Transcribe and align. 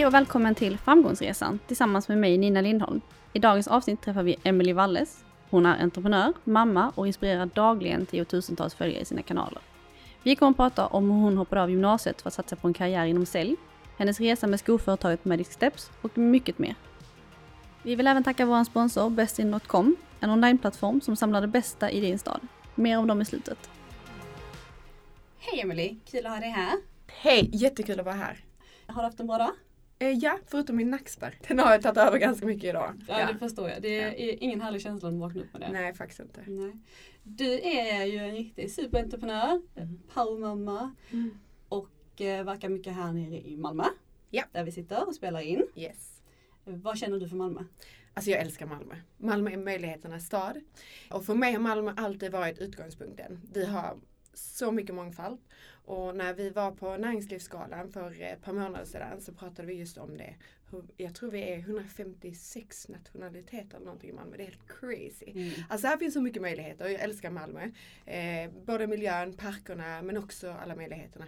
Hej 0.00 0.06
och 0.06 0.14
välkommen 0.14 0.54
till 0.54 0.78
Framgångsresan 0.78 1.58
tillsammans 1.66 2.08
med 2.08 2.18
mig 2.18 2.38
Nina 2.38 2.60
Lindholm. 2.60 3.00
I 3.32 3.38
dagens 3.38 3.68
avsnitt 3.68 4.02
träffar 4.02 4.22
vi 4.22 4.36
Emily 4.42 4.72
Walles. 4.72 5.24
Hon 5.50 5.66
är 5.66 5.82
entreprenör, 5.82 6.32
mamma 6.44 6.92
och 6.94 7.06
inspirerar 7.06 7.46
dagligen 7.46 8.06
tiotusentals 8.06 8.74
följare 8.74 9.00
i 9.00 9.04
sina 9.04 9.22
kanaler. 9.22 9.60
Vi 10.22 10.36
kommer 10.36 10.50
att 10.50 10.56
prata 10.56 10.86
om 10.86 11.10
hur 11.10 11.16
hon 11.16 11.36
hoppade 11.36 11.62
av 11.62 11.70
gymnasiet 11.70 12.22
för 12.22 12.28
att 12.28 12.34
satsa 12.34 12.56
på 12.56 12.68
en 12.68 12.74
karriär 12.74 13.04
inom 13.04 13.26
sälj, 13.26 13.56
hennes 13.98 14.20
resa 14.20 14.46
med 14.46 14.60
skoföretaget 14.60 15.24
Magic 15.24 15.48
Steps 15.48 15.90
och 16.02 16.18
mycket 16.18 16.58
mer. 16.58 16.74
Vi 17.82 17.94
vill 17.94 18.06
även 18.06 18.24
tacka 18.24 18.46
vår 18.46 18.64
sponsor 18.64 19.10
Bestin.com, 19.10 19.96
en 20.20 20.30
onlineplattform 20.30 21.00
som 21.00 21.16
samlar 21.16 21.40
det 21.40 21.46
bästa 21.46 21.90
i 21.90 22.00
din 22.00 22.18
stad. 22.18 22.40
Mer 22.74 22.98
om 22.98 23.06
dem 23.06 23.22
i 23.22 23.24
slutet. 23.24 23.70
Hej 25.38 25.60
Emily, 25.60 25.96
kul 26.10 26.26
att 26.26 26.32
ha 26.32 26.40
dig 26.40 26.50
här. 26.50 26.72
Hej, 27.06 27.50
jättekul 27.52 28.00
att 28.00 28.06
vara 28.06 28.16
här. 28.16 28.44
Har 28.86 29.02
du 29.02 29.06
haft 29.06 29.20
en 29.20 29.26
bra 29.26 29.38
dag? 29.38 29.50
Eh, 30.02 30.10
ja, 30.10 30.38
förutom 30.46 30.76
min 30.76 30.90
nackspärr. 30.90 31.38
Den 31.48 31.58
har 31.58 31.72
jag 31.72 31.82
tagit 31.82 31.98
över 31.98 32.18
ganska 32.18 32.46
mycket 32.46 32.64
idag. 32.64 32.94
Ja, 33.08 33.20
ja. 33.20 33.32
det 33.32 33.38
förstår 33.38 33.68
jag. 33.68 33.82
Det 33.82 34.00
är 34.00 34.08
ja. 34.08 34.36
ingen 34.40 34.60
härlig 34.60 34.82
känsla 34.82 35.08
att 35.08 35.14
vakna 35.14 35.40
upp 35.40 35.52
med 35.52 35.62
det. 35.62 35.72
Nej, 35.72 35.94
faktiskt 35.94 36.20
inte. 36.20 36.42
Nej. 36.46 36.72
Du 37.22 37.60
är 37.60 38.04
ju 38.04 38.18
en 38.18 38.32
riktig 38.32 38.72
superentreprenör, 38.72 39.62
mm. 39.76 40.00
powermamma 40.14 40.94
mm. 41.10 41.38
och 41.68 42.20
eh, 42.20 42.44
verkar 42.44 42.68
mycket 42.68 42.94
här 42.94 43.12
nere 43.12 43.40
i 43.40 43.56
Malmö. 43.56 43.84
Ja. 44.30 44.42
Där 44.52 44.64
vi 44.64 44.72
sitter 44.72 45.08
och 45.08 45.14
spelar 45.14 45.40
in. 45.40 45.66
Yes. 45.76 46.22
Vad 46.64 46.98
känner 46.98 47.20
du 47.20 47.28
för 47.28 47.36
Malmö? 47.36 47.64
Alltså 48.14 48.30
jag 48.30 48.40
älskar 48.40 48.66
Malmö. 48.66 48.94
Malmö 49.16 49.50
är 49.50 49.56
möjligheternas 49.56 50.26
stad. 50.26 50.60
Och 51.10 51.24
för 51.24 51.34
mig 51.34 51.52
har 51.52 51.60
Malmö 51.60 51.92
alltid 51.96 52.32
varit 52.32 52.58
utgångspunkten. 52.58 53.40
Vi 53.52 53.66
har 53.66 53.96
så 54.34 54.72
mycket 54.72 54.94
mångfald. 54.94 55.38
Och 55.84 56.16
när 56.16 56.34
vi 56.34 56.50
var 56.50 56.70
på 56.70 56.96
Näringslivsgalan 56.96 57.92
för 57.92 58.22
ett 58.22 58.42
par 58.42 58.52
månader 58.52 58.84
sedan 58.84 59.20
så 59.20 59.32
pratade 59.32 59.68
vi 59.68 59.74
just 59.74 59.98
om 59.98 60.16
det. 60.16 60.34
Jag 60.96 61.14
tror 61.14 61.30
vi 61.30 61.42
är 61.52 61.58
156 61.58 62.88
nationaliteter 62.88 63.76
eller 63.76 63.86
någonting 63.86 64.10
i 64.10 64.12
Malmö. 64.12 64.36
Det 64.36 64.42
är 64.42 64.46
helt 64.46 64.80
crazy. 64.80 65.30
Mm. 65.34 65.50
Alltså 65.68 65.86
här 65.86 65.96
finns 65.96 66.14
så 66.14 66.20
mycket 66.20 66.42
möjligheter. 66.42 66.88
Jag 66.88 67.00
älskar 67.00 67.30
Malmö. 67.30 67.70
Eh, 68.06 68.50
både 68.66 68.86
miljön, 68.86 69.32
parkerna 69.32 70.02
men 70.02 70.16
också 70.16 70.50
alla 70.50 70.76
möjligheterna. 70.76 71.26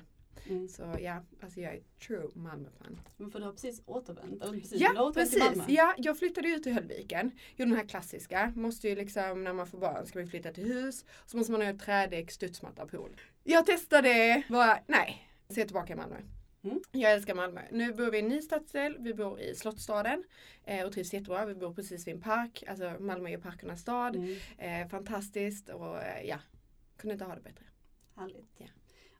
Mm. 0.48 0.68
Så 0.68 0.96
ja, 1.00 1.22
alltså 1.40 1.60
jag 1.60 1.74
är 1.74 1.82
true 2.06 2.30
Malmö-fan. 2.34 3.00
Men 3.16 3.30
för 3.30 3.38
du 3.38 3.44
har 3.44 3.52
precis 3.52 3.82
återvänt? 3.86 4.42
Eller 4.42 4.52
precis, 4.52 4.80
ja, 4.80 5.12
precis. 5.14 5.52
Ja, 5.68 5.94
jag 5.98 6.18
flyttade 6.18 6.48
ut 6.48 6.62
till 6.62 6.72
Höllviken. 6.72 7.30
Gjorde 7.56 7.70
den 7.70 7.78
här 7.78 7.88
klassiska. 7.88 8.52
Måste 8.56 8.88
ju 8.88 8.94
liksom 8.94 9.44
när 9.44 9.52
man 9.52 9.66
får 9.66 9.78
barn 9.78 10.06
ska 10.06 10.18
man 10.18 10.28
flytta 10.28 10.52
till 10.52 10.64
hus. 10.64 11.04
Så 11.26 11.36
måste 11.36 11.52
man 11.52 11.62
ha 11.62 11.78
trädäck, 11.78 12.30
studsmatta, 12.30 12.86
pool. 12.86 13.20
Jag 13.44 13.66
testade, 13.66 14.42
var 14.48 14.80
nej. 14.86 15.28
Så 15.48 15.60
jag 15.60 15.64
är 15.64 15.66
tillbaka 15.66 15.92
i 15.92 15.96
Malmö. 15.96 16.16
Mm. 16.64 16.80
Jag 16.92 17.12
älskar 17.12 17.34
Malmö. 17.34 17.60
Nu 17.70 17.92
bor 17.92 18.10
vi 18.10 18.16
i 18.16 18.20
en 18.20 18.28
ny 18.28 18.42
stadsdel. 18.42 18.96
Vi 18.98 19.14
bor 19.14 19.40
i 19.40 19.54
Slottsstaden 19.54 20.24
eh, 20.64 20.86
och 20.86 20.92
trivs 20.92 21.12
jättebra. 21.12 21.46
Vi 21.46 21.54
bor 21.54 21.74
precis 21.74 22.06
vid 22.06 22.14
en 22.14 22.20
park. 22.20 22.64
Alltså 22.68 22.96
Malmö 23.00 23.30
är 23.30 23.38
parkernas 23.38 23.80
stad. 23.80 24.16
Mm. 24.16 24.36
Eh, 24.58 24.88
fantastiskt 24.88 25.68
och 25.68 26.02
eh, 26.02 26.22
ja, 26.24 26.38
kunde 26.96 27.12
inte 27.12 27.24
ha 27.24 27.34
det 27.34 27.40
bättre. 27.40 27.64
Härligt. 28.16 28.54
Ja. 28.58 28.66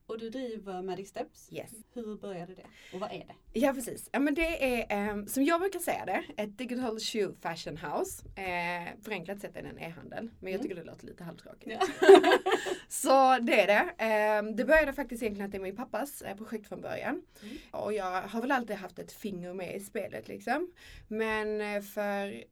Och 0.06 0.19
du 0.19 0.31
driver 0.31 0.83
Magic 0.83 1.08
Steps. 1.08 1.53
Yes. 1.53 1.70
Hur 1.95 2.17
började 2.17 2.55
det? 2.55 2.67
Och 2.92 3.00
vad 3.00 3.12
är 3.12 3.19
det? 3.19 3.61
Ja 3.61 3.72
precis. 3.72 4.08
Ja, 4.12 4.19
men 4.19 4.34
det 4.34 4.64
är 4.64 5.11
um, 5.11 5.27
som 5.27 5.45
jag 5.45 5.61
brukar 5.61 5.81
säga 5.81 6.05
det, 6.05 6.25
ett 6.36 6.58
digital 6.58 6.98
shoe 7.00 7.34
fashion 7.41 7.77
house. 7.77 8.25
Eh, 8.36 9.03
förenklat 9.03 9.41
sett 9.41 9.56
är 9.56 9.62
det 9.62 9.69
en 9.69 9.78
e-handel. 9.78 10.30
Men 10.41 10.53
jag 10.53 10.61
mm. 10.61 10.62
tycker 10.62 10.75
det 10.75 10.91
låter 10.91 11.06
lite 11.06 11.25
halvtråkigt. 11.25 11.70
Ja. 11.80 12.08
så 12.89 13.39
det 13.39 13.61
är 13.61 13.67
det. 13.67 14.05
Eh, 14.05 14.55
det 14.55 14.64
började 14.64 14.92
faktiskt 14.92 15.23
egentligen 15.23 15.46
att 15.46 15.52
det 15.52 15.58
är 15.58 15.63
min 15.63 15.77
pappas 15.77 16.23
eh, 16.23 16.36
projekt 16.36 16.69
från 16.69 16.80
början. 16.80 17.23
Mm. 17.42 17.57
Och 17.70 17.92
jag 17.92 18.23
har 18.23 18.40
väl 18.40 18.52
alltid 18.52 18.77
haft 18.77 18.98
ett 18.98 19.13
finger 19.13 19.55
med 19.55 19.77
i 19.77 19.80
spelet 19.80 20.29
liksom. 20.29 20.73
Men 21.08 21.61
eh, 21.61 21.83
för 21.83 22.45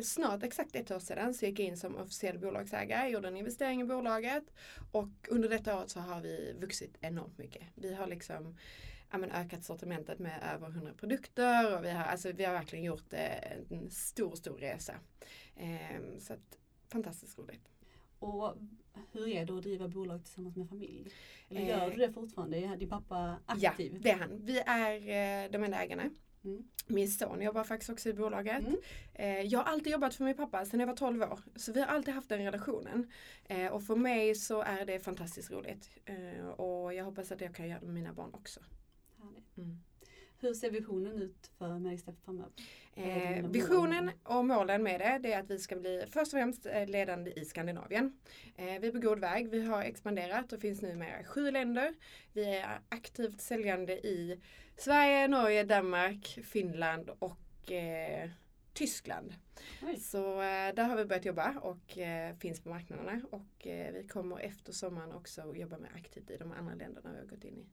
snart 0.00 0.42
exakt 0.42 0.76
ett 0.76 0.90
år 0.90 0.98
sedan 0.98 1.34
så 1.34 1.46
gick 1.46 1.58
jag 1.58 1.68
in 1.68 1.76
som 1.76 1.96
officiell 1.96 2.38
bolagsägare, 2.38 3.08
gjorde 3.08 3.28
en 3.28 3.36
investering 3.36 3.80
i 3.80 3.84
bolaget 3.84 4.44
och 4.92 5.28
under 5.28 5.48
detta 5.48 5.78
året 5.78 5.90
så 5.90 6.00
har 6.00 6.20
vi 6.20 6.56
vuxit 6.60 6.96
enormt 7.00 7.38
mycket. 7.38 7.62
Vi 7.74 7.94
har 7.94 8.06
liksom 8.06 8.56
ja, 9.12 9.18
men 9.18 9.30
ökat 9.30 9.64
sortimentet 9.64 10.18
med 10.18 10.54
över 10.54 10.68
100 10.68 10.92
produkter 10.94 11.76
och 11.76 11.84
vi 11.84 11.90
har, 11.90 12.04
alltså, 12.04 12.32
vi 12.32 12.44
har 12.44 12.52
verkligen 12.52 12.84
gjort 12.84 13.12
eh, 13.12 13.52
en 13.70 13.90
stor, 13.90 14.34
stor 14.34 14.56
resa. 14.58 14.94
Eh, 15.56 16.18
så 16.18 16.32
att, 16.32 16.58
fantastiskt 16.88 17.38
roligt. 17.38 17.68
Och 18.18 18.54
hur 19.12 19.28
är 19.28 19.46
det 19.46 19.52
att 19.52 19.62
driva 19.62 19.88
bolag 19.88 20.24
tillsammans 20.24 20.56
med 20.56 20.68
familj? 20.68 21.12
Eller 21.48 21.60
gör 21.60 21.90
du 21.90 21.96
det 21.96 22.12
fortfarande? 22.12 22.56
Är 22.56 22.76
din 22.76 22.88
pappa 22.88 23.38
aktiv? 23.46 23.92
Ja, 23.94 24.00
det 24.02 24.10
är 24.10 24.18
han. 24.18 24.40
Vi 24.42 24.62
är 24.66 24.94
eh, 24.94 25.50
de 25.50 25.64
enda 25.64 25.82
ägarna. 25.82 26.10
Mm. 26.44 26.64
Min 26.86 27.08
son 27.08 27.42
jobbar 27.42 27.64
faktiskt 27.64 27.90
också 27.90 28.08
i 28.08 28.12
bolaget. 28.12 28.66
Mm. 28.66 28.76
Eh, 29.14 29.40
jag 29.40 29.58
har 29.58 29.72
alltid 29.72 29.92
jobbat 29.92 30.14
för 30.14 30.24
min 30.24 30.36
pappa 30.36 30.64
sedan 30.64 30.80
jag 30.80 30.86
var 30.86 30.96
12 30.96 31.22
år. 31.22 31.40
Så 31.56 31.72
vi 31.72 31.80
har 31.80 31.86
alltid 31.86 32.14
haft 32.14 32.28
den 32.28 32.38
relationen. 32.44 33.10
Eh, 33.44 33.66
och 33.66 33.84
för 33.84 33.96
mig 33.96 34.34
så 34.34 34.62
är 34.62 34.84
det 34.86 35.00
fantastiskt 35.00 35.50
roligt. 35.50 35.90
Eh, 36.04 36.46
och 36.46 36.94
jag 36.94 37.04
hoppas 37.04 37.32
att 37.32 37.40
jag 37.40 37.54
kan 37.54 37.68
göra 37.68 37.80
det 37.80 37.86
med 37.86 37.94
mina 37.94 38.12
barn 38.12 38.30
också. 38.34 38.60
Mm. 39.56 39.78
Hur 40.42 40.54
ser 40.54 40.70
visionen 40.70 41.22
ut 41.22 41.50
för 41.58 41.78
Märgstep 41.78 42.24
framöver? 42.24 42.52
Eh, 42.94 43.46
visionen 43.46 44.10
och 44.22 44.44
målen 44.44 44.82
med 44.82 45.00
det, 45.00 45.18
det 45.22 45.32
är 45.32 45.40
att 45.40 45.50
vi 45.50 45.58
ska 45.58 45.76
bli 45.76 46.04
först 46.10 46.32
och 46.32 46.38
främst 46.38 46.66
eh, 46.66 46.86
ledande 46.86 47.32
i 47.40 47.44
Skandinavien. 47.44 48.18
Eh, 48.56 48.80
vi 48.80 48.88
är 48.88 48.92
på 48.92 48.98
god 48.98 49.18
väg. 49.18 49.50
Vi 49.50 49.64
har 49.64 49.82
expanderat 49.82 50.52
och 50.52 50.60
finns 50.60 50.82
numera 50.82 51.20
i 51.20 51.24
sju 51.24 51.50
länder. 51.50 51.94
Vi 52.32 52.56
är 52.56 52.80
aktivt 52.88 53.40
säljande 53.40 54.06
i 54.06 54.40
Sverige, 54.76 55.28
Norge, 55.28 55.64
Danmark, 55.64 56.38
Finland 56.44 57.10
och 57.18 57.72
eh, 57.72 58.30
Tyskland. 58.72 59.34
Oj. 59.82 59.96
Så 59.96 60.32
eh, 60.32 60.74
där 60.74 60.84
har 60.84 60.96
vi 60.96 61.04
börjat 61.04 61.24
jobba 61.24 61.58
och 61.60 61.98
eh, 61.98 62.36
finns 62.36 62.60
på 62.60 62.68
marknaderna 62.68 63.20
och 63.30 63.50
vi 63.64 64.06
kommer 64.08 64.38
efter 64.38 64.72
sommaren 64.72 65.12
också 65.12 65.56
jobba 65.56 65.78
med 65.78 65.90
aktivt 65.94 66.30
i 66.30 66.36
de 66.36 66.52
andra 66.52 66.74
länderna 66.74 67.12
vi 67.12 67.18
har 67.18 67.26
gått 67.26 67.44
in 67.44 67.58
i. 67.58 67.66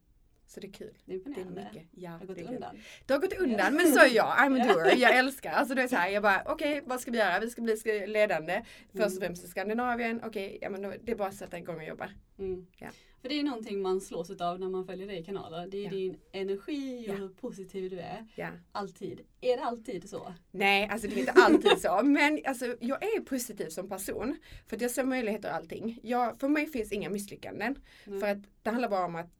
Så 0.50 0.60
det 0.60 0.68
är 0.68 0.72
kul. 0.72 0.98
Det 1.06 1.14
är 1.14 1.16
imponerande. 1.16 1.54
Det, 1.54 1.62
är 1.62 1.74
mycket. 1.74 1.88
Ja, 1.92 2.10
det 2.10 2.18
har 2.18 2.26
gått 2.26 2.38
det 2.38 2.44
undan. 2.44 2.80
Det 3.06 3.14
har 3.14 3.22
gått 3.22 3.34
undan 3.34 3.76
men 3.76 3.94
så 3.94 4.00
är 4.00 4.16
jag. 4.16 4.26
I'm 4.26 4.62
a 4.62 4.74
doer. 4.74 4.96
Jag 4.96 5.18
älskar. 5.18 5.52
Alltså 5.52 5.76
det 5.76 5.82
är 5.82 5.88
så 5.88 5.96
här, 5.96 6.10
jag 6.10 6.24
bara 6.24 6.44
okej 6.46 6.72
okay, 6.78 6.82
vad 6.86 7.02
ska 7.02 7.12
vi 7.12 7.18
göra? 7.18 7.40
Vi 7.40 7.50
ska 7.50 7.62
bli 7.62 8.08
ledande. 8.08 8.64
Först 8.92 9.06
och 9.06 9.12
mm. 9.12 9.20
främst 9.20 9.44
i 9.44 9.48
Skandinavien. 9.48 10.22
Okej, 10.24 10.48
okay, 10.48 10.60
ja, 10.62 10.70
men 10.70 10.82
det 10.82 11.12
är 11.12 11.16
bara 11.16 11.28
att 11.28 11.36
sätta 11.36 11.58
igång 11.58 11.76
och 11.76 11.84
jobba. 11.84 12.10
Mm. 12.40 12.68
Ja. 12.78 12.88
För 13.22 13.30
det 13.30 13.40
är 13.40 13.44
någonting 13.44 13.82
man 13.82 14.02
slås 14.02 14.42
av 14.42 14.60
när 14.60 14.70
man 14.70 14.86
följer 14.86 15.08
dig 15.08 15.20
i 15.20 15.24
kanaler. 15.24 15.68
Det 15.68 15.78
är 15.78 15.84
ja. 15.84 15.90
din 15.90 16.18
energi 16.32 17.06
och 17.10 17.14
ja. 17.14 17.18
hur 17.18 17.30
positiv 17.30 17.90
du 17.90 18.00
är. 18.00 18.28
Ja. 18.36 18.50
Alltid. 18.72 19.22
Är 19.42 19.58
det 19.58 19.64
alltid 19.64 20.10
så? 20.10 20.34
Nej, 20.52 20.90
alltså 20.92 21.08
det 21.08 21.16
är 21.16 21.20
inte 21.20 21.32
alltid 21.32 21.82
så. 21.82 22.02
Men 22.04 22.42
alltså, 22.46 22.76
jag 22.80 23.04
är 23.04 23.22
positiv 23.22 23.70
som 23.70 23.90
person. 23.90 24.38
För 24.68 24.76
att 24.76 24.82
jag 24.82 24.92
ser 24.92 25.04
möjligheter 25.04 25.50
och 25.50 25.56
allting. 25.56 26.00
Jag, 26.04 26.40
för 26.40 26.48
mig 26.48 26.68
finns 26.68 26.92
inga 26.92 27.10
misslyckanden. 27.10 27.76
Mm. 28.06 28.20
För 28.20 28.28
att 28.28 28.38
det 28.64 28.70
handlar 28.70 28.90
bara 28.90 29.06
om 29.06 29.16
att 29.16 29.39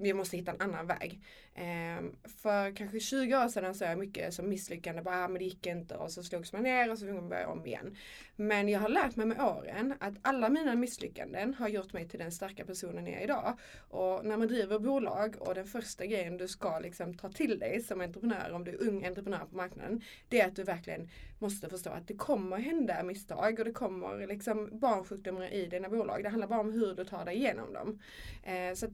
vi 0.00 0.12
måste 0.14 0.36
hitta 0.36 0.52
en 0.52 0.60
annan 0.60 0.86
väg. 0.86 1.20
Eh, 1.54 2.04
för 2.42 2.76
kanske 2.76 3.00
20 3.00 3.44
år 3.44 3.48
sedan 3.48 3.74
så 3.74 3.84
är 3.84 3.88
jag 3.88 3.98
mycket 3.98 4.34
som 4.34 4.48
misslyckande, 4.48 5.02
bara 5.02 5.24
ah, 5.24 5.28
men 5.28 5.38
det 5.38 5.44
gick 5.44 5.66
inte 5.66 5.94
och 5.94 6.10
så 6.10 6.22
slogs 6.22 6.52
man 6.52 6.62
ner 6.62 6.90
och 6.90 6.98
så 6.98 7.06
fick 7.06 7.14
man 7.14 7.28
börja 7.28 7.48
om 7.48 7.66
igen. 7.66 7.96
Men 8.36 8.68
jag 8.68 8.80
har 8.80 8.88
lärt 8.88 9.16
mig 9.16 9.26
med 9.26 9.40
åren 9.40 9.94
att 10.00 10.14
alla 10.22 10.48
mina 10.48 10.74
misslyckanden 10.74 11.54
har 11.54 11.68
gjort 11.68 11.92
mig 11.92 12.08
till 12.08 12.18
den 12.18 12.32
starka 12.32 12.64
personen 12.64 13.06
jag 13.06 13.14
är 13.14 13.24
idag. 13.24 13.58
Och 13.88 14.24
när 14.24 14.36
man 14.36 14.48
driver 14.48 14.78
bolag 14.78 15.36
och 15.38 15.54
den 15.54 15.66
första 15.66 16.06
grejen 16.06 16.36
du 16.36 16.48
ska 16.48 16.78
liksom 16.78 17.14
ta 17.14 17.28
till 17.28 17.58
dig 17.58 17.82
som 17.82 18.00
entreprenör, 18.00 18.52
om 18.52 18.64
du 18.64 18.70
är 18.70 18.88
ung 18.88 19.04
entreprenör 19.04 19.44
på 19.50 19.56
marknaden, 19.56 20.00
det 20.28 20.40
är 20.40 20.46
att 20.46 20.56
du 20.56 20.62
verkligen 20.62 21.08
måste 21.38 21.68
förstå 21.68 21.90
att 21.90 22.08
det 22.08 22.14
kommer 22.14 22.56
hända 22.56 23.02
misstag 23.02 23.58
och 23.58 23.64
det 23.64 23.72
kommer 23.72 24.26
liksom 24.26 24.68
barnsjukdomar 24.72 25.52
i 25.52 25.66
dina 25.66 25.88
bolag. 25.88 26.22
Det 26.22 26.28
handlar 26.28 26.48
bara 26.48 26.60
om 26.60 26.72
hur 26.72 26.94
du 26.94 27.04
tar 27.04 27.24
dig 27.24 27.36
igenom 27.36 27.72
dem. 27.72 27.98
Eh, 28.42 28.74
så 28.74 28.86
att, 28.86 28.92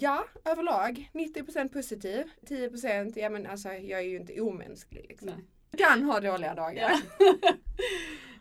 Ja, 0.00 0.24
överlag 0.44 1.10
90% 1.12 1.68
positiv. 1.68 2.30
10% 2.40 3.18
ja 3.18 3.30
men 3.30 3.46
alltså 3.46 3.68
jag 3.68 4.00
är 4.00 4.04
ju 4.04 4.16
inte 4.16 4.40
omänsklig 4.40 5.06
liksom. 5.08 5.28
Nej. 5.28 5.44
Kan 5.78 6.02
ha 6.02 6.20
dåliga 6.20 6.54
dagar. 6.54 6.90
Ja. 7.18 7.34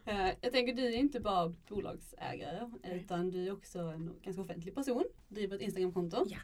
Eh, 0.08 0.30
jag 0.42 0.52
tänker 0.52 0.74
du 0.74 0.86
är 0.86 0.98
inte 0.98 1.20
bara 1.20 1.56
bolagsägare 1.68 2.70
Nej. 2.84 2.98
utan 2.98 3.30
du 3.30 3.48
är 3.48 3.54
också 3.54 3.80
en 3.80 4.16
ganska 4.22 4.42
offentlig 4.42 4.76
person. 4.76 5.04
Driver 5.28 5.56
ett 5.56 5.62
Instagramkonto. 5.62 6.26
Ja. 6.30 6.38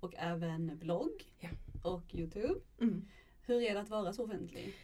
Och 0.00 0.14
även 0.16 0.78
blogg. 0.78 1.24
Ja. 1.38 1.48
Och 1.82 2.14
Youtube. 2.14 2.60
Mm. 2.80 3.08
Hur 3.46 3.62
är 3.62 3.74
det 3.74 3.80
att 3.80 3.88
vara 3.88 4.12
så 4.12 4.24
offentlig? 4.24 4.74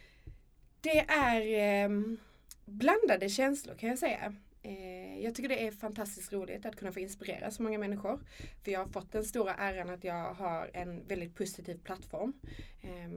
Det 0.81 0.99
är 0.99 1.85
eh, 1.85 1.89
blandade 2.65 3.29
känslor 3.29 3.75
kan 3.75 3.89
jag 3.89 3.99
säga. 3.99 4.35
Eh, 4.69 5.23
jag 5.23 5.35
tycker 5.35 5.49
det 5.49 5.67
är 5.67 5.71
fantastiskt 5.71 6.33
roligt 6.33 6.65
att 6.65 6.75
kunna 6.75 6.91
få 6.91 6.99
inspirera 6.99 7.51
så 7.51 7.63
många 7.63 7.77
människor. 7.77 8.19
För 8.63 8.71
jag 8.71 8.79
har 8.79 8.87
fått 8.87 9.11
den 9.11 9.23
stora 9.23 9.53
äran 9.53 9.89
att 9.89 10.03
jag 10.03 10.33
har 10.33 10.71
en 10.73 11.07
väldigt 11.07 11.35
positiv 11.35 11.79
plattform. 11.83 12.33
Eh, 12.81 13.09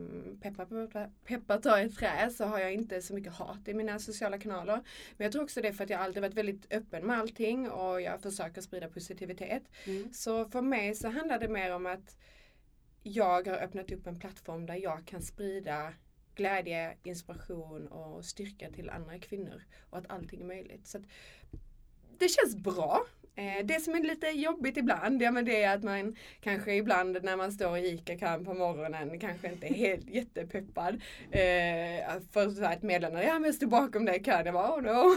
peppa, 0.43 0.67
peppa, 0.67 1.11
peppa 1.25 1.59
tar 1.59 1.79
ett 1.79 1.97
trä 1.97 2.31
så 2.31 2.45
har 2.45 2.59
jag 2.59 2.73
inte 2.73 3.03
så 3.03 3.15
mycket 3.15 3.33
hat 3.33 3.69
i 3.69 3.75
mina 3.75 3.99
sociala 3.99 4.39
kanaler. 4.39 4.81
Men 5.17 5.25
jag 5.25 5.33
tror 5.33 5.43
också 5.43 5.63
det 5.63 5.69
är 5.69 5.73
för 5.73 5.85
att 5.85 5.91
jag 5.91 6.01
alltid 6.01 6.23
varit 6.23 6.35
väldigt 6.35 6.73
öppen 6.73 7.07
med 7.07 7.19
allting 7.19 7.71
och 7.71 8.01
jag 8.01 8.23
försöker 8.23 8.61
sprida 8.61 8.89
positivitet. 8.89 9.63
Mm. 9.87 10.13
Så 10.13 10.49
för 10.49 10.63
mig 10.63 10.95
så 10.95 11.09
handlar 11.09 11.39
det 11.39 11.49
mer 11.49 11.75
om 11.75 11.87
att 11.87 12.17
jag 13.03 13.47
har 13.49 13.57
öppnat 13.57 13.93
upp 13.93 14.07
en 14.07 14.19
plattform 14.19 14.67
där 14.67 14.77
jag 14.77 15.07
kan 15.07 15.23
sprida 15.23 15.93
glädje, 16.43 16.97
inspiration 17.03 17.87
och 17.87 18.25
styrka 18.25 18.71
till 18.71 18.91
andra 18.91 19.19
kvinnor. 19.19 19.63
Och 19.91 19.99
att 19.99 20.11
allting 20.11 20.41
är 20.41 20.45
möjligt. 20.45 20.87
Så 20.87 20.99
det 22.19 22.29
känns 22.29 22.57
bra. 22.57 23.07
Eh, 23.35 23.65
det 23.65 23.81
som 23.81 23.95
är 23.95 24.03
lite 24.03 24.27
jobbigt 24.27 24.77
ibland, 24.77 25.23
ja 25.23 25.31
men 25.31 25.45
det 25.45 25.63
är 25.63 25.75
att 25.75 25.83
man 25.83 26.17
kanske 26.41 26.75
ibland 26.75 27.19
när 27.23 27.37
man 27.37 27.53
står 27.53 27.79
i 27.79 27.89
ICA-kön 27.89 28.45
på 28.45 28.55
morgonen 28.55 29.19
kanske 29.19 29.53
inte 29.53 29.67
är 29.67 29.75
helt 29.75 30.11
jättepeppad. 30.11 30.95
Eh, 31.31 32.23
för 32.33 32.51
så 32.51 32.63
här 32.63 32.77
ett 32.77 32.83
meddelande, 32.83 33.25
ja 33.25 33.33
men 33.33 33.45
jag 33.45 33.55
står 33.55 33.67
bakom 33.67 34.05
dig 34.05 34.21
i 34.21 34.25
kön. 34.25 34.47
Jag 34.47 34.55
bara, 34.55 34.75
oh 34.75 34.83
no. 34.83 35.17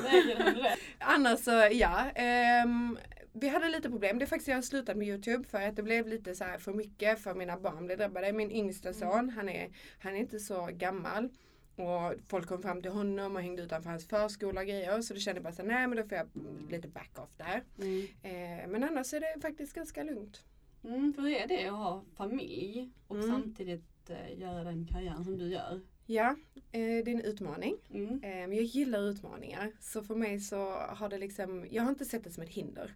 Annars 1.00 1.39
så, 1.39 1.68
ja. 1.72 2.12
Ehm, 2.16 2.98
vi 3.37 3.47
hade 3.47 3.69
lite 3.69 3.89
problem. 3.89 4.19
Det 4.19 4.25
är 4.25 4.27
faktiskt 4.27 4.47
jag 4.47 4.55
har 4.55 4.61
slutat 4.61 4.97
med 4.97 5.07
Youtube 5.07 5.47
för 5.47 5.61
att 5.61 5.75
det 5.75 5.83
blev 5.83 6.07
lite 6.07 6.35
så 6.35 6.43
här 6.43 6.57
för 6.57 6.73
mycket 6.73 7.19
för 7.19 7.33
mina 7.33 7.57
barn 7.57 7.85
blev 7.85 7.97
drabbade. 7.97 8.33
Min 8.33 8.51
yngsta 8.51 8.89
mm. 8.89 8.99
son, 8.99 9.29
han 9.29 9.49
är, 9.49 9.69
han 9.99 10.15
är 10.15 10.19
inte 10.19 10.39
så 10.39 10.69
gammal. 10.71 11.29
Och 11.75 12.13
folk 12.27 12.47
kom 12.47 12.61
fram 12.61 12.81
till 12.81 12.91
honom 12.91 13.35
och 13.35 13.41
hängde 13.41 13.61
utanför 13.61 13.89
hans 13.89 14.07
förskola 14.07 14.61
och 14.61 14.67
grejer. 14.67 15.01
Så 15.01 15.13
då 15.13 15.19
kände 15.19 15.37
jag 15.37 15.43
bara 15.43 15.53
så 15.53 15.63
nej 15.63 15.87
men 15.87 15.97
då 15.97 16.03
får 16.03 16.17
jag 16.17 16.27
lite 16.69 16.87
back-off 16.87 17.29
där. 17.37 17.63
Mm. 17.77 18.01
Eh, 18.23 18.67
men 18.67 18.83
annars 18.83 19.13
är 19.13 19.19
det 19.19 19.41
faktiskt 19.41 19.73
ganska 19.73 20.03
lugnt. 20.03 20.43
Mm, 20.83 21.13
hur 21.17 21.27
är 21.27 21.47
det 21.47 21.67
att 21.67 21.77
ha 21.77 22.03
familj 22.15 22.91
och 23.07 23.15
mm. 23.15 23.27
samtidigt 23.27 24.09
eh, 24.09 24.39
göra 24.39 24.63
den 24.63 24.88
karriären 24.88 25.23
som 25.23 25.38
du 25.38 25.47
gör? 25.47 25.81
Ja, 26.05 26.35
eh, 26.55 26.79
det 26.81 27.07
är 27.07 27.09
en 27.09 27.21
utmaning. 27.21 27.77
Mm. 27.93 28.23
Eh, 28.23 28.55
jag 28.57 28.63
gillar 28.63 28.99
utmaningar. 28.99 29.71
Så 29.79 30.03
för 30.03 30.15
mig 30.15 30.39
så 30.39 30.71
har 30.71 31.09
det 31.09 31.17
liksom, 31.17 31.67
jag 31.71 31.83
har 31.83 31.89
inte 31.89 32.05
sett 32.05 32.23
det 32.23 32.31
som 32.31 32.43
ett 32.43 32.49
hinder. 32.49 32.95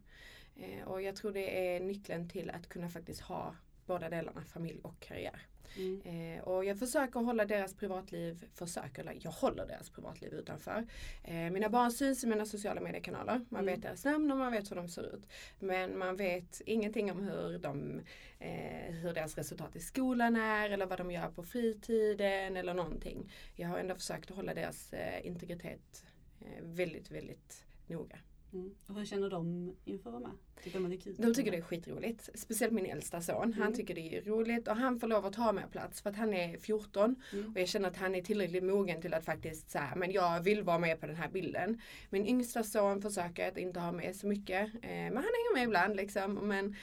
Eh, 0.60 0.88
och 0.88 1.02
jag 1.02 1.16
tror 1.16 1.32
det 1.32 1.76
är 1.76 1.80
nyckeln 1.80 2.30
till 2.30 2.50
att 2.50 2.70
kunna 2.70 2.90
faktiskt 2.90 3.22
ha 3.22 3.56
båda 3.86 4.10
delarna, 4.10 4.44
familj 4.46 4.80
och 4.84 5.00
karriär. 5.00 5.46
Mm. 5.78 6.02
Eh, 6.02 6.44
och 6.44 6.66
jag 6.66 6.80
försöker 6.80 7.20
hålla 7.20 7.46
deras 7.46 7.74
privatliv, 7.74 8.46
försöker, 8.54 9.02
eller 9.02 9.18
jag 9.22 9.32
håller 9.32 9.66
deras 9.66 9.90
privatliv 9.90 10.34
utanför. 10.34 10.88
Eh, 11.24 11.50
mina 11.50 11.70
barn 11.70 11.92
syns 11.92 12.24
i 12.24 12.28
mina 12.28 12.46
sociala 12.46 12.82
mediekanaler. 12.82 13.46
Man 13.50 13.62
mm. 13.62 13.66
vet 13.66 13.82
deras 13.82 14.06
namn 14.06 14.32
och 14.32 14.38
man 14.38 14.52
vet 14.52 14.72
hur 14.72 14.76
de 14.76 14.88
ser 14.88 15.16
ut. 15.16 15.28
Men 15.60 15.98
man 15.98 16.16
vet 16.16 16.62
ingenting 16.66 17.12
om 17.12 17.20
hur, 17.20 17.60
de, 17.60 18.02
eh, 18.40 18.94
hur 18.94 19.14
deras 19.14 19.38
resultat 19.38 19.76
i 19.76 19.80
skolan 19.80 20.36
är 20.36 20.70
eller 20.70 20.86
vad 20.86 20.98
de 21.00 21.12
gör 21.12 21.30
på 21.30 21.44
fritiden 21.44 22.58
eller 22.58 22.74
någonting. 22.74 23.32
Jag 23.56 23.68
har 23.68 23.78
ändå 23.78 23.96
försökt 23.96 24.30
hålla 24.30 24.54
deras 24.54 24.94
eh, 24.94 25.28
integritet 25.28 26.06
eh, 26.42 26.64
väldigt, 26.64 27.12
väldigt 27.12 27.66
noga. 27.88 28.20
Mm. 28.54 28.76
Och 28.88 28.96
hur 28.96 29.06
känner 29.06 29.30
de 29.30 29.76
inför 29.86 30.10
att 30.10 30.14
vara 30.14 30.28
med? 30.28 30.38
Tycker 30.64 30.80
de, 30.80 30.90
det 30.90 30.96
är 30.96 31.00
kul? 31.00 31.16
de 31.18 31.34
tycker 31.34 31.52
det 31.52 31.58
är 31.58 31.62
skitroligt. 31.62 32.30
Speciellt 32.34 32.74
min 32.74 32.86
äldsta 32.86 33.22
son. 33.22 33.44
Mm. 33.44 33.62
Han 33.62 33.74
tycker 33.74 33.96
det 33.96 34.18
är 34.18 34.22
roligt 34.22 34.68
och 34.68 34.76
han 34.76 35.00
får 35.00 35.08
lov 35.08 35.26
att 35.26 35.34
ta 35.34 35.52
mer 35.52 35.68
plats 35.72 36.02
för 36.02 36.10
att 36.10 36.16
han 36.16 36.34
är 36.34 36.58
14 36.58 37.16
mm. 37.34 37.52
och 37.52 37.60
jag 37.60 37.68
känner 37.68 37.90
att 37.90 37.98
han 37.98 38.16
är 38.16 38.22
tillräckligt 38.22 38.64
mogen 38.64 39.02
till 39.02 39.14
att 39.14 39.26
faktiskt 39.26 39.70
säga 39.70 39.94
men 39.96 40.12
jag 40.12 40.42
vill 40.42 40.64
vara 40.64 40.80
med 40.80 41.00
på 41.00 41.08
den 41.08 41.16
här 41.16 41.30
bilden. 41.30 41.82
Min 42.10 42.28
yngsta 42.28 42.64
son 42.64 43.02
försöker 43.02 43.48
att 43.48 43.58
inte 43.58 43.80
ha 43.80 43.92
med 43.92 44.16
så 44.16 44.28
mycket. 44.28 44.74
Eh, 44.74 44.90
men 44.90 45.16
han 45.16 45.24
hänger 45.24 45.54
med 45.54 45.64
ibland 45.64 45.96
liksom. 45.96 46.34
Men 46.34 46.76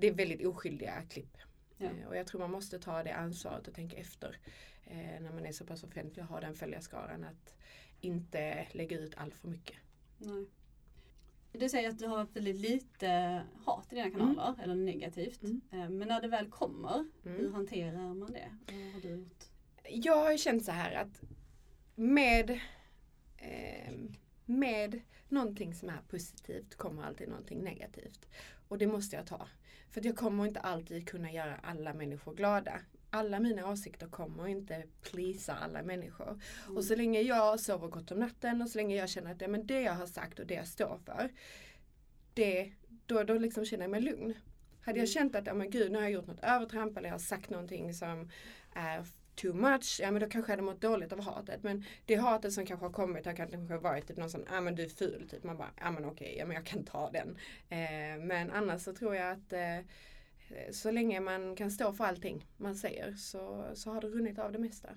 det 0.00 0.06
är 0.06 0.14
väldigt 0.14 0.46
oskyldiga 0.46 1.02
klipp. 1.10 1.36
Ja. 1.76 1.86
Eh, 1.86 2.08
och 2.08 2.16
jag 2.16 2.26
tror 2.26 2.40
man 2.40 2.50
måste 2.50 2.78
ta 2.78 3.02
det 3.02 3.14
ansvaret 3.14 3.68
och 3.68 3.74
tänka 3.74 3.96
efter 3.96 4.38
eh, 4.84 5.20
när 5.20 5.32
man 5.32 5.46
är 5.46 5.52
så 5.52 5.64
pass 5.64 5.84
offentlig 5.84 6.24
och 6.24 6.28
har 6.28 6.40
den 6.40 6.54
följarskaran 6.54 7.24
att 7.24 7.54
inte 8.00 8.66
lägga 8.72 8.98
ut 8.98 9.14
allt 9.16 9.36
för 9.36 9.48
mycket. 9.48 9.76
Nej. 10.18 10.46
Du 11.58 11.68
säger 11.68 11.88
att 11.88 11.98
du 11.98 12.06
har 12.06 12.26
väldigt 12.32 12.56
lite 12.56 13.42
hat 13.64 13.92
i 13.92 13.94
dina 13.94 14.10
kanaler, 14.10 14.48
mm. 14.48 14.60
eller 14.60 14.74
negativt. 14.74 15.42
Mm. 15.42 15.60
Eh, 15.70 15.88
men 15.88 16.08
när 16.08 16.20
det 16.20 16.28
väl 16.28 16.50
kommer, 16.50 16.94
mm. 16.94 17.38
hur 17.38 17.52
hanterar 17.52 18.14
man 18.14 18.32
det? 18.32 18.50
Vad 18.66 18.92
har 18.92 19.00
du 19.00 19.08
gjort? 19.08 19.44
Jag 19.88 20.24
har 20.24 20.36
känt 20.36 20.64
så 20.64 20.72
här 20.72 20.94
att 20.94 21.22
med, 21.94 22.50
eh, 23.36 23.94
med 24.44 25.00
någonting 25.28 25.74
som 25.74 25.88
är 25.88 25.98
positivt 26.08 26.74
kommer 26.74 27.02
alltid 27.02 27.28
någonting 27.28 27.64
negativt. 27.64 28.28
Och 28.68 28.78
det 28.78 28.86
måste 28.86 29.16
jag 29.16 29.26
ta. 29.26 29.48
För 29.90 30.06
jag 30.06 30.16
kommer 30.16 30.46
inte 30.46 30.60
alltid 30.60 31.08
kunna 31.08 31.32
göra 31.32 31.56
alla 31.56 31.94
människor 31.94 32.34
glada 32.34 32.80
alla 33.14 33.40
mina 33.40 33.70
åsikter 33.70 34.06
kommer 34.06 34.46
inte 34.46 34.84
plisa 35.02 35.54
alla 35.54 35.82
människor. 35.82 36.40
Mm. 36.64 36.76
Och 36.76 36.84
så 36.84 36.96
länge 36.96 37.20
jag 37.20 37.60
sover 37.60 37.88
gott 37.88 38.10
om 38.10 38.18
natten 38.18 38.62
och 38.62 38.68
så 38.68 38.78
länge 38.78 38.96
jag 38.96 39.08
känner 39.08 39.32
att 39.32 39.38
det, 39.38 39.48
men 39.48 39.66
det 39.66 39.80
jag 39.80 39.92
har 39.92 40.06
sagt 40.06 40.38
och 40.38 40.46
det 40.46 40.54
jag 40.54 40.66
står 40.66 40.98
för, 41.04 41.30
det, 42.34 42.72
då, 43.06 43.22
då 43.22 43.34
liksom 43.34 43.64
känner 43.64 43.84
jag 43.84 43.90
mig 43.90 44.00
lugn. 44.00 44.34
Hade 44.80 44.98
jag 44.98 45.04
mm. 45.04 45.06
känt 45.06 45.36
att, 45.36 45.46
ja 45.46 45.54
men 45.54 45.70
gud, 45.70 45.92
nu 45.92 45.98
har 45.98 46.02
jag 46.02 46.12
gjort 46.12 46.26
något 46.26 46.44
övertramp 46.44 46.96
eller 46.96 47.08
jag 47.08 47.14
har 47.14 47.18
sagt 47.18 47.50
någonting 47.50 47.94
som 47.94 48.30
är 48.72 49.06
too 49.34 49.54
much, 49.54 49.98
ja 50.02 50.10
men 50.10 50.22
då 50.22 50.28
kanske 50.28 50.52
jag 50.52 50.56
hade 50.56 50.66
mått 50.66 50.80
dåligt 50.80 51.12
av 51.12 51.20
hatet. 51.20 51.62
Men 51.62 51.84
det 52.06 52.14
hatet 52.14 52.52
som 52.52 52.66
kanske 52.66 52.86
har 52.86 52.92
kommit 52.92 53.26
har 53.26 53.32
kanske 53.32 53.56
varit 53.56 54.08
typ 54.08 54.16
någon 54.16 54.30
sån, 54.30 54.44
ja 54.50 54.60
men 54.60 54.74
du 54.74 54.82
är 54.82 54.88
ful, 54.88 55.28
typ. 55.30 55.44
Man 55.44 55.56
bara, 55.56 55.70
ja 55.80 55.90
men 55.90 56.04
okej, 56.04 56.36
ja 56.38 56.46
men 56.46 56.54
jag 56.54 56.66
kan 56.66 56.84
ta 56.84 57.10
den. 57.10 57.38
Eh, 57.68 58.24
men 58.24 58.50
annars 58.50 58.82
så 58.82 58.94
tror 58.94 59.16
jag 59.16 59.30
att 59.30 59.52
Eh, 59.52 59.78
så 60.70 60.90
länge 60.90 61.20
man 61.20 61.56
kan 61.56 61.70
stå 61.70 61.92
för 61.92 62.04
allting 62.04 62.46
man 62.56 62.74
säger 62.74 63.14
så, 63.14 63.70
så 63.74 63.90
har 63.90 64.00
det 64.00 64.08
runnit 64.08 64.38
av 64.38 64.52
det 64.52 64.58
mesta. 64.58 64.88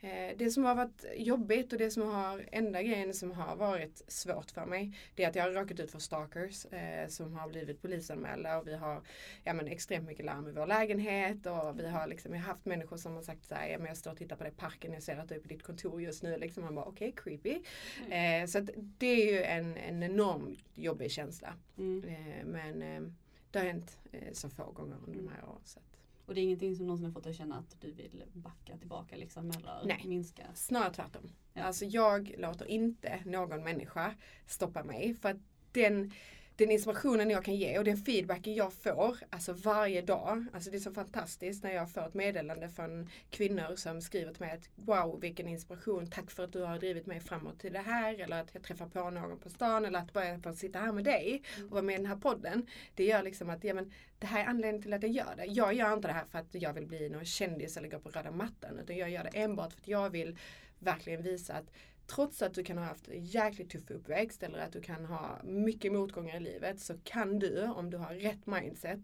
Eh, 0.00 0.36
det 0.36 0.50
som 0.50 0.64
har 0.64 0.74
varit 0.74 1.04
jobbigt 1.16 1.72
och 1.72 1.78
det 1.78 1.90
som 1.90 2.02
har, 2.02 2.48
enda 2.52 2.82
grejen 2.82 3.14
som 3.14 3.30
har 3.30 3.56
varit 3.56 4.02
svårt 4.08 4.50
för 4.50 4.66
mig 4.66 4.98
det 5.14 5.24
är 5.24 5.28
att 5.28 5.34
jag 5.34 5.42
har 5.42 5.50
råkat 5.50 5.80
ut 5.80 5.90
för 5.90 5.98
stalkers 5.98 6.64
eh, 6.66 7.08
som 7.08 7.32
har 7.32 7.48
blivit 7.48 7.82
polisanmälda 7.82 8.58
och 8.58 8.66
vi 8.68 8.74
har 8.74 9.02
ja, 9.44 9.52
men 9.52 9.66
extremt 9.66 10.06
mycket 10.06 10.24
larm 10.24 10.48
i 10.48 10.52
vår 10.52 10.66
lägenhet 10.66 11.46
och 11.46 11.78
vi 11.78 11.88
har 11.88 12.06
liksom, 12.06 12.34
jag 12.34 12.40
har 12.40 12.46
haft 12.46 12.64
människor 12.64 12.96
som 12.96 13.14
har 13.14 13.22
sagt 13.22 13.44
så 13.44 13.54
här, 13.54 13.68
ja, 13.68 13.78
men 13.78 13.86
jag 13.86 13.96
står 13.96 14.10
och 14.10 14.18
tittar 14.18 14.36
på 14.36 14.44
dig 14.44 14.52
i 14.52 14.56
parken, 14.56 14.92
jag 14.92 15.02
ser 15.02 15.16
att 15.16 15.28
du 15.28 15.34
är 15.34 15.40
på 15.40 15.48
ditt 15.48 15.62
kontor 15.62 16.02
just 16.02 16.22
nu. 16.22 16.36
Liksom, 16.36 16.64
man 16.64 16.74
bara 16.74 16.84
okej, 16.84 17.08
okay, 17.08 17.36
creepy. 17.36 17.62
Mm. 18.06 18.42
Eh, 18.42 18.46
så 18.46 18.66
det 18.74 19.06
är 19.06 19.32
ju 19.32 19.42
en, 19.42 19.76
en 19.76 20.02
enorm 20.02 20.56
jobbig 20.74 21.10
känsla. 21.10 21.54
Mm. 21.78 22.04
Eh, 22.08 22.44
men 22.44 22.82
eh, 22.82 23.12
det 23.52 23.58
har 23.58 23.66
hänt 23.66 23.98
eh, 24.12 24.32
så 24.32 24.48
få 24.48 24.70
gånger 24.72 24.96
under 25.06 25.18
de 25.18 25.28
här 25.28 25.44
åren. 25.44 25.60
Så 25.64 25.78
att. 25.78 25.98
Och 26.26 26.34
det 26.34 26.40
är 26.40 26.42
ingenting 26.42 26.76
som 26.76 26.86
någonsin 26.86 27.06
har 27.06 27.12
fått 27.12 27.24
dig 27.24 27.30
att 27.30 27.36
känna 27.36 27.58
att 27.58 27.80
du 27.80 27.92
vill 27.92 28.24
backa 28.32 28.76
tillbaka 28.76 29.16
liksom 29.16 29.50
eller 29.50 29.82
Nej, 29.84 30.04
minska? 30.06 30.42
snarare 30.54 30.94
tvärtom. 30.94 31.30
Ja. 31.52 31.62
Alltså 31.62 31.84
jag 31.84 32.34
låter 32.38 32.66
inte 32.66 33.22
någon 33.26 33.64
människa 33.64 34.14
stoppa 34.46 34.84
mig 34.84 35.14
för 35.14 35.28
att 35.28 35.36
den 35.72 36.12
den 36.56 36.70
informationen 36.70 37.30
jag 37.30 37.44
kan 37.44 37.56
ge 37.56 37.78
och 37.78 37.84
den 37.84 37.96
feedbacken 37.96 38.54
jag 38.54 38.72
får 38.72 39.16
alltså 39.30 39.52
varje 39.52 40.02
dag. 40.02 40.46
Alltså 40.52 40.70
det 40.70 40.76
är 40.76 40.80
så 40.80 40.92
fantastiskt 40.92 41.62
när 41.62 41.72
jag 41.72 41.90
får 41.90 42.06
ett 42.06 42.14
meddelande 42.14 42.68
från 42.68 43.10
kvinnor 43.30 43.76
som 43.76 44.00
skriver 44.00 44.32
till 44.32 44.40
mig 44.40 44.52
att 44.52 44.68
wow 44.74 45.20
vilken 45.20 45.48
inspiration, 45.48 46.10
tack 46.10 46.30
för 46.30 46.44
att 46.44 46.52
du 46.52 46.62
har 46.62 46.78
drivit 46.78 47.06
mig 47.06 47.20
framåt 47.20 47.60
till 47.60 47.72
det 47.72 47.78
här 47.78 48.20
eller 48.20 48.40
att 48.40 48.54
jag 48.54 48.62
träffar 48.62 48.86
på 48.86 49.10
någon 49.10 49.38
på 49.38 49.50
stan 49.50 49.84
eller 49.84 49.98
att 49.98 50.12
bara 50.12 50.38
få 50.38 50.52
sitta 50.52 50.78
här 50.78 50.92
med 50.92 51.04
dig 51.04 51.42
och 51.64 51.70
vara 51.70 51.82
med 51.82 51.94
i 51.94 51.98
den 51.98 52.06
här 52.06 52.16
podden. 52.16 52.66
Det 52.94 53.04
gör 53.04 53.22
liksom 53.22 53.50
att 53.50 53.64
ja, 53.64 53.74
men, 53.74 53.92
det 54.18 54.26
här 54.26 54.44
är 54.44 54.48
anledningen 54.48 54.82
till 54.82 54.92
att 54.92 55.02
jag 55.02 55.12
gör 55.12 55.34
det. 55.36 55.44
Jag 55.44 55.74
gör 55.74 55.94
inte 55.94 56.08
det 56.08 56.14
här 56.14 56.24
för 56.24 56.38
att 56.38 56.54
jag 56.54 56.72
vill 56.72 56.86
bli 56.86 57.08
någon 57.08 57.24
kändis 57.24 57.76
eller 57.76 57.88
gå 57.88 57.98
på 57.98 58.08
röda 58.08 58.30
mattan 58.30 58.78
utan 58.78 58.96
jag 58.96 59.10
gör 59.10 59.24
det 59.24 59.38
enbart 59.38 59.72
för 59.72 59.80
att 59.80 59.88
jag 59.88 60.10
vill 60.10 60.36
verkligen 60.78 61.22
visa 61.22 61.54
att 61.54 61.72
trots 62.06 62.42
att 62.42 62.54
du 62.54 62.64
kan 62.64 62.78
ha 62.78 62.84
haft 62.84 63.08
en 63.08 63.24
jäkligt 63.24 63.70
tuff 63.70 63.90
uppväxt 63.90 64.42
eller 64.42 64.58
att 64.58 64.72
du 64.72 64.80
kan 64.80 65.04
ha 65.04 65.40
mycket 65.44 65.92
motgångar 65.92 66.36
i 66.36 66.40
livet 66.40 66.80
så 66.80 66.94
kan 67.04 67.38
du, 67.38 67.62
om 67.62 67.90
du 67.90 67.96
har 67.96 68.14
rätt 68.14 68.46
mindset, 68.46 69.00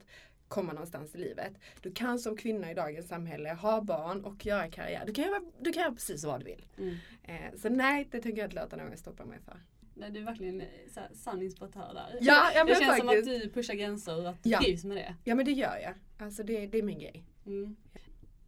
komma 0.49 0.73
någonstans 0.73 1.15
i 1.15 1.19
livet. 1.19 1.53
Du 1.83 1.93
kan 1.93 2.19
som 2.19 2.37
kvinna 2.37 2.71
i 2.71 2.75
dagens 2.75 3.09
samhälle 3.09 3.49
ha 3.49 3.81
barn 3.81 4.25
och 4.25 4.47
göra 4.47 4.71
karriär. 4.71 5.03
Du 5.07 5.15
kan 5.15 5.25
göra, 5.25 5.41
du 5.61 5.73
kan 5.73 5.83
göra 5.83 5.93
precis 5.93 6.25
vad 6.25 6.41
du 6.41 6.45
vill. 6.45 6.67
Mm. 6.79 6.97
Eh, 7.23 7.59
så 7.59 7.69
nej, 7.69 8.09
det 8.11 8.21
tänker 8.21 8.39
jag 8.39 8.47
inte 8.47 8.63
låta 8.63 8.77
någon 8.77 8.97
stoppa 8.97 9.25
mig 9.25 9.39
för. 9.45 9.61
Nej, 9.95 10.11
du 10.11 10.21
är 10.21 10.25
verkligen 10.25 10.63
så 10.95 11.01
här, 11.01 11.11
sann 11.15 11.43
inspiratör 11.43 11.95
där. 11.95 12.19
Ja, 12.21 12.51
ja, 12.55 12.65
det 12.65 12.75
känns 12.75 12.87
faktiskt. 12.87 13.25
som 13.27 13.35
att 13.35 13.41
du 13.43 13.51
pushar 13.51 13.75
gränser 13.75 14.21
och 14.21 14.29
att 14.29 14.43
du 14.43 14.51
ja. 14.51 14.61
trivs 14.61 14.85
med 14.85 14.97
det. 14.97 15.15
Ja 15.25 15.35
men 15.35 15.45
det 15.45 15.53
gör 15.53 15.77
jag. 15.83 15.95
Alltså 16.19 16.43
det, 16.43 16.67
det 16.67 16.79
är 16.79 16.83
min 16.83 16.99
grej. 16.99 17.25
Mm. 17.47 17.77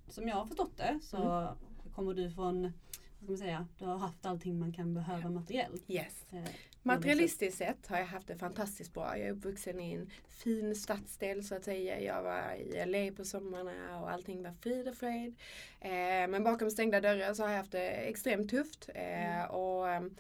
Som 0.09 0.28
jag 0.28 0.37
har 0.37 0.47
förstått 0.47 0.76
det 0.76 0.99
så 1.02 1.16
mm. 1.16 1.54
kommer 1.95 2.14
du 2.14 2.30
från 2.30 2.73
vad 3.20 3.38
ska 3.38 3.46
man 3.46 3.50
säga, 3.50 3.68
du 3.78 3.84
har 3.84 3.98
haft 3.98 4.26
allting 4.26 4.58
man 4.58 4.72
kan 4.72 4.94
behöva 4.94 5.30
materiellt. 5.30 5.90
Yes. 5.90 6.26
Eh, 6.30 6.50
Materialistiskt 6.82 7.58
sett 7.58 7.86
har 7.86 7.98
jag 7.98 8.06
haft 8.06 8.26
det 8.26 8.36
fantastiskt 8.36 8.94
bra. 8.94 9.18
Jag 9.18 9.26
är 9.26 9.32
uppvuxen 9.32 9.80
i 9.80 9.92
en 9.92 10.10
fin 10.28 10.74
stadsdel 10.74 11.44
så 11.44 11.54
att 11.54 11.64
säga. 11.64 12.00
Jag 12.00 12.22
var 12.22 12.54
i 12.54 12.86
LA 12.86 13.16
på 13.16 13.24
sommarna 13.24 14.00
och 14.00 14.10
allting 14.10 14.42
var 14.42 14.52
frid 14.52 14.88
och 14.88 14.96
fröjd. 14.96 15.36
Eh, 15.80 15.90
men 16.28 16.44
bakom 16.44 16.70
stängda 16.70 17.00
dörrar 17.00 17.34
så 17.34 17.42
har 17.42 17.50
jag 17.50 17.58
haft 17.58 17.72
det 17.72 17.88
extremt 17.88 18.50
tufft. 18.50 18.88
Eh, 18.94 19.36
mm. 19.36 19.50
och, 19.50 19.90
ehm, 19.90 20.16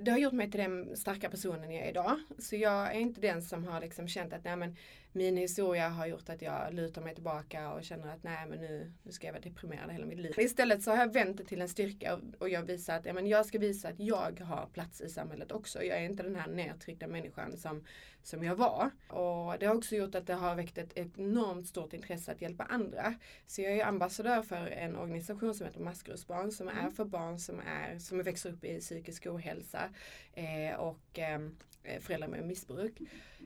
det 0.00 0.10
har 0.10 0.18
gjort 0.18 0.32
mig 0.32 0.50
till 0.50 0.60
den 0.60 0.96
starka 0.96 1.30
personen 1.30 1.72
jag 1.72 1.84
är 1.84 1.90
idag. 1.90 2.20
Så 2.38 2.56
jag 2.56 2.86
är 2.94 3.00
inte 3.00 3.20
den 3.20 3.42
som 3.42 3.64
har 3.64 3.80
liksom 3.80 4.08
känt 4.08 4.32
att 4.32 4.44
nej, 4.44 4.56
men 4.56 4.76
min 5.12 5.36
historia 5.36 5.88
har 5.88 6.06
gjort 6.06 6.28
att 6.28 6.42
jag 6.42 6.74
lutar 6.74 7.02
mig 7.02 7.14
tillbaka 7.14 7.72
och 7.72 7.84
känner 7.84 8.14
att 8.14 8.22
nej 8.22 8.46
men 8.48 8.58
nu, 8.58 8.92
nu 9.02 9.12
ska 9.12 9.26
jag 9.26 9.32
vara 9.32 9.42
deprimerad 9.42 9.90
hela 9.90 10.06
mitt 10.06 10.18
liv. 10.18 10.34
Istället 10.38 10.82
så 10.82 10.90
har 10.90 10.98
jag 10.98 11.12
vänt 11.12 11.36
det 11.36 11.44
till 11.44 11.62
en 11.62 11.68
styrka 11.68 12.14
och, 12.14 12.20
och 12.38 12.48
jag 12.48 12.62
visar 12.62 12.96
att 12.96 13.06
ja, 13.06 13.12
men 13.12 13.26
jag 13.26 13.46
ska 13.46 13.58
visa 13.58 13.88
att 13.88 14.00
jag 14.00 14.40
har 14.40 14.66
plats 14.72 15.00
i 15.00 15.08
samhället 15.08 15.52
också. 15.52 15.82
Jag 15.82 15.98
är 15.98 16.02
inte 16.02 16.22
den 16.22 16.36
här 16.36 16.48
nedtryckta 16.48 17.06
människan 17.06 17.56
som, 17.56 17.84
som 18.22 18.44
jag 18.44 18.56
var. 18.56 18.90
Och 19.08 19.58
det 19.58 19.66
har 19.66 19.74
också 19.74 19.96
gjort 19.96 20.14
att 20.14 20.26
det 20.26 20.34
har 20.34 20.54
väckt 20.54 20.78
ett 20.78 20.98
enormt 20.98 21.68
stort 21.68 21.92
intresse 21.92 22.32
att 22.32 22.42
hjälpa 22.42 22.64
andra. 22.64 23.14
Så 23.46 23.62
jag 23.62 23.72
är 23.72 23.84
ambassadör 23.84 24.42
för 24.42 24.66
en 24.66 24.96
organisation 24.96 25.54
som 25.54 25.66
heter 25.66 25.80
Maskrosbarn 25.80 26.52
som 26.52 26.68
är 26.68 26.90
för 26.90 27.04
barn 27.04 27.38
som, 27.38 27.60
är, 27.60 27.98
som 27.98 28.22
växer 28.22 28.50
upp 28.50 28.64
i 28.64 28.80
psykisk 28.80 29.26
ohälsa 29.26 29.90
eh, 30.34 30.74
och 30.74 31.18
eh, 31.18 31.40
Eh, 31.84 32.00
föräldrar 32.00 32.28
med 32.28 32.44
missbruk. 32.44 33.00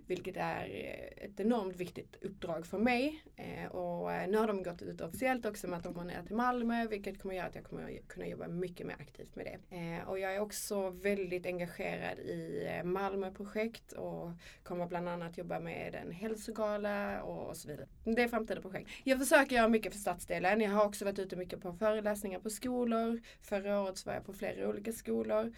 Vilket 0.07 0.37
är 0.37 0.65
eh, 0.65 1.25
ett 1.25 1.41
enormt 1.41 1.77
viktigt 1.77 2.17
uppdrag 2.23 2.67
för 2.67 2.79
mig. 2.79 3.25
Eh, 3.37 3.67
och 3.67 4.29
nu 4.29 4.37
har 4.37 4.47
de 4.47 4.63
gått 4.63 4.83
ut 4.83 5.01
officiellt 5.01 5.47
också 5.47 5.69
med 5.69 5.77
att 5.77 5.85
de 5.85 5.95
går 5.95 6.05
ner 6.05 6.23
till 6.23 6.37
Malmö 6.37 6.87
vilket 6.87 7.23
kommer 7.23 7.35
göra 7.35 7.47
att 7.47 7.55
jag 7.55 7.65
kommer 7.65 8.01
kunna 8.09 8.27
jobba 8.27 8.49
mycket 8.49 8.87
mer 8.87 8.97
aktivt 9.01 9.37
med 9.37 9.47
det. 9.47 10.03
Och 10.07 10.19
jag 10.19 10.35
är 10.35 10.41
också 10.41 10.91
väldigt 10.91 11.47
engagerad 11.47 12.19
i 12.19 12.69
Malmöprojekt 12.85 13.93
och 13.93 14.31
kommer 14.63 14.87
bland 14.87 15.09
annat 15.09 15.39
jobba 15.39 15.61
med 15.61 15.95
en 15.95 16.13
hälsogala 16.13 17.23
och 17.23 17.57
så 17.57 17.69
vidare. 17.69 17.87
Det 18.15 18.23
är 18.23 18.29
framtida 18.29 18.61
projekt. 18.61 18.91
Jag 19.05 19.19
försöker 19.19 19.57
göra 19.57 19.69
mycket 19.69 19.93
för 19.93 20.01
stadsdelen. 20.01 20.61
Jag 20.61 20.71
har 20.71 20.85
också 20.85 21.05
varit 21.05 21.19
ute 21.19 21.37
mycket 21.37 21.61
på 21.61 21.73
föreläsningar 21.73 22.39
på 22.39 22.51
skolor. 22.51 23.21
Förra 23.43 23.81
året 23.81 24.07
var 24.07 24.15
jag 24.15 24.27
på 24.27 24.33
flera 24.33 24.69
olika 24.69 24.93
skolor 24.93 25.53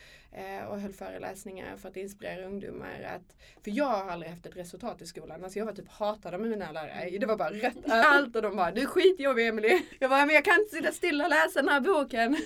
och 0.68 0.80
höll 0.80 0.92
föreläsningar 0.92 1.76
för 1.76 1.88
att 1.88 1.96
inspirera 1.96 2.46
ungdomar. 2.46 3.02
Att, 3.02 3.36
för 3.64 3.70
jag 3.70 3.86
har 3.86 4.10
aldrig 4.10 4.30
haft 4.30 4.46
ett 4.46 4.56
resultat 4.56 5.02
i 5.02 5.06
skolan. 5.06 5.44
Alltså 5.44 5.58
jag 5.58 5.66
var 5.66 5.72
typ 5.72 5.88
hatad 5.88 6.34
av 6.34 6.40
mina 6.40 6.72
lärare. 6.72 7.18
Det 7.18 7.26
var 7.26 7.36
bara 7.36 7.50
rött 7.50 7.84
överallt 7.84 8.36
och 8.36 8.42
de 8.42 8.56
bara 8.56 8.70
du 8.70 8.80
är 8.80 8.86
skitjobbig 8.86 9.48
Emelie. 9.48 9.82
Jag 9.98 10.10
bara 10.10 10.26
men 10.26 10.34
jag 10.34 10.44
kan 10.44 10.60
inte 10.60 10.76
sitta 10.76 10.92
stilla 10.92 11.24
och 11.24 11.30
läsa 11.30 11.62
den 11.62 11.68
här 11.68 11.80
boken. 11.80 12.36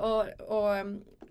och, 0.00 0.56
och 0.58 0.76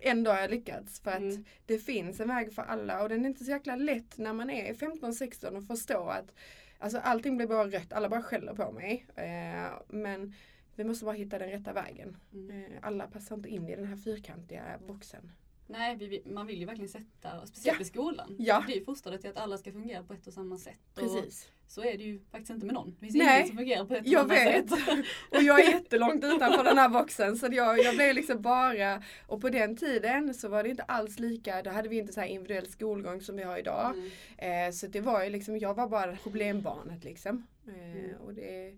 ändå 0.02 0.32
har 0.32 0.40
jag 0.40 0.52
lyckats 0.52 1.00
för 1.00 1.12
att 1.12 1.18
mm. 1.18 1.46
det 1.66 1.78
finns 1.78 2.20
en 2.20 2.28
väg 2.28 2.54
för 2.54 2.62
alla 2.62 3.02
och 3.02 3.10
den 3.10 3.26
är 3.26 3.30
inte 3.30 3.44
så 3.44 3.52
jäkla 3.52 3.76
lätt 3.76 4.18
när 4.18 4.34
man 4.34 4.50
är 4.50 4.74
15-16 4.74 5.58
och 5.58 5.64
förstå 5.64 6.10
att 6.10 6.34
alltså 6.82 7.00
allting 7.00 7.38
blir 7.38 7.48
bara 7.48 7.68
rött, 7.68 7.94
alla 7.94 8.10
bara 8.10 8.22
skäller 8.22 8.54
på 8.54 8.72
mig. 8.72 9.06
Eh, 9.16 9.74
men 9.88 10.34
vi 10.76 10.84
måste 10.84 11.06
bara 11.06 11.16
hitta 11.16 11.40
den 11.40 11.50
rätta 11.50 11.74
vägen. 11.74 12.18
Mm. 12.34 12.50
Eh, 12.50 12.78
alla 12.82 13.08
passar 13.08 13.36
inte 13.36 13.50
in 13.50 13.70
i 13.70 13.76
den 13.76 13.86
här 13.86 13.96
fyrkantiga 13.96 14.64
boxen. 14.88 15.32
Nej, 15.72 15.96
vi, 15.96 16.24
man 16.26 16.48
vill 16.48 16.60
ju 16.60 16.66
verkligen 16.66 16.90
sätta, 16.90 17.48
speciellt 17.48 17.80
ja. 17.80 17.82
i 17.82 17.86
skolan. 17.86 18.36
Ja. 18.40 18.64
Det 18.68 18.74
är 18.74 18.78
ju 18.78 18.86
fostrade 18.86 19.18
till 19.18 19.30
att 19.30 19.38
alla 19.38 19.58
ska 19.58 19.72
fungera 19.72 20.04
på 20.04 20.14
ett 20.14 20.28
och 20.28 20.34
samma 20.34 20.58
sätt. 20.58 20.80
Precis. 20.96 21.50
Och 21.66 21.72
så 21.72 21.82
är 21.82 21.98
det 21.98 22.04
ju 22.04 22.20
faktiskt 22.32 22.50
inte 22.50 22.66
med 22.66 22.76
någon. 22.76 22.96
Det 23.00 23.06
finns 23.06 23.16
Nej, 23.16 23.36
ingen 23.36 23.48
som 23.48 23.58
fungerar 23.58 23.86
på 23.86 23.94
ett 23.94 24.02
och 24.02 24.08
jag 24.08 24.22
samma 24.22 24.34
vet. 24.34 24.70
sätt. 24.70 24.80
och 25.32 25.42
jag 25.42 25.60
är 25.60 25.72
jättelångt 25.72 26.24
utanför 26.24 26.64
den 26.64 26.78
här 26.78 26.90
boxen. 26.90 27.38
Så 27.38 27.48
jag, 27.52 27.80
jag 27.80 27.96
blev 27.96 28.16
liksom 28.16 28.42
bara, 28.42 29.04
och 29.28 29.42
på 29.42 29.50
den 29.50 29.78
tiden 29.78 30.34
så 30.34 30.48
var 30.50 30.64
det 30.64 30.70
inte 30.70 30.84
alls 30.84 31.20
lika, 31.20 31.62
då 31.62 31.70
hade 31.70 31.90
vi 31.90 31.98
inte 31.98 32.14
så 32.14 32.20
här 32.20 32.28
individuell 32.28 32.68
skolgång 32.68 33.22
som 33.22 33.36
vi 33.36 33.44
har 33.44 33.58
idag. 33.58 33.94
Mm. 34.38 34.68
Eh, 34.68 34.72
så 34.72 34.88
det 34.88 35.02
var 35.02 35.24
ju 35.24 35.30
liksom, 35.30 35.58
jag 35.58 35.74
var 35.74 35.88
bara 35.88 36.16
problembarnet 36.16 37.04
liksom. 37.04 37.48
Eh, 37.68 37.96
mm. 37.96 38.16
Och 38.16 38.34
det, 38.34 38.78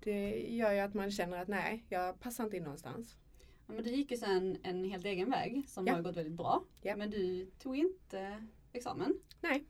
det 0.00 0.30
gör 0.48 0.72
ju 0.72 0.78
att 0.78 0.94
man 0.94 1.10
känner 1.10 1.42
att 1.42 1.48
nej, 1.48 1.84
jag 1.88 2.20
passar 2.20 2.44
inte 2.44 2.56
in 2.56 2.62
någonstans. 2.62 3.16
Men 3.68 3.84
du 3.84 3.90
gick 3.90 4.10
ju 4.10 4.16
sen 4.16 4.58
en 4.62 4.84
helt 4.84 5.04
egen 5.04 5.30
väg 5.30 5.64
som 5.68 5.86
ja. 5.86 5.94
har 5.94 6.02
gått 6.02 6.16
väldigt 6.16 6.36
bra. 6.36 6.64
Ja. 6.82 6.96
Men 6.96 7.10
du 7.10 7.50
tog 7.58 7.76
inte 7.76 8.44
examen. 8.72 9.14
Nej. 9.40 9.64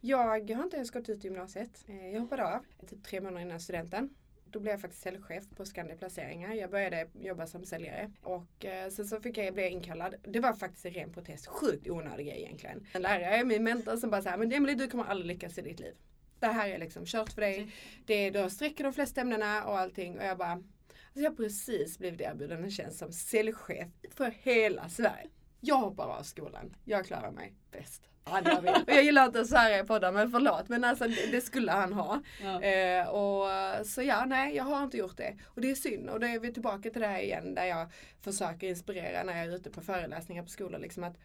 Jag 0.00 0.18
har 0.56 0.64
inte 0.64 0.76
ens 0.76 0.90
gått 0.90 1.08
ut 1.08 1.24
gymnasiet. 1.24 1.84
Eh, 1.88 2.08
jag 2.10 2.20
hoppade 2.20 2.54
av 2.56 2.64
typ 2.86 3.04
tre 3.04 3.20
månader 3.20 3.40
innan 3.40 3.60
studenten. 3.60 4.14
Då 4.44 4.60
blev 4.60 4.72
jag 4.72 4.80
faktiskt 4.80 5.02
säljchef 5.02 5.44
på 5.56 5.64
Scandia 5.64 5.96
Placeringar. 5.96 6.54
Jag 6.54 6.70
började 6.70 7.08
jobba 7.20 7.46
som 7.46 7.64
säljare 7.64 8.12
och 8.22 8.64
eh, 8.64 8.90
sen 8.90 9.06
så 9.06 9.20
fick 9.20 9.38
jag 9.38 9.54
bli 9.54 9.68
inkallad. 9.68 10.14
Det 10.22 10.40
var 10.40 10.52
faktiskt 10.52 10.86
en 10.86 10.92
ren 10.92 11.12
protest. 11.12 11.46
Sjukt 11.46 11.88
onödig 11.88 12.26
grej 12.26 12.42
egentligen. 12.42 12.86
En 12.92 13.02
lärare, 13.02 13.44
min 13.44 13.64
mentor 13.64 13.96
som 13.96 14.10
bara 14.10 14.22
sa 14.22 14.36
men 14.36 14.52
Emelie 14.52 14.74
du 14.74 14.88
kommer 14.88 15.04
aldrig 15.04 15.26
lyckas 15.26 15.58
i 15.58 15.62
ditt 15.62 15.80
liv. 15.80 15.94
Det 16.38 16.46
här 16.46 16.68
är 16.68 16.78
liksom 16.78 17.06
kört 17.06 17.32
för 17.32 17.40
dig. 17.40 17.72
Det, 18.06 18.30
du 18.30 18.38
har 18.38 18.48
sträcker 18.48 18.84
de 18.84 18.92
flesta 18.92 19.20
ämnena 19.20 19.64
och 19.64 19.78
allting 19.78 20.18
och 20.18 20.24
jag 20.24 20.38
bara 20.38 20.62
Alltså 21.10 21.24
jag 21.24 21.30
har 21.30 21.36
precis 21.36 21.98
blivit 21.98 22.20
erbjuden 22.20 22.64
en 22.64 22.70
tjänst 22.70 22.98
som 22.98 23.12
säljchef 23.12 23.88
för 24.10 24.30
hela 24.30 24.88
Sverige. 24.88 25.28
Jag 25.60 25.76
hoppar 25.76 26.08
av 26.08 26.22
skolan. 26.22 26.76
Jag 26.84 27.06
klarar 27.06 27.30
mig 27.30 27.54
bäst. 27.70 28.02
Jag, 28.24 28.62
vill. 28.62 28.72
jag 28.86 29.04
gillar 29.04 29.26
inte 29.26 29.40
att 29.40 29.46
svära 29.46 29.78
i 29.78 29.84
podden 29.84 30.14
men 30.14 30.30
förlåt 30.30 30.68
men 30.68 30.84
alltså 30.84 31.08
det, 31.08 31.30
det 31.30 31.40
skulle 31.40 31.72
han 31.72 31.92
ha. 31.92 32.22
Ja. 32.42 32.62
Eh, 32.62 33.08
och, 33.08 33.86
så 33.86 34.02
ja, 34.02 34.24
nej 34.24 34.56
jag 34.56 34.64
har 34.64 34.84
inte 34.84 34.96
gjort 34.96 35.16
det. 35.16 35.36
Och 35.44 35.60
det 35.60 35.70
är 35.70 35.74
synd 35.74 36.10
och 36.10 36.20
då 36.20 36.26
är 36.26 36.38
vi 36.38 36.52
tillbaka 36.52 36.90
till 36.90 37.00
det 37.00 37.06
här 37.06 37.20
igen 37.20 37.54
där 37.54 37.64
jag 37.64 37.88
försöker 38.20 38.68
inspirera 38.68 39.22
när 39.22 39.36
jag 39.36 39.46
är 39.46 39.56
ute 39.56 39.70
på 39.70 39.80
föreläsningar 39.80 40.42
på 40.42 40.48
skolor. 40.48 40.78
Liksom 40.78 41.04
att 41.04 41.16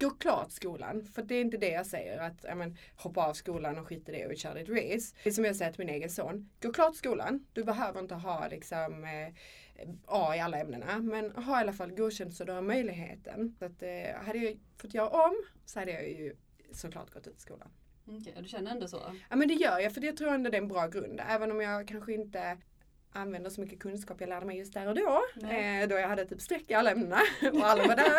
gå 0.00 0.10
klart 0.10 0.52
skolan. 0.52 1.04
För 1.04 1.22
det 1.22 1.34
är 1.34 1.40
inte 1.40 1.56
det 1.56 1.70
jag 1.70 1.86
säger 1.86 2.18
att 2.18 2.56
men, 2.56 2.76
hoppa 2.96 3.26
av 3.26 3.32
skolan 3.32 3.78
och 3.78 3.86
skit 3.86 4.08
i 4.08 4.12
det 4.12 4.26
och 4.26 4.36
kör 4.36 4.54
ditt 4.54 4.68
race. 4.68 5.16
Det 5.22 5.28
är 5.28 5.32
som 5.32 5.44
jag 5.44 5.56
säger 5.56 5.72
till 5.72 5.86
min 5.86 5.94
egen 5.94 6.10
son. 6.10 6.50
Gå 6.62 6.72
klart 6.72 6.96
skolan. 6.96 7.46
Du 7.52 7.64
behöver 7.64 8.00
inte 8.00 8.14
ha 8.14 8.48
liksom 8.48 9.04
eh, 9.04 9.88
A 10.06 10.36
i 10.36 10.40
alla 10.40 10.58
ämnena. 10.58 10.98
Men 10.98 11.30
ha 11.30 11.58
i 11.58 11.60
alla 11.60 11.72
fall 11.72 11.90
godkänt 11.90 12.34
så 12.34 12.44
du 12.44 12.52
har 12.52 12.62
möjligheten. 12.62 13.56
Så 13.58 13.64
att, 13.64 13.82
eh, 13.82 14.24
hade 14.24 14.38
jag 14.38 14.58
fått 14.76 14.94
göra 14.94 15.08
om 15.08 15.36
så 15.64 15.78
hade 15.78 15.92
jag 15.92 16.08
ju 16.08 16.36
såklart 16.72 17.10
gått 17.10 17.26
ut 17.26 17.40
skolan. 17.40 17.68
Okej, 18.04 18.18
okay, 18.20 18.42
du 18.42 18.48
känner 18.48 18.70
ändå 18.70 18.88
så? 18.88 19.00
Ja 19.30 19.36
men 19.36 19.48
det 19.48 19.54
gör 19.54 19.78
jag 19.78 19.94
för 19.94 20.04
jag 20.04 20.16
tror 20.16 20.34
ändå 20.34 20.50
det 20.50 20.56
är 20.56 20.62
en 20.62 20.68
bra 20.68 20.86
grund. 20.86 21.20
Även 21.28 21.50
om 21.50 21.60
jag 21.60 21.88
kanske 21.88 22.12
inte 22.12 22.58
använda 23.12 23.50
så 23.50 23.60
mycket 23.60 23.78
kunskap 23.78 24.20
jag 24.20 24.28
lärde 24.28 24.46
mig 24.46 24.58
just 24.58 24.74
där 24.74 24.86
och 24.86 24.94
då. 24.94 25.22
Eh, 25.48 25.88
då 25.88 25.94
jag 25.94 26.08
hade 26.08 26.24
typ 26.24 26.40
streck 26.40 26.70
i 26.70 26.74
alla 26.74 26.90
ämnena 26.90 27.20
och 27.52 27.66
alla 27.66 27.86
var 27.86 27.96
där. 27.96 28.12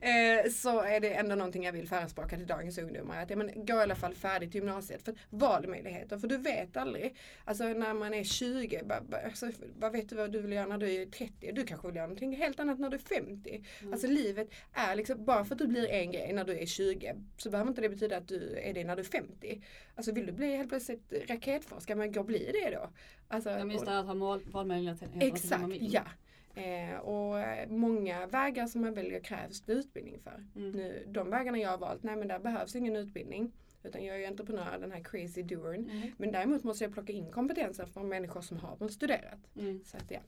Eh, 0.00 0.50
så 0.50 0.80
är 0.80 1.00
det 1.00 1.14
ändå 1.14 1.34
någonting 1.34 1.64
jag 1.64 1.72
vill 1.72 1.88
förespråka 1.88 2.36
till 2.36 2.46
dagens 2.46 2.78
ungdomar. 2.78 3.22
Att 3.22 3.30
ja, 3.30 3.36
men, 3.36 3.66
gå 3.66 3.74
i 3.78 3.82
alla 3.82 3.94
fall 3.94 4.14
färdigt 4.14 4.54
gymnasiet. 4.54 5.02
För 5.02 5.14
valmöjligheter. 5.30 6.18
För 6.18 6.28
du 6.28 6.36
vet 6.36 6.76
aldrig. 6.76 7.16
Alltså 7.44 7.64
när 7.64 7.94
man 7.94 8.14
är 8.14 8.24
20. 8.24 8.82
Ba, 8.84 8.94
ba, 9.00 9.16
alltså, 9.16 9.50
vad 9.78 9.92
vet 9.92 10.08
du 10.08 10.16
vad 10.16 10.32
du 10.32 10.42
vill 10.42 10.52
göra 10.52 10.66
när 10.66 10.78
du 10.78 11.02
är 11.02 11.06
30? 11.06 11.52
Du 11.52 11.64
kanske 11.64 11.86
vill 11.86 11.96
göra 11.96 12.06
någonting 12.06 12.36
helt 12.36 12.60
annat 12.60 12.78
när 12.78 12.90
du 12.90 12.96
är 12.96 13.22
50. 13.22 13.64
Mm. 13.80 13.92
Alltså 13.92 14.06
livet 14.06 14.48
är 14.72 14.94
liksom, 14.94 15.24
bara 15.24 15.44
för 15.44 15.54
att 15.54 15.58
du 15.58 15.66
blir 15.66 15.88
en 15.90 16.12
grej 16.12 16.32
när 16.32 16.44
du 16.44 16.58
är 16.58 16.66
20 16.66 17.14
så 17.36 17.50
behöver 17.50 17.68
inte 17.68 17.80
det 17.80 17.88
betyda 17.88 18.16
att 18.16 18.28
du 18.28 18.58
är 18.58 18.74
det 18.74 18.84
när 18.84 18.96
du 18.96 19.02
är 19.02 19.06
50. 19.06 19.62
Alltså 19.96 20.12
vill 20.12 20.26
du 20.26 20.32
bli 20.32 20.56
helt 20.56 20.68
plötsligt 20.68 21.12
raketforskare, 21.28 21.96
men 21.96 22.12
gå 22.12 22.20
och 22.20 22.26
bli 22.26 22.50
det 22.52 22.70
då. 22.70 22.90
Alltså, 23.28 23.50
ja, 23.50 23.66
just 23.66 23.86
det 23.86 23.98
att 23.98 24.06
ha 24.06 24.40
valmöjligheter. 24.44 25.08
Exakt, 25.20 25.74
ja. 25.80 26.02
Eh, 26.54 26.98
och 26.98 27.36
många 27.68 28.26
vägar 28.26 28.66
som 28.66 28.80
man 28.80 28.94
väljer 28.94 29.20
krävs 29.20 29.60
det 29.60 29.72
utbildning 29.72 30.18
för. 30.18 30.46
Mm. 30.56 30.70
Nu, 30.70 31.04
de 31.08 31.30
vägarna 31.30 31.58
jag 31.58 31.70
har 31.70 31.78
valt, 31.78 32.02
nej 32.02 32.16
men 32.16 32.28
där 32.28 32.38
behövs 32.38 32.76
ingen 32.76 32.96
utbildning. 32.96 33.52
Utan 33.82 34.04
jag 34.04 34.16
är 34.16 34.20
ju 34.20 34.26
entreprenör, 34.26 34.78
den 34.80 34.92
här 34.92 35.04
crazy 35.04 35.42
doern. 35.42 35.90
Mm. 35.90 36.10
Men 36.16 36.32
däremot 36.32 36.64
måste 36.64 36.84
jag 36.84 36.92
plocka 36.92 37.12
in 37.12 37.30
kompetenser 37.30 37.86
från 37.86 38.08
människor 38.08 38.40
som 38.40 38.56
har 38.56 38.88
studerat. 38.88 39.38
Mm. 39.56 39.80
Så 39.84 39.96
att, 39.96 40.10
ja. 40.10 40.20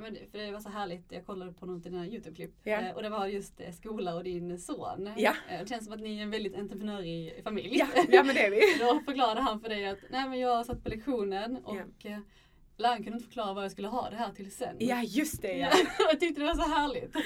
Ja, 0.00 0.10
men 0.10 0.30
för 0.30 0.38
det 0.38 0.52
var 0.52 0.60
så 0.60 0.68
härligt, 0.68 1.12
jag 1.12 1.26
kollade 1.26 1.52
på 1.52 1.66
något 1.66 1.86
i 1.86 1.88
dina 1.88 2.06
YouTube-klipp 2.06 2.66
eh, 2.66 2.90
och 2.90 3.02
det 3.02 3.08
var 3.08 3.26
just 3.26 3.60
eh, 3.60 3.70
skola 3.72 4.14
och 4.14 4.24
din 4.24 4.58
son. 4.58 5.06
Eh, 5.06 5.60
det 5.60 5.68
känns 5.68 5.84
som 5.84 5.94
att 5.94 6.00
ni 6.00 6.18
är 6.18 6.22
en 6.22 6.30
väldigt 6.30 6.56
entreprenörig 6.56 7.40
familj. 7.44 7.78
Ja, 7.78 7.86
ja 8.08 8.22
men 8.22 8.34
det 8.34 8.46
är 8.46 8.50
vi. 8.50 8.60
Då 8.84 9.00
förklarade 9.04 9.40
han 9.40 9.60
för 9.60 9.68
dig 9.68 9.86
att 9.86 9.98
nej 10.10 10.28
men 10.28 10.38
jag 10.38 10.66
satt 10.66 10.82
på 10.82 10.88
lektionen 10.88 11.56
och 11.56 11.76
ja. 12.02 12.20
Läraren 12.80 13.02
kunde 13.02 13.16
inte 13.16 13.24
förklara 13.24 13.54
vad 13.54 13.64
jag 13.64 13.72
skulle 13.72 13.88
ha 13.88 14.10
det 14.10 14.16
här 14.16 14.32
till 14.32 14.50
sen. 14.50 14.76
Ja 14.78 15.02
just 15.02 15.42
det 15.42 15.56
ja. 15.56 15.68
jag 15.98 16.20
tyckte 16.20 16.40
det 16.40 16.46
var 16.46 16.54
så 16.54 16.70
härligt. 16.70 17.16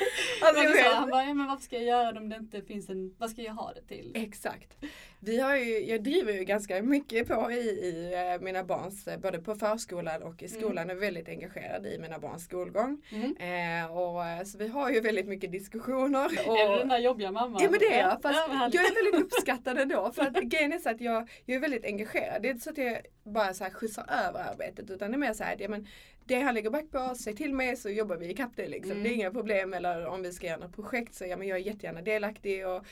Alltså, 0.43 0.63
jag 0.63 0.85
sa, 0.85 0.95
han 0.95 1.11
bara, 1.11 1.25
ja, 1.25 1.35
men 1.35 1.47
varför 1.47 1.63
ska 1.63 1.77
jag 1.77 1.85
göra 1.85 2.13
det 2.13 2.21
om 2.21 2.29
det 2.29 2.37
inte 2.37 2.63
finns 2.63 2.91
en, 2.91 3.15
vad 3.19 3.31
ska 3.31 3.43
jag 3.43 3.55
ha 3.55 3.73
det 3.73 3.83
till? 3.83 4.13
Exakt. 4.15 4.77
Vi 5.21 5.41
har 5.41 5.57
ju, 5.57 5.85
jag 5.85 6.03
driver 6.03 6.33
ju 6.33 6.45
ganska 6.45 6.83
mycket 6.83 7.29
på 7.29 7.51
i, 7.51 7.55
i 7.55 8.13
eh, 8.35 8.45
mina 8.45 8.65
barns, 8.65 9.09
eh, 9.09 9.21
både 9.21 9.39
på 9.39 9.55
förskolan 9.55 10.23
och 10.23 10.43
i 10.43 10.49
skolan, 10.49 10.85
mm. 10.85 10.97
är 10.97 11.01
väldigt 11.01 11.29
engagerad 11.29 11.87
i 11.87 11.99
mina 11.99 12.19
barns 12.19 12.45
skolgång. 12.45 13.03
Mm. 13.13 13.85
Eh, 13.85 13.97
och, 13.97 14.47
så 14.47 14.59
vi 14.59 14.69
har 14.69 14.91
ju 14.91 15.01
väldigt 15.01 15.27
mycket 15.27 15.53
diskussioner. 15.53 16.25
Och, 16.49 16.59
är 16.59 16.73
du 16.73 16.79
den 16.79 16.89
där 16.89 16.99
jobbiga 16.99 17.33
mamman? 17.33 17.63
Ja 17.63 17.71
men 17.71 17.79
det 17.79 17.95
är 17.95 17.99
jag. 17.99 18.23
Fast 18.23 18.39
ja, 18.49 18.69
jag 18.73 18.85
är 18.85 19.05
väldigt 19.05 19.25
uppskattad 19.33 19.79
ändå. 19.79 20.13
För 20.15 20.23
att 20.23 20.43
grejen 20.43 20.73
är 20.73 20.79
så 20.79 20.91
att 20.91 21.01
jag, 21.01 21.31
jag 21.45 21.57
är 21.57 21.61
väldigt 21.61 21.85
engagerad. 21.85 22.43
Det 22.43 22.49
är 22.49 22.53
inte 22.53 22.65
så 22.65 22.71
att 22.71 22.79
jag 22.79 22.99
bara 23.25 23.55
så 23.55 23.65
här 23.65 23.71
skjutsar 23.71 24.05
över 24.29 24.41
arbetet 24.51 24.91
utan 24.91 25.11
det 25.11 25.17
är 25.17 25.19
mer 25.19 25.33
så 25.33 25.44
här, 25.45 25.57
ja, 25.61 25.69
men 25.69 25.87
det 26.26 26.40
han 26.40 26.54
lägger 26.54 26.71
back 26.71 26.90
på, 26.90 27.14
säg 27.14 27.35
till 27.35 27.54
mig 27.54 27.76
så 27.76 27.90
jobbar 27.90 28.16
vi 28.16 28.31
ikapp 28.31 28.52
det 28.57 28.69
liksom. 28.69 28.90
Mm. 28.90 29.02
Det 29.02 29.09
är 29.09 29.14
inga 29.14 29.31
problem. 29.31 29.75
Eller 29.75 30.07
om 30.07 30.23
vi 30.23 30.33
ska 30.33 30.47
göra 30.47 30.57
något 30.57 30.75
projekt 30.75 31.14
så 31.14 31.25
ja, 31.25 31.37
men 31.37 31.49
jag 31.49 31.59
är 31.59 31.62
jättegärna 31.62 32.02
delaktig. 32.02 32.66
Och, 32.69 32.85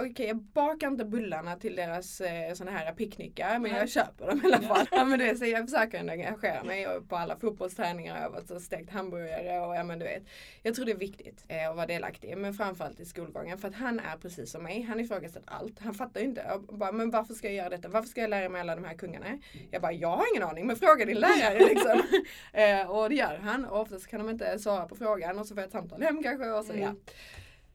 Okej, 0.00 0.26
jag 0.26 0.36
bakar 0.36 0.86
inte 0.86 1.04
bullarna 1.04 1.56
till 1.56 1.76
deras 1.76 2.20
eh, 2.20 2.54
såna 2.54 2.70
här 2.70 2.92
picknickar 2.92 3.58
men 3.58 3.70
Nej. 3.70 3.80
jag 3.80 3.88
köper 3.88 4.26
dem 4.26 4.40
i 4.44 4.46
alla 4.46 4.60
fall. 4.60 4.86
Ja. 4.90 5.04
men 5.04 5.18
det, 5.18 5.36
så 5.36 5.44
jag 5.44 5.70
försöker 5.70 5.98
ändå 5.98 6.12
engagera 6.12 6.64
mig 6.64 6.88
och 6.88 7.08
på 7.08 7.16
alla 7.16 7.36
fotbollsträningar 7.36 8.14
har 8.14 8.22
jag 8.22 8.30
varit 8.30 8.50
och 8.50 8.62
stekt 8.62 8.90
hamburgare 8.90 9.60
och 9.60 9.76
ja 9.76 9.84
men 9.84 9.98
du 9.98 10.04
vet. 10.04 10.22
Jag 10.62 10.74
tror 10.74 10.84
det 10.84 10.92
är 10.92 10.96
viktigt 10.96 11.44
eh, 11.48 11.70
att 11.70 11.76
vara 11.76 11.86
delaktig 11.86 12.36
men 12.36 12.54
framförallt 12.54 13.00
i 13.00 13.04
skolgången 13.04 13.58
för 13.58 13.68
att 13.68 13.74
han 13.74 14.00
är 14.00 14.16
precis 14.16 14.50
som 14.50 14.62
mig. 14.62 14.82
Han 14.82 15.00
ifrågasätter 15.00 15.42
allt. 15.46 15.78
Han 15.78 15.94
fattar 15.94 16.20
ju 16.20 16.26
inte. 16.26 16.44
Jag 16.48 16.62
bara, 16.62 16.92
men 16.92 17.10
varför 17.10 17.34
ska 17.34 17.46
jag 17.46 17.56
göra 17.56 17.68
detta? 17.68 17.88
Varför 17.88 18.08
ska 18.08 18.20
jag 18.20 18.30
lära 18.30 18.48
mig 18.48 18.60
alla 18.60 18.74
de 18.74 18.84
här 18.84 18.94
kungarna? 18.94 19.26
Jag 19.70 19.82
bara, 19.82 19.92
jag 19.92 20.16
har 20.16 20.24
ingen 20.34 20.48
aning 20.48 20.66
men 20.66 20.76
fråga 20.76 21.04
din 21.04 21.18
lärare 21.18 21.58
liksom. 21.58 22.02
eh, 22.52 22.79
och 22.88 23.08
det 23.08 23.14
gör 23.14 23.36
han 23.36 23.64
och 23.64 23.80
oftast 23.80 24.06
kan 24.06 24.20
de 24.20 24.30
inte 24.30 24.58
svara 24.58 24.86
på 24.88 24.96
frågan 24.96 25.38
och 25.38 25.46
så 25.46 25.54
får 25.54 25.60
jag 25.60 25.66
ett 25.66 25.72
samtal 25.72 26.02
hem 26.02 26.22
kanske 26.22 26.50
och 26.50 26.64
så 26.64 26.72
Mm. 26.72 26.82
ja. 26.84 26.94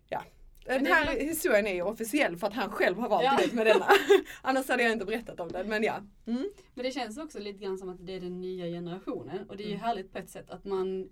ja. 0.10 0.24
Men 0.68 0.76
Den 0.76 0.84
det 0.84 0.90
är 0.90 0.94
här 0.96 1.06
väl- 1.16 1.26
historien 1.28 1.68
är 1.68 1.74
ju 1.74 1.82
officiell 1.82 2.38
för 2.38 2.48
att 2.48 2.54
han 2.54 2.70
själv 2.70 2.98
har 2.98 3.10
valt 3.10 3.24
Ja. 3.24 3.44
ut 3.46 3.54
med 3.54 3.66
denna. 3.66 3.86
Annars 4.42 4.68
hade 4.70 4.84
jag 4.84 4.92
inte 4.92 5.06
berättat 5.06 5.40
om 5.40 5.48
den 5.52 5.70
men 5.70 5.84
ja. 5.84 5.96
Mm. 6.26 6.50
Men 6.74 6.86
det 6.86 6.92
känns 6.92 7.18
också 7.18 7.40
lite 7.40 7.60
grann 7.64 7.78
som 7.78 7.90
att 7.90 8.06
det 8.06 8.14
är 8.16 8.20
den 8.20 8.42
nya 8.42 8.66
generationen 8.66 9.50
och 9.50 9.58
det 9.58 9.64
är 9.64 9.68
ju 9.68 9.74
Mm. 9.74 9.84
härligt 9.86 10.12
på 10.12 10.18
ett 10.18 10.30
sätt 10.30 10.50
att 10.50 10.66
man 10.66 11.10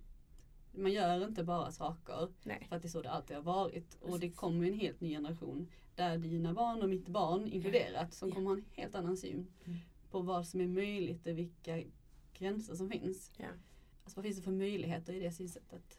man 0.75 0.91
gör 0.91 1.23
inte 1.27 1.43
bara 1.43 1.71
saker 1.71 2.27
Nej. 2.43 2.65
för 2.69 2.75
att 2.75 2.81
det 2.81 2.87
är 2.87 2.89
så 2.89 3.01
det 3.01 3.09
alltid 3.11 3.35
har 3.35 3.43
varit. 3.43 3.97
Och 4.01 4.19
det 4.19 4.29
kommer 4.31 4.67
en 4.67 4.73
helt 4.79 5.01
ny 5.01 5.09
generation 5.09 5.67
där 5.95 6.17
dina 6.17 6.53
barn 6.53 6.81
och 6.81 6.89
mitt 6.89 7.07
barn 7.07 7.47
inkluderat 7.47 8.13
som 8.13 8.31
kommer 8.31 8.49
ha 8.49 8.57
en 8.57 8.65
helt 8.71 8.95
annan 8.95 9.17
syn 9.17 9.47
Mm. 9.65 9.79
på 10.11 10.19
vad 10.19 10.47
som 10.47 10.61
är 10.61 10.67
möjligt 10.67 11.27
och 11.27 11.37
vilka 11.37 11.79
gränser 12.37 12.75
som 12.75 12.89
finns. 12.89 13.31
Ja. 13.37 13.45
Alltså 14.03 14.15
vad 14.15 14.25
finns 14.25 14.37
det 14.37 14.43
för 14.43 14.51
möjligheter 14.51 15.13
i 15.13 15.19
det 15.19 15.31
synsättet? 15.31 15.97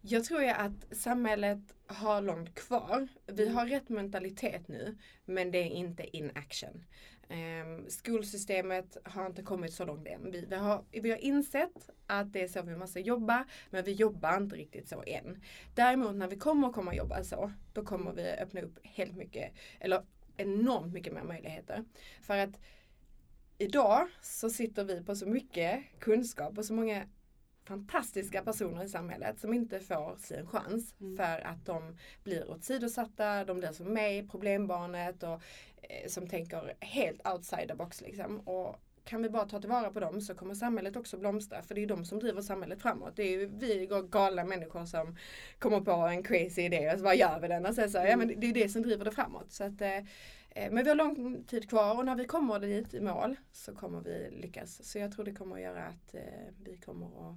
Jag 0.00 0.24
tror 0.24 0.42
ju 0.42 0.48
att 0.48 0.96
samhället 0.96 1.74
har 1.86 2.20
långt 2.22 2.54
kvar. 2.54 3.08
Vi 3.26 3.42
Mm. 3.42 3.54
har 3.54 3.66
rätt 3.66 3.88
mentalitet 3.88 4.68
nu 4.68 4.98
men 5.24 5.50
det 5.50 5.58
är 5.58 5.70
inte 5.70 6.16
in 6.16 6.30
action. 6.34 6.84
Um, 7.30 7.90
skolsystemet 7.90 8.96
har 9.04 9.26
inte 9.26 9.42
kommit 9.42 9.72
så 9.74 9.84
långt 9.84 10.08
än. 10.08 10.30
Vi, 10.30 10.46
vi, 10.50 10.56
har, 10.56 10.84
vi 10.90 11.10
har 11.10 11.18
insett 11.18 11.90
att 12.06 12.32
det 12.32 12.42
är 12.42 12.48
så 12.48 12.62
vi 12.62 12.76
måste 12.76 13.00
jobba 13.00 13.44
men 13.70 13.84
vi 13.84 13.92
jobbar 13.92 14.36
inte 14.36 14.56
riktigt 14.56 14.88
så 14.88 15.02
än. 15.06 15.42
Däremot 15.74 16.14
när 16.14 16.28
vi 16.28 16.36
kommer 16.36 16.68
att 16.68 16.74
komma 16.74 16.94
jobba 16.94 17.24
så 17.24 17.52
då 17.72 17.84
kommer 17.84 18.12
vi 18.12 18.30
öppna 18.30 18.60
upp 18.60 18.78
helt 18.82 19.16
mycket 19.16 19.52
eller 19.80 20.02
enormt 20.36 20.92
mycket 20.92 21.12
mer 21.12 21.22
möjligheter. 21.22 21.84
För 22.22 22.36
att 22.38 22.60
idag 23.58 24.08
så 24.22 24.50
sitter 24.50 24.84
vi 24.84 25.02
på 25.04 25.14
så 25.16 25.26
mycket 25.26 25.84
kunskap 25.98 26.58
och 26.58 26.64
så 26.64 26.74
många 26.74 27.04
fantastiska 27.64 28.42
personer 28.42 28.84
i 28.84 28.88
samhället 28.88 29.40
som 29.40 29.54
inte 29.54 29.80
får 29.80 30.16
sin 30.16 30.46
chans 30.46 30.94
Mm. 31.00 31.16
för 31.16 31.46
att 31.46 31.66
de 31.66 31.96
blir 32.24 32.50
åsidosatta, 32.50 33.44
de 33.44 33.58
blir 33.58 33.72
som 33.72 33.92
mig, 33.94 34.28
problembarnet 34.28 35.22
och 35.22 35.42
eh, 35.82 36.08
som 36.08 36.28
tänker 36.28 36.74
helt 36.80 37.28
outside 37.28 37.68
the 37.68 37.74
box 37.74 38.00
liksom. 38.00 38.40
Och 38.40 38.76
kan 39.04 39.22
vi 39.22 39.30
bara 39.30 39.44
ta 39.48 39.60
tillvara 39.60 39.90
på 39.90 40.00
dem 40.00 40.20
så 40.20 40.34
kommer 40.34 40.54
samhället 40.54 40.96
också 40.96 41.18
blomstra 41.18 41.62
för 41.62 41.74
det 41.74 41.82
är 41.82 41.86
de 41.86 42.04
som 42.04 42.18
driver 42.18 42.42
samhället 42.42 42.82
framåt. 42.82 43.16
Det 43.16 43.22
är 43.22 43.30
ju 43.30 43.46
vi 43.46 43.88
galna 44.10 44.44
människor 44.44 44.84
som 44.84 45.16
kommer 45.58 45.80
på 45.80 45.92
en 45.92 46.22
crazy 46.22 46.62
idé 46.62 46.90
och 46.92 46.98
så 46.98 47.04
bara 47.04 47.14
gör 47.14 47.40
vi 47.40 47.48
den 47.48 47.66
och 47.66 47.74
sen 47.74 47.90
så, 47.90 47.98
ja 47.98 48.16
men 48.16 48.28
det 48.28 48.34
det 48.34 48.46
är 48.46 48.54
det 48.54 48.68
som 48.68 48.82
driver 48.82 49.04
det 49.04 49.10
framåt. 49.12 49.52
Så 49.52 49.64
att, 49.64 49.80
eh, 49.80 49.96
eh, 50.50 50.70
men 50.70 50.84
vi 50.84 50.88
har 50.88 50.96
lång 50.96 51.44
tid 51.44 51.68
kvar 51.68 51.98
och 51.98 52.04
när 52.04 52.16
vi 52.16 52.24
kommer 52.24 52.58
dit 52.60 52.94
i 52.94 53.00
mål 53.00 53.36
så 53.52 53.74
kommer 53.74 54.00
vi 54.00 54.30
lyckas. 54.30 54.84
Så 54.90 54.98
jag 54.98 55.12
tror 55.12 55.24
det 55.24 55.32
kommer 55.34 55.56
att 55.56 55.62
göra 55.62 55.84
att 55.84 56.14
eh, 56.14 56.22
vi 56.64 56.76
kommer 56.76 57.06
att 57.06 57.36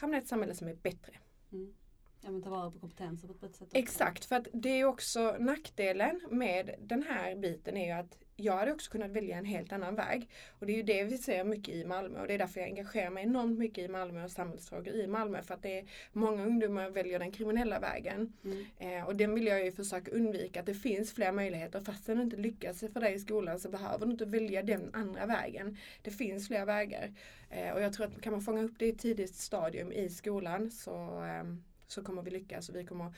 hamna 0.00 0.16
i 0.16 0.20
ett 0.20 0.28
samhälle 0.28 0.54
som 0.54 0.68
är 0.68 0.74
bättre. 0.74 1.12
Mm. 1.52 1.74
Ja 2.20 2.30
men 2.30 2.42
ta 2.42 2.50
vara 2.50 2.70
på 2.70 2.78
kompetenser 2.78 3.28
på 3.28 3.34
ett 3.34 3.40
bättre 3.40 3.54
sätt. 3.54 3.68
också. 3.68 3.78
Exakt, 3.78 4.24
för 4.24 4.36
att 4.36 4.46
det 4.52 4.68
är 4.68 4.84
också 4.84 5.36
nackdelen 5.38 6.20
med 6.30 6.74
den 6.80 7.02
här 7.02 7.36
biten 7.36 7.76
är 7.76 7.86
ju 7.86 7.92
att 7.92 8.18
jag 8.40 8.56
hade 8.56 8.72
också 8.72 8.90
kunnat 8.90 9.10
välja 9.10 9.38
en 9.38 9.44
helt 9.44 9.72
annan 9.72 9.94
väg. 9.94 10.28
Och 10.58 10.66
det 10.66 10.72
är 10.72 10.76
ju 10.76 10.82
det 10.82 11.04
vi 11.04 11.18
ser 11.18 11.44
mycket 11.44 11.74
i 11.74 11.84
Malmö 11.84 12.20
och 12.20 12.26
det 12.26 12.34
är 12.34 12.38
därför 12.38 12.60
jag 12.60 12.68
engagerar 12.68 13.10
mig 13.10 13.24
enormt 13.24 13.58
mycket 13.58 13.84
i 13.84 13.88
Malmö 13.88 14.24
och 14.24 14.30
samhällsfrågor 14.30 14.94
i 14.94 15.06
Malmö. 15.06 15.42
För 15.42 15.54
att 15.54 15.62
det 15.62 15.78
är 15.78 15.84
många 16.12 16.44
ungdomar 16.44 16.90
väljer 16.90 17.18
den 17.18 17.32
kriminella 17.32 17.80
vägen. 17.80 18.32
Mm. 18.44 18.66
Eh, 18.78 19.06
och 19.06 19.16
den 19.16 19.34
vill 19.34 19.46
jag 19.46 19.64
ju 19.64 19.72
försöka 19.72 20.10
undvika, 20.10 20.60
att 20.60 20.66
det 20.66 20.74
finns 20.74 21.12
fler 21.12 21.32
möjligheter. 21.32 21.80
Fast 21.80 22.06
du 22.06 22.12
inte 22.12 22.36
lyckas 22.36 22.80
för 22.80 23.00
dig 23.00 23.14
i 23.14 23.18
skolan 23.18 23.60
så 23.60 23.68
behöver 23.68 24.06
du 24.06 24.12
inte 24.12 24.24
välja 24.24 24.62
den 24.62 24.90
andra 24.92 25.26
vägen. 25.26 25.76
Det 26.02 26.10
finns 26.10 26.48
fler 26.48 26.64
vägar. 26.64 27.12
Eh, 27.50 27.72
och 27.72 27.82
jag 27.82 27.92
tror 27.92 28.06
att 28.06 28.20
kan 28.20 28.32
man 28.32 28.42
fånga 28.42 28.62
upp 28.62 28.78
det 28.78 28.86
i 28.86 28.88
ett 28.88 28.98
tidigt 28.98 29.34
stadium 29.34 29.92
i 29.92 30.08
skolan 30.08 30.70
så, 30.70 31.20
ehm, 31.20 31.62
så 31.86 32.02
kommer 32.02 32.22
vi 32.22 32.30
lyckas 32.30 32.68
och 32.68 32.76
vi 32.76 32.84
kommer 32.84 33.12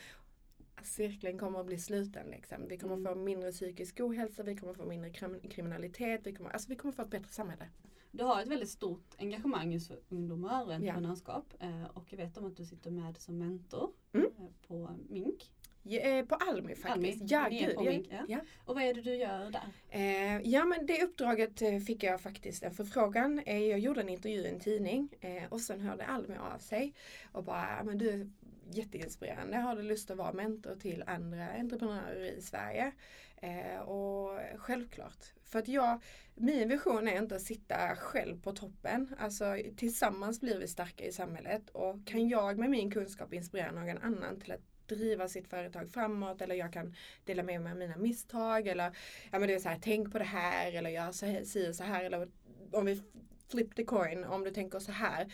Cirkeln 0.83 1.39
kommer 1.39 1.61
att 1.61 1.67
bli 1.67 1.79
sluten. 1.79 2.27
Liksom. 2.31 2.69
Vi 2.69 2.79
kommer 2.79 2.95
Mm. 2.95 3.15
få 3.15 3.21
mindre 3.21 3.53
psykisk 3.53 4.01
ohälsa, 4.01 4.43
vi 4.43 4.57
kommer 4.57 4.75
få 4.75 4.85
mindre 4.85 5.11
krim- 5.11 5.49
kriminalitet, 5.51 6.21
vi 6.25 6.33
kommer, 6.35 6.51
alltså 6.51 6.69
vi 6.69 6.77
kommer 6.77 6.93
få 6.93 7.03
ett 7.03 7.11
bättre 7.11 7.29
samhälle. 7.33 7.69
Du 8.11 8.25
har 8.25 8.43
ett 8.43 8.49
väldigt 8.49 8.69
stort 8.71 9.15
engagemang 9.19 9.73
just 9.73 9.89
för 9.89 9.99
ungdomar 10.09 10.65
och 10.67 10.73
entreprenörskap. 10.75 11.55
Eh, 11.61 11.85
Och 11.95 12.05
jag 12.13 12.17
vet 12.19 12.37
om 12.39 12.47
att 12.47 12.57
du 12.57 12.65
sitter 12.65 12.91
med 12.91 13.19
som 13.19 13.39
mentor 13.39 13.91
Mm. 14.13 14.27
eh, 14.39 14.45
på 14.69 14.91
Mink. 15.09 15.51
Ja, 15.85 16.01
eh, 16.01 16.25
På 16.25 16.35
Almi 16.35 16.75
faktiskt. 16.75 17.23
Almi, 17.23 17.61
Ja, 17.61 17.67
gud. 17.67 17.75
Ja, 17.77 17.83
Mink, 17.91 18.07
ja. 18.11 18.25
ja. 18.29 18.41
Och 18.65 18.75
vad 18.75 18.85
är 18.85 18.95
det 18.95 19.03
du 19.03 19.15
gör 19.17 19.51
där? 19.51 19.69
Eh, 19.89 20.41
ja 20.51 20.65
men 20.65 20.87
det 20.87 21.03
uppdraget 21.05 21.87
fick 21.87 22.03
jag 22.03 22.21
faktiskt 22.21 22.63
en 22.63 22.75
förfrågan. 22.75 23.43
Jag 23.47 23.79
gjorde 23.79 24.01
en 24.01 24.09
intervju 24.09 24.41
i 24.41 24.49
en 24.49 24.61
tidning 24.61 25.09
eh, 25.21 25.43
och 25.49 25.61
sen 25.61 25.81
hörde 25.81 26.05
Almi 26.07 26.37
av 26.37 26.59
sig 26.59 26.95
och 27.33 27.45
bara, 27.45 27.77
"Ja, 27.79 27.85
men 27.85 27.99
du 27.99 28.31
jätteinspirerande, 28.71 29.57
har 29.57 29.77
du 29.77 29.83
lust 29.83 30.11
att 30.11 30.17
vara 30.17 30.33
mentor 30.33 30.77
till 30.77 31.05
andra 31.07 31.49
entreprenörer 31.49 32.25
i 32.25 32.43
Sverige? 32.43 32.93
Eh, 33.37 33.81
och 33.81 34.41
självklart. 34.57 35.33
För 35.45 35.59
att 35.59 35.69
jag, 35.69 36.03
min 36.35 36.69
vision 36.69 37.09
är 37.09 37.19
inte 37.19 37.37
att 37.37 37.43
sitta 37.43 37.97
själv 37.97 38.43
på 38.43 38.53
toppen. 38.53 39.15
Alltså 39.19 39.57
tillsammans 39.77 40.41
blir 40.41 40.59
vi 40.59 40.69
starka 40.69 41.05
i 41.05 41.13
samhället 41.13 41.71
och 41.71 42.07
kan 42.07 42.29
jag 42.29 42.59
med 42.59 42.71
min 42.71 42.91
kunskap 42.91 43.35
inspirera 43.35 43.71
någon 43.71 43.99
annan 43.99 44.41
till 44.41 44.53
att 44.53 44.61
driva 44.87 45.29
sitt 45.29 45.49
företag 45.49 45.91
framåt 45.91 46.43
eller 46.43 46.55
jag 46.55 46.73
kan 46.73 46.95
dela 47.25 47.43
med 47.43 47.61
mig 47.61 47.73
av 47.73 47.79
mina 47.79 47.97
misstag 47.97 48.67
eller 48.67 48.97
ja 49.31 49.39
men 49.39 49.49
det 49.49 49.55
är 49.55 49.59
så 49.59 49.69
här, 49.69 49.79
tänk 49.83 50.13
på 50.13 50.19
det 50.19 50.25
här 50.25 50.73
eller 50.73 50.91
gör 50.91 51.13
så 51.13 51.27
här, 51.27 51.45
si 51.45 51.71
och 51.71 51.75
så 51.75 51.85
här 51.85 52.05
eller 52.05 52.29
om 52.73 52.85
vi 52.85 53.03
flip 53.53 53.75
the 53.77 53.85
coin, 53.85 54.25
om 54.25 54.45
du 54.45 54.51
tänker 54.51 54.79
så 54.79 54.93
här, 54.93 55.33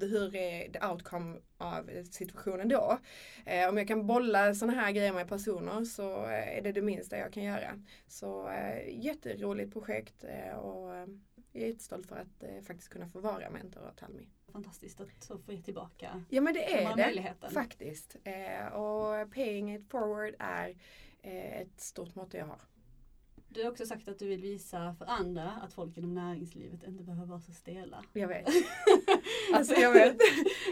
hur 0.00 0.36
är 0.36 0.72
the 0.72 0.86
outcome 0.86 1.38
av 1.58 1.90
situationen 2.10 2.68
då? 2.68 2.98
Eh, 3.46 3.68
om 3.68 3.76
jag 3.78 3.88
kan 3.88 4.06
bolla 4.06 4.54
sådana 4.54 4.80
här 4.80 4.92
grejer 4.92 5.12
med 5.12 5.28
personer 5.28 5.84
så 5.84 6.24
eh, 6.24 6.58
är 6.58 6.62
det 6.62 6.72
det 6.72 6.82
minsta 6.82 7.18
jag 7.18 7.32
kan 7.32 7.42
göra. 7.42 7.82
Så 8.06 8.48
eh, 8.48 9.04
jätteroligt 9.04 9.72
projekt 9.72 10.24
eh, 10.24 10.56
och 10.56 10.94
eh, 10.94 11.06
jag 11.52 11.62
är 11.62 11.68
jättestolt 11.68 12.06
för 12.06 12.16
att 12.16 12.42
eh, 12.42 12.62
faktiskt 12.66 12.88
kunna 12.88 13.08
få 13.08 13.20
vara 13.20 13.50
mentor 13.50 13.80
åt 13.88 14.02
Almi. 14.02 14.28
Fantastiskt 14.52 15.00
att 15.00 15.42
få 15.46 15.52
ge 15.52 15.62
tillbaka 15.62 16.24
Ja 16.28 16.40
men 16.40 16.54
det 16.54 16.74
är 16.74 17.14
det 17.14 17.50
faktiskt. 17.50 18.16
Och 18.72 19.34
paying 19.34 19.74
it 19.74 19.90
forward 19.90 20.34
är 20.38 20.76
ett 21.22 21.80
stort 21.80 22.14
motto 22.14 22.36
jag 22.36 22.46
har. 22.46 22.60
Du 23.56 23.62
har 23.62 23.70
också 23.70 23.86
sagt 23.86 24.08
att 24.08 24.18
du 24.18 24.28
vill 24.28 24.40
visa 24.40 24.94
för 24.98 25.06
andra 25.06 25.50
att 25.50 25.72
folk 25.72 25.96
inom 25.96 26.14
näringslivet 26.14 26.82
inte 26.82 27.04
behöver 27.04 27.26
vara 27.26 27.40
så 27.40 27.52
stela. 27.52 28.04
Jag 28.12 28.28
vet. 28.28 28.48
Alltså 29.52 29.74
jag 29.74 29.92
vet. 29.92 30.18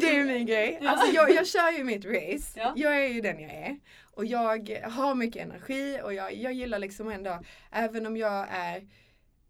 Det 0.00 0.06
är 0.06 0.14
ju 0.14 0.24
min 0.24 0.46
grej. 0.46 0.80
Alltså 0.86 1.12
jag, 1.12 1.30
jag 1.30 1.46
kör 1.46 1.78
ju 1.78 1.84
mitt 1.84 2.04
race. 2.04 2.60
Ja. 2.60 2.72
Jag 2.76 3.04
är 3.04 3.08
ju 3.08 3.20
den 3.20 3.40
jag 3.40 3.50
är. 3.50 3.78
Och 4.02 4.24
jag 4.24 4.80
har 4.82 5.14
mycket 5.14 5.42
energi 5.42 6.00
och 6.04 6.14
jag, 6.14 6.34
jag 6.34 6.52
gillar 6.52 6.78
liksom 6.78 7.08
ändå, 7.08 7.40
även 7.70 8.06
om 8.06 8.16
jag 8.16 8.46
är 8.50 8.88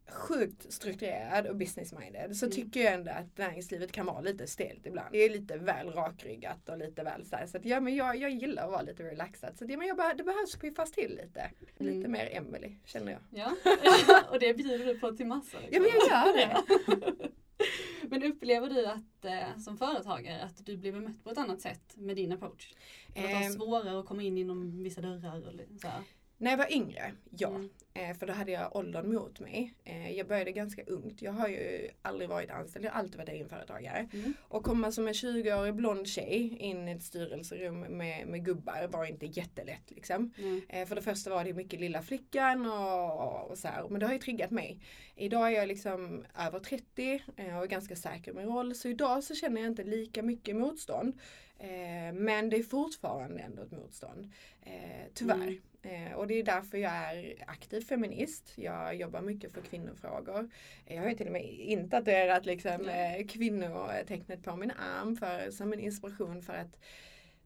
sjukt 0.08 0.72
strukturerad 0.72 1.46
och 1.46 1.56
business-minded 1.56 2.32
så 2.34 2.46
Mm. 2.46 2.56
tycker 2.56 2.80
jag 2.80 2.92
ändå 2.94 3.10
att 3.10 3.38
näringslivet 3.38 3.92
kan 3.92 4.06
vara 4.06 4.20
lite 4.20 4.46
stelt 4.46 4.86
ibland. 4.86 5.08
Det 5.12 5.18
är 5.18 5.30
lite 5.30 5.56
väl 5.58 5.90
rakryggat 5.90 6.68
och 6.68 6.78
lite 6.78 7.02
väl 7.02 7.24
så 7.26 7.36
här. 7.36 7.46
Så 7.46 7.56
att, 7.56 7.64
ja, 7.64 7.80
men 7.80 7.94
jag, 7.96 8.16
jag 8.16 8.30
gillar 8.30 8.64
att 8.64 8.70
vara 8.70 8.82
lite 8.82 9.02
relaxad. 9.02 9.58
Så 9.58 9.64
det, 9.64 9.76
men 9.76 9.86
jag, 9.88 9.98
behö- 9.98 10.14
det 10.16 10.24
behövs 10.24 10.56
piffas 10.56 10.92
till 10.92 11.20
lite. 11.22 11.50
Lite 11.78 11.96
Mm. 11.98 12.12
mer 12.12 12.28
Emily 12.32 12.76
känner 12.84 13.12
jag. 13.12 13.20
Ja, 13.30 13.56
och 14.30 14.38
det 14.38 14.54
bjuder 14.54 14.86
du 14.86 14.98
på 14.98 15.12
till 15.12 15.26
massor. 15.26 15.60
Ja 15.70 15.80
men 15.80 15.90
jag 15.90 16.08
gör 16.26 16.36
det. 16.36 16.56
Men 18.08 18.22
upplever 18.22 18.68
du 18.70 18.86
att 18.86 19.24
eh, 19.24 19.58
som 19.58 19.76
företagare 19.78 20.42
att 20.42 20.66
du 20.66 20.76
blir 20.76 20.92
bemött 20.92 21.24
på 21.24 21.30
ett 21.30 21.38
annat 21.38 21.60
sätt 21.60 21.94
med 21.96 22.16
din 22.16 22.32
approach? 22.32 22.72
Att 23.08 23.14
det 23.14 23.20
var 23.34 23.42
Ehm. 23.42 23.52
svårare 23.52 24.00
att 24.00 24.06
komma 24.06 24.22
in 24.22 24.38
inom 24.38 24.82
vissa 24.82 25.00
dörrar? 25.00 25.48
Och 25.48 25.80
så 25.80 25.86
här? 25.88 26.02
När 26.38 26.50
jag 26.50 26.58
var 26.58 26.72
yngre, 26.72 27.12
ja. 27.30 27.48
Mm. 27.48 27.70
Eh, 27.94 28.16
för 28.16 28.26
då 28.26 28.32
hade 28.32 28.52
jag 28.52 28.76
åldern 28.76 29.14
mot 29.14 29.40
mig. 29.40 29.74
Eh, 29.84 30.12
jag 30.12 30.26
började 30.26 30.52
ganska 30.52 30.82
ungt. 30.82 31.22
Jag 31.22 31.32
har 31.32 31.48
ju 31.48 31.90
aldrig 32.02 32.28
varit 32.28 32.50
anställd, 32.50 32.84
jag 32.84 32.92
har 32.92 32.98
alltid 32.98 33.16
varit 33.16 33.28
egenföretagare. 33.28 34.08
Mm. 34.12 34.34
Och 34.40 34.64
komma 34.64 34.92
som 34.92 35.08
en 35.08 35.12
20-årig 35.12 35.74
blond 35.74 36.08
tjej 36.08 36.56
in 36.58 36.88
i 36.88 36.92
ett 36.92 37.02
styrelserum 37.02 37.80
med, 37.80 38.26
med 38.26 38.44
gubbar 38.44 38.88
var 38.88 39.04
inte 39.04 39.26
jättelätt 39.26 39.90
liksom. 39.90 40.32
Mm. 40.38 40.62
Eh, 40.68 40.86
för 40.86 40.94
det 40.94 41.02
första 41.02 41.30
var 41.30 41.44
det 41.44 41.52
mycket 41.52 41.80
lilla 41.80 42.02
flickan 42.02 42.66
och, 42.66 43.50
och 43.50 43.58
så 43.58 43.68
här. 43.68 43.88
Men 43.88 44.00
det 44.00 44.06
har 44.06 44.12
ju 44.12 44.18
triggat 44.18 44.50
mig. 44.50 44.80
Idag 45.16 45.46
är 45.46 45.50
jag 45.50 45.68
liksom 45.68 46.24
över 46.38 46.58
30 46.58 47.22
eh, 47.36 47.56
och 47.56 47.62
är 47.62 47.66
ganska 47.66 47.96
säker 47.96 48.30
i 48.30 48.34
min 48.34 48.46
roll. 48.46 48.74
Så 48.74 48.88
idag 48.88 49.24
så 49.24 49.34
känner 49.34 49.60
jag 49.60 49.70
inte 49.70 49.84
lika 49.84 50.22
mycket 50.22 50.56
motstånd. 50.56 51.18
Eh, 51.58 52.12
men 52.12 52.50
det 52.50 52.56
är 52.56 52.62
fortfarande 52.62 53.40
ändå 53.40 53.62
ett 53.62 53.72
motstånd. 53.72 54.32
Eh, 54.62 55.10
tyvärr. 55.14 55.60
Eh, 55.84 56.12
och 56.12 56.26
det 56.26 56.34
är 56.34 56.44
därför 56.44 56.78
jag 56.78 56.92
är 56.92 57.44
aktiv 57.46 57.80
feminist. 57.80 58.52
Jag 58.56 58.96
jobbar 58.96 59.20
mycket 59.20 59.52
för 59.52 59.60
kvinnofrågor. 59.60 60.50
Jag 60.86 61.02
har 61.02 61.08
ju 61.08 61.14
till 61.14 61.26
och 61.26 61.32
med 61.32 61.44
inte 61.44 61.90
tatuerat 61.90 62.46
liksom, 62.46 62.88
eh, 62.88 63.26
kvinnotecknet 63.26 64.42
på 64.42 64.56
min 64.56 64.70
arm 64.70 65.16
för, 65.16 65.50
som 65.50 65.72
en 65.72 65.80
inspiration 65.80 66.42
för 66.42 66.54
att, 66.54 66.78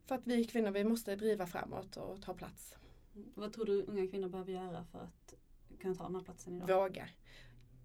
för 0.06 0.14
att 0.14 0.26
vi 0.26 0.44
kvinnor 0.44 0.70
vi 0.70 0.84
måste 0.84 1.16
driva 1.16 1.46
framåt 1.46 1.96
och 1.96 2.22
ta 2.22 2.34
plats. 2.34 2.76
Vad 3.34 3.52
tror 3.52 3.64
du 3.64 3.82
unga 3.82 4.06
kvinnor 4.06 4.28
behöver 4.28 4.52
göra 4.52 4.84
för 4.84 4.98
att 4.98 5.34
kunna 5.80 5.94
ta 5.94 6.04
den 6.04 6.14
här 6.14 6.22
platsen 6.22 6.56
idag? 6.56 6.82
Våga. 6.82 7.08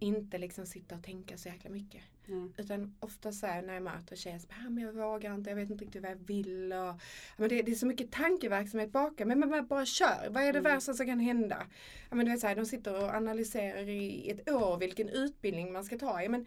Inte 0.03 0.37
liksom 0.37 0.65
sitta 0.65 0.95
och 0.95 1.03
tänka 1.03 1.37
så 1.37 1.49
jäkla 1.49 1.69
mycket. 1.69 2.01
Ja. 2.25 2.47
Utan 2.57 2.95
ofta 2.99 3.31
så 3.31 3.45
här 3.47 3.61
när 3.61 3.73
jag 3.73 3.83
möter 3.83 4.15
tjejer 4.15 4.39
så 4.39 4.47
bara, 4.47 4.65
"Ah, 4.67 4.69
men 4.69 4.83
jag 4.83 4.93
vågar 4.93 5.33
inte, 5.35 5.49
jag 5.49 5.55
vet 5.57 5.69
inte 5.69 5.85
riktigt 5.85 6.01
vad 6.01 6.11
jag 6.11 6.15
vill. 6.27 6.73
Och, 6.73 6.95
men 7.37 7.49
det, 7.49 7.61
det 7.61 7.71
är 7.71 7.75
så 7.75 7.85
mycket 7.85 8.11
tankeverksamhet 8.11 8.91
bakom. 8.91 9.27
Men, 9.27 9.39
men, 9.39 9.49
men 9.49 9.67
bara 9.67 9.85
kör, 9.85 10.29
vad 10.29 10.43
är 10.43 10.53
det 10.53 10.59
Mm. 10.59 10.71
värsta 10.71 10.93
som 10.93 11.05
kan 11.05 11.19
hända? 11.19 11.67
Ja, 12.09 12.15
men 12.15 12.25
du 12.25 12.31
vet, 12.31 12.41
så 12.41 12.47
här, 12.47 12.55
de 12.55 12.65
sitter 12.65 13.03
och 13.03 13.09
analyserar 13.15 13.89
i 13.89 14.29
ett 14.29 14.49
år 14.51 14.77
vilken 14.77 15.09
utbildning 15.09 15.73
man 15.73 15.83
ska 15.83 15.97
ta. 15.97 16.21
Ja, 16.23 16.29
men, 16.29 16.45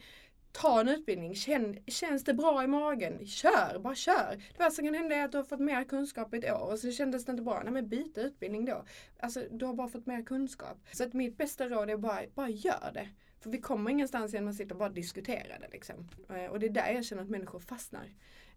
ta 0.53 0.81
en 0.81 0.89
utbildning, 0.89 1.35
Känn, 1.35 1.79
känns 1.87 2.25
det 2.25 2.35
bra 2.35 2.65
i 2.65 2.67
magen? 2.67 3.27
Kör, 3.27 3.79
bara 3.79 3.95
kör. 3.95 4.37
Det 4.53 4.59
värsta 4.59 4.71
som 4.71 4.85
kan 4.85 4.95
hända 4.95 5.17
är 5.17 5.25
att 5.25 5.33
du 5.33 5.39
har 5.39 5.45
fått 5.45 5.61
mer 5.61 5.85
kunskap 5.85 6.35
i 6.35 6.37
ett 6.39 6.53
år 6.53 6.73
och 6.73 6.79
så 6.79 6.91
kändes 6.93 7.25
det 7.25 7.31
inte 7.33 7.43
bra. 7.43 7.61
Nej 7.65 7.73
men 7.73 7.89
byta 7.89 8.21
utbildning 8.21 8.65
då. 8.65 8.85
Alltså 9.21 9.43
du 9.51 9.65
har 9.67 9.75
bara 9.75 9.89
fått 9.89 10.07
mer 10.07 10.23
kunskap. 10.23 10.79
Så 10.93 11.05
att 11.05 11.13
mitt 11.13 11.37
bästa 11.39 11.69
råd 11.69 11.91
är 11.91 11.97
bara, 11.97 12.21
bara 12.35 12.49
gör 12.49 12.91
det. 12.95 13.09
För 13.47 13.51
vi 13.53 13.59
kommer 13.61 13.91
ingenstans 13.91 14.33
genom 14.35 14.49
att 14.49 14.55
sitta 14.57 14.75
och 14.75 14.79
bara 14.79 14.89
diskutera 14.89 15.59
det. 15.59 15.69
Liksom. 15.73 16.09
Eh, 16.31 16.45
Och 16.51 16.61
det 16.61 16.67
är 16.67 16.71
där 16.71 16.93
jag 16.93 17.05
känner 17.05 17.23
att 17.23 17.29
människor 17.29 17.59
fastnar. 17.61 18.09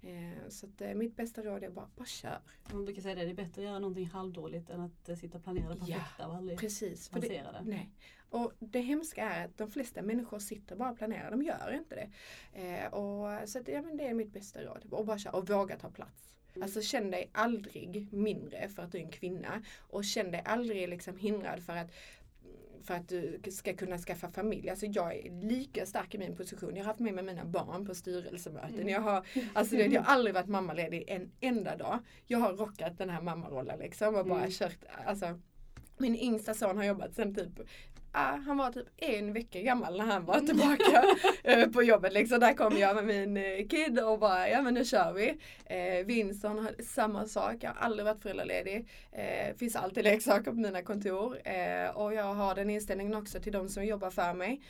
Eh, 0.02 0.50
Så 0.50 0.66
att 0.66 0.82
eh, 0.82 0.94
mitt 0.94 1.16
bästa 1.16 1.42
råd 1.42 1.64
är 1.64 1.70
bara, 1.70 1.88
bara 1.96 2.06
kör. 2.06 2.40
Man 2.74 2.86
brukar 2.86 3.02
säga 3.02 3.16
det, 3.16 3.26
det 3.26 3.30
är 3.32 3.34
bättre 3.36 3.62
att 3.62 3.68
göra 3.68 3.80
någonting 3.80 4.06
halvdåligt 4.08 4.70
än 4.70 4.82
att 4.82 5.20
sitta 5.20 5.38
och 5.38 5.44
planera 5.44 5.70
det 5.76 5.80
Ja, 5.88 5.98
perfekta 5.98 6.28
och 6.28 6.36
aldrig 6.36 6.60
Precis. 6.60 7.10
För 7.10 7.20
det, 7.22 7.28
det. 7.28 7.62
nej. 7.64 7.90
Och 8.30 8.54
det 8.60 8.80
hemska 8.80 9.30
är 9.30 9.46
att 9.46 9.58
de 9.58 9.72
flesta 9.72 10.02
människor 10.02 10.40
sitter 10.40 10.76
bara 10.76 10.90
och 10.92 10.98
planerar, 10.98 11.32
de 11.32 11.42
gör 11.44 11.74
inte 11.74 11.96
det. 11.96 12.88
Och, 12.88 13.50
så 13.50 13.60
att, 13.60 13.68
ja, 13.68 13.82
men 13.82 13.98
det 13.98 14.08
är 14.08 14.14
mitt 14.14 14.34
bästa 14.34 14.64
råd. 14.64 14.86
Och 14.94 15.06
bara 15.06 15.18
köra 15.18 15.34
och 15.34 15.50
våga 15.50 15.78
ta 15.78 15.90
plats. 15.90 16.30
Alltså 16.62 16.82
känn 16.82 17.12
dig 17.12 17.30
aldrig 17.32 18.14
mindre 18.14 18.70
för 18.70 18.84
att 18.84 18.92
du 18.92 18.98
är 18.98 19.02
en 19.04 19.12
kvinna. 19.12 19.64
Och 19.80 20.06
känn 20.06 20.32
dig 20.32 20.42
aldrig 20.46 20.90
liksom 20.90 21.18
hindrad 21.18 21.64
för 21.64 21.74
att 21.78 21.92
för 22.90 22.96
att 22.96 23.08
du 23.08 23.52
ska 23.52 23.74
kunna 23.74 23.98
skaffa 23.98 24.30
familj. 24.32 24.70
Alltså 24.70 24.86
jag 24.86 25.16
är 25.16 25.32
lika 25.42 25.86
stark 25.86 26.16
i 26.16 26.18
min 26.18 26.36
position. 26.36 26.76
Jag 26.76 26.84
har 26.84 26.88
haft 26.88 27.00
med 27.00 27.14
mig 27.14 27.24
mina 27.24 27.46
barn 27.46 27.86
på 27.86 27.96
styrelsemöten. 27.96 28.76
Mm. 28.76 28.90
Jag, 28.90 29.02
har, 29.02 29.26
alltså 29.54 29.76
det, 29.76 29.86
jag 29.86 30.02
har 30.02 30.14
aldrig 30.14 30.34
varit 30.36 30.48
mammaledig 30.48 31.04
en 31.08 31.32
enda 31.40 31.76
dag. 31.78 32.00
Jag 32.26 32.40
har 32.40 32.54
rockat 32.54 32.98
den 32.98 33.10
här 33.10 33.22
mammarollen 33.22 33.80
liksom 33.80 34.16
och 34.16 34.26
bara 34.26 34.40
Mm. 34.40 34.52
kört. 34.52 34.78
Alltså, 35.06 35.40
min 36.00 36.16
yngsta 36.16 36.54
son 36.54 36.78
har 36.78 36.84
jobbat 36.84 37.16
sen 37.16 37.36
typ 37.36 37.60
ah, 38.12 38.36
han 38.36 38.58
var 38.58 38.72
typ 38.72 38.88
en 38.98 39.34
vecka 39.34 39.62
gammal 39.62 39.98
när 39.98 40.06
han 40.06 40.26
var 40.26 40.40
tillbaka 40.40 41.04
eh, 41.44 41.70
på 41.70 41.84
jobbet. 41.84 42.14
Liksom. 42.14 42.40
Där 42.40 42.54
kom 42.54 42.78
jag 42.78 42.96
med 42.96 43.06
min 43.06 43.38
eh, 43.38 43.68
kid 43.68 44.00
och 44.00 44.20
bara, 44.20 44.50
ja 44.50 44.62
men 44.62 44.74
nu 44.74 44.86
kör 44.86 45.14
vi. 45.14 45.38
Eh, 45.66 46.06
Vincent 46.06 46.60
har 46.60 46.84
samma 46.84 47.26
sak, 47.26 47.56
jag 47.60 47.70
har 47.70 47.82
aldrig 47.82 48.06
varit 48.06 48.22
föräldraledig. 48.22 48.90
Eh, 49.12 49.56
finns 49.56 49.76
alltid 49.76 50.04
leksaker 50.04 50.52
på 50.52 50.58
mina 50.58 50.82
kontor. 50.82 51.48
Eh, 51.48 51.90
och 51.90 52.14
jag 52.14 52.34
har 52.34 52.56
den 52.56 52.70
inställningen 52.70 53.16
också 53.16 53.40
till 53.40 53.54
de 53.54 53.70
som 53.70 53.86
jobbar 53.86 54.10
för 54.10 54.34
mig. 54.34 54.62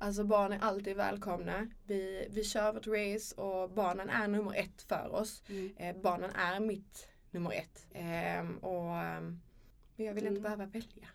Alltså 0.00 0.24
barn 0.24 0.52
är 0.52 0.58
alltid 0.60 0.96
välkomna. 0.96 1.68
Vi, 1.86 2.28
vi 2.30 2.44
kör 2.44 2.72
vårt 2.72 2.86
race 2.86 3.34
och 3.34 3.70
barnen 3.70 4.10
är 4.10 4.28
nummer 4.28 4.54
ett 4.54 4.82
för 4.88 5.14
oss. 5.14 5.42
Mm. 5.48 5.72
Eh, 5.76 5.96
barnen 6.02 6.30
är 6.30 6.60
mitt 6.60 7.08
nummer 7.30 7.52
ett. 7.52 7.86
Eh, 7.94 8.64
och 8.64 8.96
ehm, 8.96 9.40
jag 10.04 10.14
vill 10.14 10.22
inte 10.26 10.30
Mm. 10.30 10.42
behöva 10.42 10.66
välja. 10.66 11.08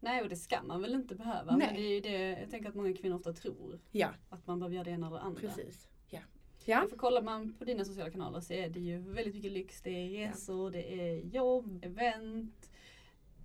Nej 0.00 0.22
och 0.22 0.28
det 0.28 0.36
ska 0.36 0.62
man 0.62 0.82
väl 0.82 0.94
inte 0.94 1.14
behöva. 1.14 1.56
Nej. 1.56 1.66
Men 1.66 1.76
det 1.76 1.82
är 1.82 1.94
ju 1.94 2.00
det 2.00 2.40
jag 2.40 2.50
tänker 2.50 2.68
att 2.68 2.74
många 2.74 2.94
kvinnor 2.94 3.16
ofta 3.16 3.32
tror. 3.32 3.80
Ja, 3.90 4.08
Att 4.28 4.46
man 4.46 4.58
behöver 4.58 4.74
göra 4.74 4.84
det 4.84 4.90
ena 4.90 5.06
eller 5.06 5.16
det 5.16 5.22
andra. 5.22 5.40
precis. 5.40 5.88
Ja. 6.08 6.20
Ja. 6.64 6.86
För 6.90 6.96
kollar 6.96 7.22
man 7.22 7.52
på 7.52 7.64
dina 7.64 7.84
sociala 7.84 8.10
kanaler 8.10 8.40
så 8.40 8.52
är 8.52 8.68
det 8.68 8.80
ju 8.80 8.98
väldigt 8.98 9.34
mycket 9.34 9.52
lyx. 9.52 9.80
Det 9.82 9.90
är 9.90 10.08
resor, 10.28 10.70
det 10.70 10.92
är 11.00 11.14
jobb, 11.20 11.84
event. 11.84 12.70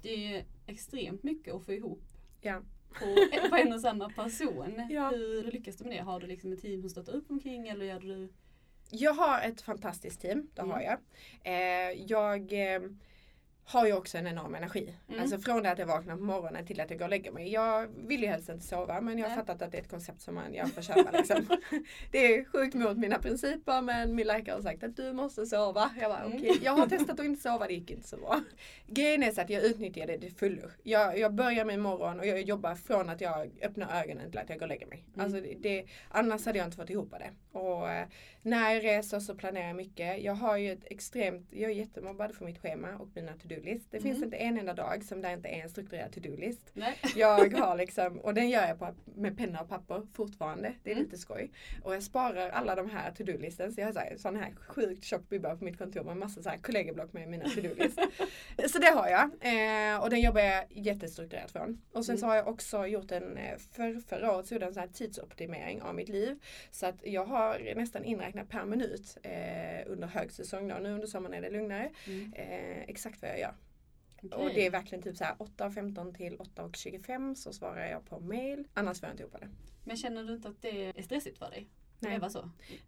Det 0.01 0.35
är 0.35 0.45
extremt 0.67 1.23
mycket 1.23 1.53
att 1.53 1.65
få 1.65 1.73
ihop 1.73 2.01
Ja. 2.41 2.61
på, 2.99 3.05
på 3.49 3.55
en 3.55 3.73
och 3.73 3.81
samma 3.81 4.09
person. 4.09 4.87
Ja. 4.89 5.09
Hur 5.09 5.43
lyckas 5.51 5.75
du 5.77 5.83
med 5.83 5.97
det? 5.97 6.01
Har 6.03 6.19
du 6.19 6.27
liksom 6.27 6.53
ett 6.53 6.61
team 6.61 6.81
som 6.81 6.89
stöttar 6.89 7.13
upp 7.13 7.31
omkring 7.31 7.67
eller 7.67 7.85
gör 7.85 7.99
du 7.99 8.29
Jag 8.91 9.13
har 9.13 9.41
ett 9.41 9.61
fantastiskt 9.61 10.21
team, 10.21 10.47
det 10.53 10.61
Mm. 10.61 10.71
har 10.71 10.81
jag. 10.81 10.97
Eh, 11.43 12.01
jag 12.07 12.53
eh, 12.75 12.81
har 13.67 13.85
ju 13.85 13.93
också 13.93 14.17
en 14.17 14.27
enorm 14.27 14.55
energi. 14.55 14.95
Mm. 15.09 15.21
Alltså 15.21 15.37
från 15.37 15.63
det 15.63 15.71
att 15.71 15.79
jag 15.79 15.85
vaknar 15.85 16.15
på 16.15 16.23
morgonen 16.23 16.65
till 16.65 16.81
att 16.81 16.89
jag 16.89 16.99
går 16.99 17.05
och 17.05 17.09
lägger 17.09 17.31
mig. 17.31 17.51
Jag 17.51 17.87
vill 18.07 18.21
ju 18.21 18.27
helst 18.27 18.49
inte 18.49 18.65
sova 18.65 19.01
men 19.01 19.17
jag 19.19 19.29
har 19.29 19.35
fattat 19.35 19.61
att 19.61 19.71
det 19.71 19.77
är 19.77 19.81
ett 19.81 19.89
koncept 19.89 20.21
som 20.21 20.35
man 20.35 20.53
jag 20.53 20.71
får 20.71 20.81
köpa. 20.81 21.11
Liksom. 21.11 21.47
det 22.11 22.35
är 22.35 22.45
sjukt 22.45 22.73
mot 22.73 22.97
mina 22.97 23.19
principer 23.19 23.81
men 23.81 24.15
min 24.15 24.27
läkare 24.27 24.55
har 24.55 24.61
sagt 24.61 24.83
att 24.83 24.95
du 24.95 25.13
måste 25.13 25.45
sova. 25.45 25.91
Jag 26.01 26.11
bara 26.11 26.25
Mm. 26.25 26.37
okej, 26.37 26.59
jag 26.63 26.71
har 26.71 26.87
testat 26.87 27.19
att 27.19 27.25
inte 27.25 27.41
sova, 27.41 27.67
det 27.67 27.73
gick 27.73 27.91
inte 27.91 28.07
så 28.07 28.17
bra. 28.17 28.41
Grejen 28.87 29.23
är 29.23 29.31
så 29.31 29.41
att 29.41 29.49
jag 29.49 29.63
utnyttjar 29.63 30.07
det 30.07 30.17
till 30.17 30.35
fullo. 30.35 30.69
Jag, 30.83 31.19
jag 31.19 31.33
börjar 31.33 31.65
min 31.65 31.81
morgon 31.81 32.19
och 32.19 32.25
jag 32.25 32.41
jobbar 32.41 32.75
från 32.75 33.09
att 33.09 33.21
jag 33.21 33.51
öppnar 33.61 34.03
ögonen 34.03 34.29
till 34.31 34.39
att 34.39 34.49
jag 34.49 34.59
går 34.59 34.65
och 34.65 34.69
lägger 34.69 34.87
mig. 34.87 35.03
Mm. 35.13 35.25
Alltså 35.25 35.41
det, 35.41 35.55
det, 35.59 35.85
annars 36.09 36.45
hade 36.45 36.57
jag 36.57 36.67
inte 36.67 36.77
fått 36.77 36.89
ihop 36.89 37.13
det. 37.19 37.59
Och 37.59 37.87
när 38.45 38.73
jag 38.73 38.83
reser 38.83 39.19
så 39.19 39.35
planerar 39.35 39.67
jag 39.67 39.75
mycket. 39.75 40.21
Jag 40.23 40.33
har 40.33 40.57
ju 40.57 40.71
ett 40.71 40.83
extremt, 40.85 41.47
jag 41.51 41.71
är 41.71 41.75
jättemobbad 41.75 42.35
för 42.35 42.45
mitt 42.45 42.57
schema 42.61 42.95
och 42.95 43.07
mina 43.15 43.31
to-do-list. 43.33 43.87
Det 43.91 43.99
finns 43.99 44.15
Mhm. 44.17 44.23
inte 44.23 44.37
en 44.37 44.57
enda 44.57 44.73
dag 44.73 45.03
som 45.03 45.21
det 45.21 45.33
inte 45.33 45.47
är 45.49 45.61
en 45.63 45.69
strukturerad 45.69 46.11
to-do-list. 46.11 46.71
Jag 47.15 47.53
har 47.53 47.77
liksom, 47.77 48.19
och 48.19 48.33
den 48.33 48.49
gör 48.49 48.67
jag 48.67 48.79
på, 48.79 48.93
med 49.15 49.37
penna 49.37 49.61
och 49.61 49.69
papper 49.69 50.07
fortfarande. 50.13 50.73
Det 50.83 50.89
är 50.89 50.93
Mm. 50.95 51.05
lite 51.05 51.17
skoj. 51.17 51.51
Och 51.83 51.95
jag 51.95 52.03
sparar 52.03 52.49
alla 52.49 52.75
de 52.75 52.89
här 52.89 53.11
to-do-listen. 53.11 53.71
Så 53.73 53.81
jag 53.81 53.85
har 53.87 53.93
så 53.93 53.99
här, 53.99 54.17
sån 54.17 54.35
här 54.35 54.51
sjukt 54.67 55.03
tjock 55.03 55.29
bibba 55.29 55.55
på 55.55 55.63
mitt 55.63 55.77
kontor 55.77 56.03
med 56.03 56.17
massa 56.17 56.41
så 56.43 56.49
här 56.49 56.57
kollegieblock 56.57 57.13
med 57.13 57.27
mina 57.29 57.43
to-do-list. 57.49 57.99
så 58.71 58.79
det 58.79 58.87
har 58.91 59.07
jag. 59.07 59.23
Eh, 59.93 60.01
och 60.03 60.09
den 60.09 60.21
jobbar 60.21 60.41
jag 60.41 60.63
jättestrukturerat 60.69 61.51
från. 61.51 61.81
Och 61.91 62.05
sen 62.05 62.13
Mm. 62.15 62.19
så 62.19 62.25
har 62.25 62.35
jag 62.35 62.47
också 62.47 62.85
gjort 62.87 63.11
en, 63.11 63.37
eh, 63.37 63.57
för, 63.71 63.99
förra 64.07 64.35
året 64.35 64.47
så 64.47 64.53
gjorde 64.53 64.63
jag 64.65 64.67
en 64.69 64.73
sån 64.73 64.81
här 64.81 64.89
tidsoptimering 64.89 65.81
av 65.81 65.95
mitt 65.95 66.09
liv. 66.09 66.39
Så 66.71 66.85
att 66.85 66.95
jag 67.03 67.25
har 67.25 67.75
nästan 67.75 68.03
inräknat 68.03 68.34
per 68.43 68.65
minut 68.65 69.17
eh, 69.23 69.91
under 69.91 70.07
högsäsong 70.07 70.67
då. 70.67 70.75
Nu 70.75 70.93
under 70.93 71.07
sommaren 71.07 71.33
är 71.33 71.41
det 71.41 71.49
lugnare. 71.49 71.91
Mm. 72.07 72.33
Eh, 72.33 72.81
exakt 72.81 73.21
vad 73.21 73.31
jag 73.31 73.39
gör. 73.39 73.53
Okej. 74.17 74.45
Och 74.45 74.49
det 74.53 74.65
är 74.65 74.71
verkligen 74.71 75.01
typ 75.01 75.17
så 75.17 75.23
här 75.23 75.35
8.15 75.35 76.13
till 76.13 76.37
8.25 76.37 77.35
så 77.35 77.53
svarar 77.53 77.87
jag 77.87 78.05
på 78.05 78.19
mail. 78.19 78.67
Annars 78.73 78.99
får 78.99 79.07
jag 79.07 79.13
inte 79.13 79.23
ihop 79.23 79.35
det. 79.39 79.49
Men 79.83 79.97
känner 79.97 80.23
du 80.23 80.33
inte 80.33 80.47
att 80.47 80.61
det 80.61 80.99
är 80.99 81.01
stressigt 81.01 81.37
för 81.37 81.49
dig? 81.49 81.67
Nej. 81.99 82.11
Leva 82.13 82.29
så? 82.29 82.39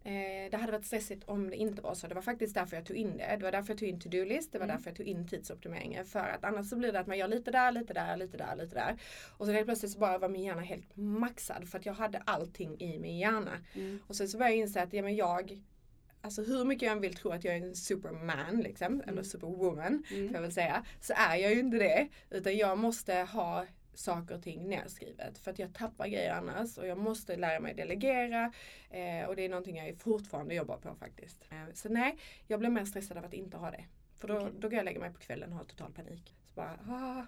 Eh, 0.03 0.51
det 0.51 0.57
hade 0.57 0.71
varit 0.71 0.85
stressigt 0.85 1.23
om 1.25 1.49
det 1.49 1.55
inte 1.55 1.81
var 1.81 1.93
så. 1.93 2.07
Det 2.07 2.15
var 2.15 2.21
faktiskt 2.21 2.53
därför 2.55 2.75
jag 2.75 2.85
tog 2.85 2.97
in 2.97 3.17
det. 3.17 3.35
Det 3.37 3.43
var 3.43 3.51
därför 3.51 3.71
jag 3.73 3.79
tog 3.79 3.87
in 3.89 3.99
to-do-list. 3.99 4.51
Det 4.51 4.57
var 4.59 4.65
Mm. 4.65 4.75
därför 4.75 4.89
jag 4.89 4.97
tog 4.97 5.05
in 5.05 5.27
tidsoptimeringen. 5.27 6.05
För 6.05 6.19
att 6.19 6.43
annars 6.43 6.69
så 6.69 6.75
blir 6.75 6.91
det 6.91 6.99
att 6.99 7.07
man 7.07 7.17
gör 7.17 7.27
lite 7.27 7.51
där, 7.51 7.71
lite 7.71 7.93
där, 7.93 8.17
lite 8.17 8.37
där, 8.37 8.55
lite 8.55 8.75
där. 8.75 8.95
Och 9.37 9.45
så 9.45 9.51
helt 9.51 9.65
plötsligt 9.67 9.91
så 9.91 9.99
bara 9.99 10.17
var 10.17 10.29
min 10.29 10.43
hjärna 10.43 10.61
helt 10.61 10.95
maxad. 10.97 11.69
För 11.69 11.79
att 11.79 11.85
jag 11.85 11.93
hade 11.93 12.17
allting 12.25 12.79
i 12.81 12.99
min 12.99 13.17
hjärna. 13.17 13.57
Mm. 13.75 13.99
Och 14.07 14.15
sen 14.15 14.27
så 14.27 14.37
började 14.37 14.55
jag 14.55 14.61
inse 14.61 14.81
att 14.83 14.93
ja, 14.93 15.01
men 15.03 15.15
jag 15.15 15.61
Alltså 16.21 16.43
hur 16.43 16.65
mycket 16.65 16.81
jag 16.85 16.91
än 16.91 17.01
vill 17.01 17.15
tro 17.15 17.31
att 17.31 17.43
jag 17.43 17.55
är 17.57 17.61
en 17.61 17.75
superman 17.75 18.61
liksom, 18.61 19.03
eller 19.07 19.23
superwoman 19.23 20.03
får 20.07 20.17
jag 20.17 20.27
Mm. 20.29 20.41
väl 20.41 20.51
säga, 20.51 20.85
så 21.01 21.13
är 21.17 21.35
jag 21.35 21.53
ju 21.53 21.59
inte 21.59 21.77
det. 21.77 22.07
Utan 22.29 22.57
jag 22.57 22.77
måste 22.77 23.13
ha 23.15 23.65
saker 23.97 24.35
och 24.35 24.43
ting 24.43 24.69
nedskrivet 24.69 25.37
för 25.37 25.51
att 25.51 25.59
jag 25.59 25.73
tappar 25.73 26.07
grejer 26.07 26.33
annars 26.33 26.77
och 26.77 26.87
jag 26.87 26.97
måste 26.97 27.35
lära 27.35 27.59
mig 27.59 27.73
delegera 27.73 28.53
eh, 28.89 29.25
och 29.27 29.35
det 29.35 29.45
är 29.45 29.49
någonting 29.49 29.77
jag 29.77 29.97
fortfarande 29.97 30.55
jobbar 30.55 30.77
på 30.77 30.95
faktiskt. 30.95 31.47
Eh, 31.51 31.73
så 31.73 31.89
nej, 31.89 32.17
jag 32.47 32.59
blir 32.59 32.69
mer 32.69 32.85
stressad 32.85 33.17
av 33.17 33.25
att 33.25 33.33
inte 33.33 33.57
ha 33.57 33.71
det. 33.71 33.85
För 34.15 34.27
då, 34.27 34.37
Okej. 34.37 34.51
då 34.59 34.67
går 34.67 34.73
jag 34.73 34.79
och 34.81 34.85
lägger 34.85 34.99
mig 34.99 35.13
på 35.13 35.19
kvällen 35.19 35.51
och 35.51 35.57
har 35.57 35.65
total 35.65 35.91
panik. 35.93 36.35
Så 36.47 36.53
bara, 36.55 36.79
ah. 36.89 37.25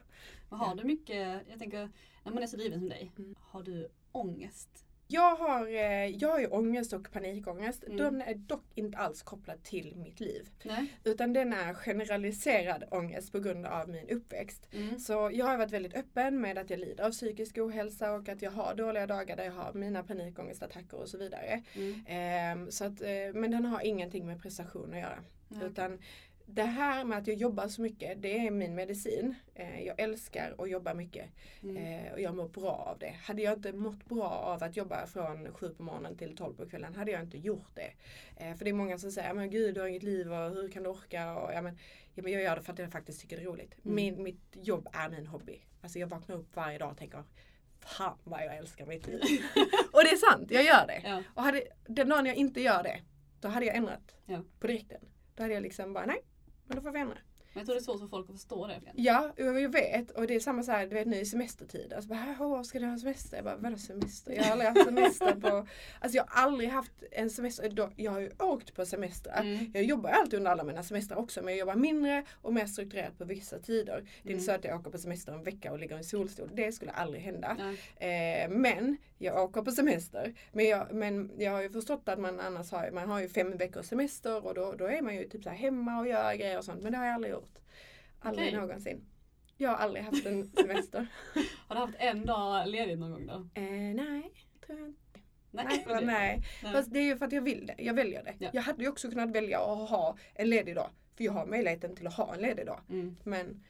Har 0.55 0.75
du 0.75 0.83
mycket, 0.83 1.41
jag 1.49 1.59
tänker 1.59 1.89
när 2.23 2.31
man 2.31 2.43
är 2.43 2.47
så 2.47 2.57
driven 2.57 2.79
som 2.79 2.89
dig, 2.89 3.11
Mm. 3.17 3.35
har 3.39 3.63
du 3.63 3.89
ångest 4.11 4.85
Jag 5.11 5.35
har, 5.35 5.67
eh, 5.67 6.05
jag 6.05 6.29
har 6.29 6.39
ju 6.39 6.47
ångest 6.47 6.93
och 6.93 7.11
panikångest. 7.11 7.83
Mm. 7.83 7.97
Den 7.97 8.21
är 8.21 8.35
dock 8.35 8.63
inte 8.75 8.97
alls 8.97 9.21
kopplad 9.21 9.63
till 9.63 9.95
mitt 9.95 10.19
liv. 10.19 10.49
Nej. 10.63 10.93
Utan 11.03 11.33
den 11.33 11.53
är 11.53 11.73
generaliserad 11.73 12.83
ångest 12.91 13.31
på 13.31 13.39
grund 13.39 13.65
av 13.65 13.89
min 13.89 14.09
uppväxt. 14.09 14.67
Mm. 14.71 14.99
Så 14.99 15.29
jag 15.33 15.45
har 15.45 15.57
varit 15.57 15.71
väldigt 15.71 15.93
öppen 15.93 16.41
med 16.41 16.57
att 16.57 16.69
jag 16.69 16.79
lider 16.79 17.03
av 17.03 17.11
psykisk 17.11 17.57
ohälsa 17.57 18.11
och 18.11 18.29
att 18.29 18.41
jag 18.41 18.51
har 18.51 18.75
dåliga 18.75 19.07
dagar 19.07 19.35
där 19.35 19.43
jag 19.43 19.51
har 19.51 19.73
mina 19.73 20.03
panikångestattacker 20.03 20.97
och 20.97 21.09
så 21.09 21.17
vidare. 21.17 21.63
Mm. 21.75 22.05
Ehm, 22.07 22.71
så 22.71 22.85
att, 22.85 23.01
eh, 23.01 23.33
men 23.33 23.51
den 23.51 23.65
har 23.65 23.85
ingenting 23.85 24.25
med 24.25 24.41
prestation 24.41 24.93
att 24.93 24.99
göra. 24.99 25.19
Nej. 25.47 25.67
Utan 25.67 25.99
det 26.55 26.63
här 26.63 27.03
med 27.03 27.17
att 27.17 27.27
jag 27.27 27.35
jobbar 27.35 27.67
så 27.67 27.81
mycket, 27.81 28.21
det 28.21 28.37
är 28.47 28.51
min 28.51 28.75
medicin. 28.75 29.35
Eh, 29.55 29.81
jag 29.83 29.99
älskar 29.99 30.55
att 30.57 30.69
jobba 30.69 30.93
mycket 30.93 31.25
Mm. 31.63 31.77
eh, 32.05 32.13
och 32.13 32.19
jag 32.21 32.35
mår 32.35 32.47
bra 32.47 32.71
av 32.71 32.99
det. 32.99 33.15
Hade 33.23 33.41
jag 33.41 33.53
inte 33.53 33.73
mått 33.73 34.05
bra 34.05 34.29
av 34.29 34.63
att 34.63 34.77
jobba 34.77 35.05
från 35.07 35.53
sju 35.53 35.69
på 35.69 35.83
morgonen 35.83 36.17
till 36.17 36.37
tolv 36.37 36.53
på 36.55 36.69
kvällen 36.69 36.95
hade 36.95 37.11
jag 37.11 37.21
inte 37.21 37.37
gjort 37.37 37.75
det. 37.75 37.91
Eh, 38.37 38.55
för 38.55 38.65
det 38.65 38.71
är 38.71 38.73
många 38.73 38.97
som 38.97 39.11
säger, 39.11 39.33
men 39.33 39.49
gud 39.49 39.75
du 39.75 39.81
har 39.81 39.87
inget 39.87 40.03
liv 40.03 40.33
och 40.33 40.49
hur 40.51 40.69
kan 40.71 40.83
du 40.83 40.89
orka? 40.89 41.33
Och, 41.37 41.53
ja, 41.53 41.61
men, 41.61 41.77
ja, 42.15 42.23
men 42.23 42.31
jag 42.33 42.41
gör 42.41 42.55
det 42.55 42.61
för 42.61 42.73
att 42.73 42.79
jag 42.79 42.91
faktiskt 42.91 43.21
tycker 43.21 43.37
det 43.37 43.43
är 43.43 43.45
roligt. 43.47 43.75
Mm. 43.85 43.95
Min, 43.95 44.23
mitt 44.23 44.41
jobb 44.53 44.87
är 44.93 45.09
min 45.09 45.27
hobby. 45.27 45.61
Alltså 45.81 45.99
jag 45.99 46.07
vaknar 46.07 46.35
upp 46.35 46.55
varje 46.55 46.77
dag 46.77 46.91
och 46.91 46.97
tänker, 46.97 47.23
fan 47.79 48.17
vad 48.23 48.41
jag 48.45 48.57
älskar 48.57 48.85
mitt 48.85 49.07
liv. 49.07 49.19
och 49.91 50.03
det 50.03 50.09
är 50.11 50.31
sant, 50.31 50.51
jag 50.51 50.63
gör 50.63 50.87
det. 50.87 51.01
Ja. 51.05 51.23
Och 51.35 51.43
hade, 51.43 51.63
den 51.87 52.09
dagen 52.09 52.25
jag 52.25 52.35
inte 52.35 52.61
gör 52.61 52.83
det, 52.83 52.99
då 53.41 53.47
hade 53.47 53.65
jag 53.65 53.75
ändrat 53.75 54.15
Ja. 54.25 54.41
på 54.59 54.67
direkten. 54.67 55.01
Då 55.35 55.43
hade 55.43 55.53
jag 55.53 55.63
liksom 55.63 55.93
bara, 55.93 56.05
nej, 56.05 56.21
men 56.69 56.75
då 56.75 56.81
får 56.81 56.91
vi 56.91 56.99
ändra. 56.99 57.17
Jag 57.59 57.65
tror 57.65 57.75
det 57.75 57.79
är 57.81 57.83
svårt 57.83 57.99
för 57.99 58.07
folk 58.07 58.29
att 58.29 58.35
förstå 58.35 58.67
det. 58.67 58.79
Ja, 58.95 59.33
jag 59.37 59.69
vet. 59.71 60.11
Och 60.11 60.27
det 60.27 60.35
är 60.35 60.39
samma 60.39 60.63
så 60.63 60.71
här, 60.71 60.87
du 60.87 60.95
vet 60.95 61.07
nu 61.07 61.17
i 61.17 61.25
semestertid. 61.25 61.93
Alltså 61.93 62.09
bara, 62.09 62.63
ska 62.63 62.79
du 62.79 62.85
ha 62.85 62.97
semester? 62.97 63.35
Jag 63.37 63.45
bara, 63.45 63.57
vadå 63.57 63.77
semester? 63.77 64.33
Jag 64.33 64.43
har 64.43 64.51
aldrig 64.51 64.69
haft 64.69 64.85
semester 64.85 65.35
på... 65.35 65.67
Alltså 65.99 66.17
jag 66.17 66.25
har 66.27 66.43
aldrig 66.43 66.69
haft 66.69 66.91
en 67.11 67.29
semester. 67.29 67.89
Jag 67.95 68.11
har 68.11 68.19
ju 68.19 68.31
åkt 68.39 68.75
på 68.75 68.85
semestrar. 68.85 69.41
Mm. 69.41 69.71
Jag 69.73 69.83
jobbar 69.83 70.09
alltid 70.09 70.33
under 70.37 70.51
alla 70.51 70.63
mina 70.63 70.83
semestrar 70.83 71.17
också 71.17 71.41
men 71.41 71.53
jag 71.53 71.59
jobbar 71.59 71.75
mindre 71.75 72.23
och 72.41 72.53
mer 72.53 72.65
strukturerat 72.65 73.17
på 73.17 73.25
vissa 73.25 73.59
tider. 73.59 73.85
Det 74.23 74.29
är 74.29 74.31
Mm. 74.31 74.33
inte 74.33 74.43
så 74.45 74.51
att 74.51 74.63
jag 74.63 74.79
åker 74.79 74.91
på 74.91 74.97
semester 74.97 75.33
en 75.33 75.43
vecka 75.43 75.71
och 75.71 75.79
ligger 75.79 75.95
i 75.95 75.97
en 75.97 76.03
solstol. 76.03 76.49
Det 76.53 76.71
skulle 76.71 76.91
aldrig 76.91 77.23
hända. 77.23 77.57
Eh, 77.97 78.49
men 78.49 78.97
jag 79.17 79.43
åker 79.43 79.61
på 79.61 79.71
semester. 79.71 80.33
Men 80.51 80.65
jag, 80.65 80.93
men 80.93 81.31
jag 81.37 81.51
har 81.51 81.61
ju 81.61 81.69
förstått 81.69 82.09
att 82.09 82.19
man 82.19 82.39
annars 82.39 82.71
har, 82.71 82.91
man 82.91 83.09
har 83.09 83.19
ju 83.21 83.29
fem 83.29 83.57
veckors 83.57 83.85
semester 83.85 84.45
och 84.45 84.53
då, 84.53 84.73
då 84.77 84.85
är 84.85 85.01
man 85.01 85.15
ju 85.15 85.23
typ 85.29 85.43
så 85.43 85.49
här 85.49 85.57
hemma 85.57 85.99
och 85.99 86.07
gör 86.07 86.33
grejer 86.35 86.57
och 86.57 86.65
sånt. 86.65 86.81
Men 86.83 86.91
det 86.91 86.97
har 86.97 87.05
jag 87.05 87.15
aldrig 87.15 87.33
gjort. 87.33 87.48
Aldrig 88.19 88.47
Okej. 88.47 88.59
någonsin. 88.59 89.05
Jag 89.57 89.69
har 89.69 89.75
aldrig 89.75 90.03
haft 90.03 90.25
en 90.25 90.47
semester. 90.57 91.07
Har 91.67 91.75
du 91.75 91.81
haft 91.81 91.95
en 91.99 92.25
dag 92.25 92.67
ledigt 92.67 92.99
någon 92.99 93.11
gång 93.11 93.27
då? 93.27 93.61
eh, 93.61 93.95
nej, 93.95 94.33
tror 94.65 94.79
jag 94.79 94.87
inte. 94.87 94.99
Nej. 95.51 95.65
Nej, 95.69 95.85
nej. 96.05 96.05
nej. 96.63 96.73
Fast 96.73 96.93
det 96.93 96.99
är 96.99 97.03
ju 97.03 97.17
för 97.17 97.25
att 97.25 97.31
jag 97.31 97.41
vill 97.41 97.65
det. 97.67 97.75
Jag 97.77 97.93
väljer 97.93 98.23
det. 98.23 98.35
Ja. 98.39 98.49
Jag 98.53 98.61
hade 98.61 98.83
ju 98.83 98.89
också 98.89 99.09
kunnat 99.09 99.31
välja 99.31 99.59
att 99.59 99.89
ha 99.89 100.17
en 100.33 100.49
ledig 100.49 100.75
dag. 100.75 100.89
För 101.15 101.23
jag 101.23 101.31
har 101.31 101.45
möjligheten 101.45 101.95
till 101.95 102.07
att 102.07 102.13
ha 102.13 102.33
en 102.35 102.41
ledig 102.41 102.65
dag. 102.65 102.79
Mm. 102.89 103.17
Men 103.23 103.63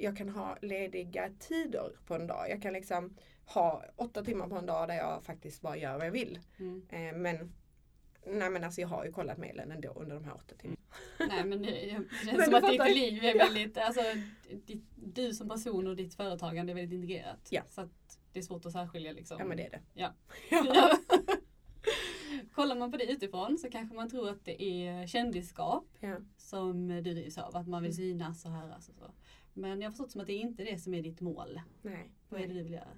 jag 0.00 0.16
kan 0.16 0.28
ha 0.28 0.56
lediga 0.62 1.30
tider 1.38 1.92
på 2.06 2.14
en 2.14 2.26
dag. 2.26 2.50
Jag 2.50 2.62
kan 2.62 2.72
liksom 2.72 3.16
ha 3.46 3.84
åtta 3.96 4.24
timmar 4.24 4.48
på 4.48 4.56
en 4.56 4.66
dag 4.66 4.88
där 4.88 4.94
jag 4.94 5.24
faktiskt 5.24 5.60
bara 5.60 5.76
gör 5.76 5.98
vad 5.98 6.06
jag 6.06 6.12
vill. 6.12 6.40
Mm. 6.58 6.82
Eh, 6.90 7.12
men 7.12 7.52
Nej 8.26 8.50
men 8.50 8.64
alltså 8.64 8.80
jag 8.80 8.88
har 8.88 9.04
ju 9.04 9.12
kollat 9.12 9.38
mejlen 9.38 9.70
ändå 9.70 9.88
under 9.88 10.14
de 10.14 10.24
här 10.24 10.34
åtta 10.34 10.54
timmarna. 10.58 10.80
Nej 11.18 11.44
men 11.44 11.62
det, 11.62 11.90
känns 11.90 12.24
Men 12.36 12.44
som 12.44 12.54
att 12.54 12.70
ditt 12.70 12.94
liv 12.94 13.24
är 13.24 13.38
väldigt, 13.38 13.78
alltså 13.78 14.00
ditt, 14.66 14.84
du 14.96 15.34
som 15.34 15.48
person 15.48 15.86
och 15.86 15.96
ditt 15.96 16.14
företagande 16.14 16.72
är 16.72 16.74
väldigt 16.74 16.92
integrerat. 16.96 17.48
Ja. 17.50 17.62
Så 17.68 17.80
att 17.80 18.18
det 18.32 18.38
är 18.38 18.42
svårt 18.42 18.66
att 18.66 18.72
särskilja 18.72 19.12
liksom. 19.12 19.36
Ja 19.40 19.44
men 19.44 19.56
det 19.56 19.66
är 19.66 19.70
det. 19.70 19.80
Ja. 19.94 20.14
Ja. 20.50 20.98
Kollar 22.52 22.76
man 22.76 22.90
på 22.90 22.96
det 22.96 23.04
utifrån 23.12 23.58
så 23.58 23.70
kanske 23.70 23.96
man 23.96 24.10
tror 24.10 24.28
att 24.30 24.44
det 24.44 24.62
är 24.62 25.06
kändisskap 25.06 25.86
Ja. 26.00 26.16
som 26.36 26.88
du 26.88 27.00
drivs 27.14 27.38
av, 27.38 27.56
att 27.56 27.68
man 27.68 27.82
vill 27.82 27.90
Mm. 27.92 27.96
synas 27.96 28.44
och 28.44 28.50
höras 28.50 28.88
och 28.88 28.94
så. 28.94 29.10
Men 29.52 29.80
jag 29.80 29.86
har 29.86 29.92
förstått 29.92 30.10
som 30.12 30.20
att 30.20 30.26
det 30.26 30.32
är 30.32 30.40
inte 30.40 30.64
det 30.64 30.78
som 30.78 30.94
är 30.94 31.02
ditt 31.02 31.20
mål. 31.20 31.60
Nej. 31.82 32.10
Vad 32.28 32.40
är 32.40 32.46
det 32.46 32.54
du 32.54 32.62
vill 32.62 32.72
göra? 32.72 32.88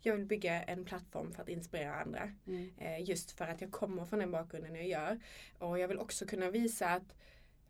Jag 0.00 0.16
vill 0.16 0.26
bygga 0.26 0.62
en 0.62 0.84
plattform 0.84 1.32
för 1.32 1.42
att 1.42 1.48
inspirera 1.48 1.94
andra. 1.94 2.32
Mm. 2.46 2.70
Eh, 2.78 3.08
just 3.08 3.30
för 3.32 3.44
att 3.44 3.60
jag 3.60 3.70
kommer 3.70 4.04
från 4.04 4.18
den 4.18 4.30
bakgrunden 4.30 4.74
jag 4.74 4.88
gör. 4.88 5.20
Och 5.58 5.78
jag 5.78 5.88
vill 5.88 5.98
också 5.98 6.26
kunna 6.26 6.50
visa 6.50 6.88
att 6.88 7.14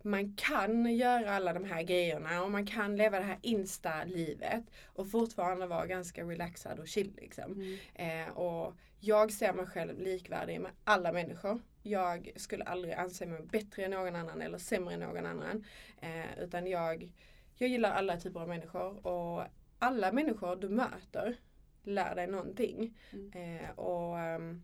man 0.05 0.35
kan 0.37 0.97
göra 0.97 1.31
alla 1.31 1.53
de 1.53 1.65
här 1.65 1.83
grejerna 1.83 2.45
och 2.45 2.51
man 2.51 2.67
kan 2.67 2.97
leva 2.97 3.19
det 3.19 3.25
här 3.25 3.39
insta-livet 3.43 4.65
och 4.87 5.11
fortfarande 5.11 5.67
vara 5.67 5.87
ganska 5.87 6.25
relaxad 6.25 6.79
och 6.79 6.89
chill 6.89 7.13
liksom. 7.17 7.53
Mm. 7.53 8.29
Eh, 8.29 8.33
och 8.33 8.75
jag 9.01 9.33
ser 9.33 9.53
mig 9.53 9.67
själv 9.67 10.01
likvärdig 10.01 10.61
med 10.61 10.71
alla 10.85 11.13
människor. 11.13 11.61
Jag 11.83 12.33
skulle 12.37 12.65
aldrig 12.65 12.95
anse 12.95 13.27
mig 13.27 13.43
bättre 13.43 13.85
än 13.85 13.91
någon 13.91 14.17
annan 14.17 14.43
eller 14.43 14.59
sämre 14.59 14.95
än 14.95 15.01
någon 15.01 15.27
annan. 15.27 15.65
Eh, 16.01 16.39
utan 16.39 16.67
jag, 16.67 17.13
jag 17.57 17.71
gillar 17.71 17.91
alla 17.91 18.17
typer 18.17 18.41
av 18.41 18.49
människor 18.49 19.07
och 19.07 19.45
alla 19.79 20.13
människor 20.13 20.57
du 20.57 20.69
möter 20.69 21.37
lär 21.83 22.15
dig 22.15 22.27
någonting. 22.27 22.99
Mm. 23.13 23.59
Eh, 23.59 23.71
och 23.71 24.19
ehm, 24.19 24.63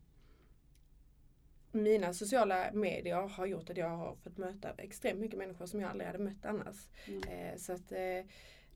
mina 1.72 2.12
sociala 2.14 2.72
medier 2.72 3.28
har 3.28 3.46
gjort 3.46 3.70
att 3.70 3.76
jag 3.76 3.88
har 3.88 4.14
fått 4.14 4.38
möta 4.38 4.70
extremt 4.78 5.20
mycket 5.20 5.38
människor 5.38 5.66
som 5.66 5.80
jag 5.80 5.90
aldrig 5.90 6.06
hade 6.06 6.18
mött 6.18 6.44
annars. 6.44 6.76
Mm. 7.06 7.22
Eh, 7.22 7.56
så 7.56 7.72
att 7.72 7.92
eh, 7.92 8.24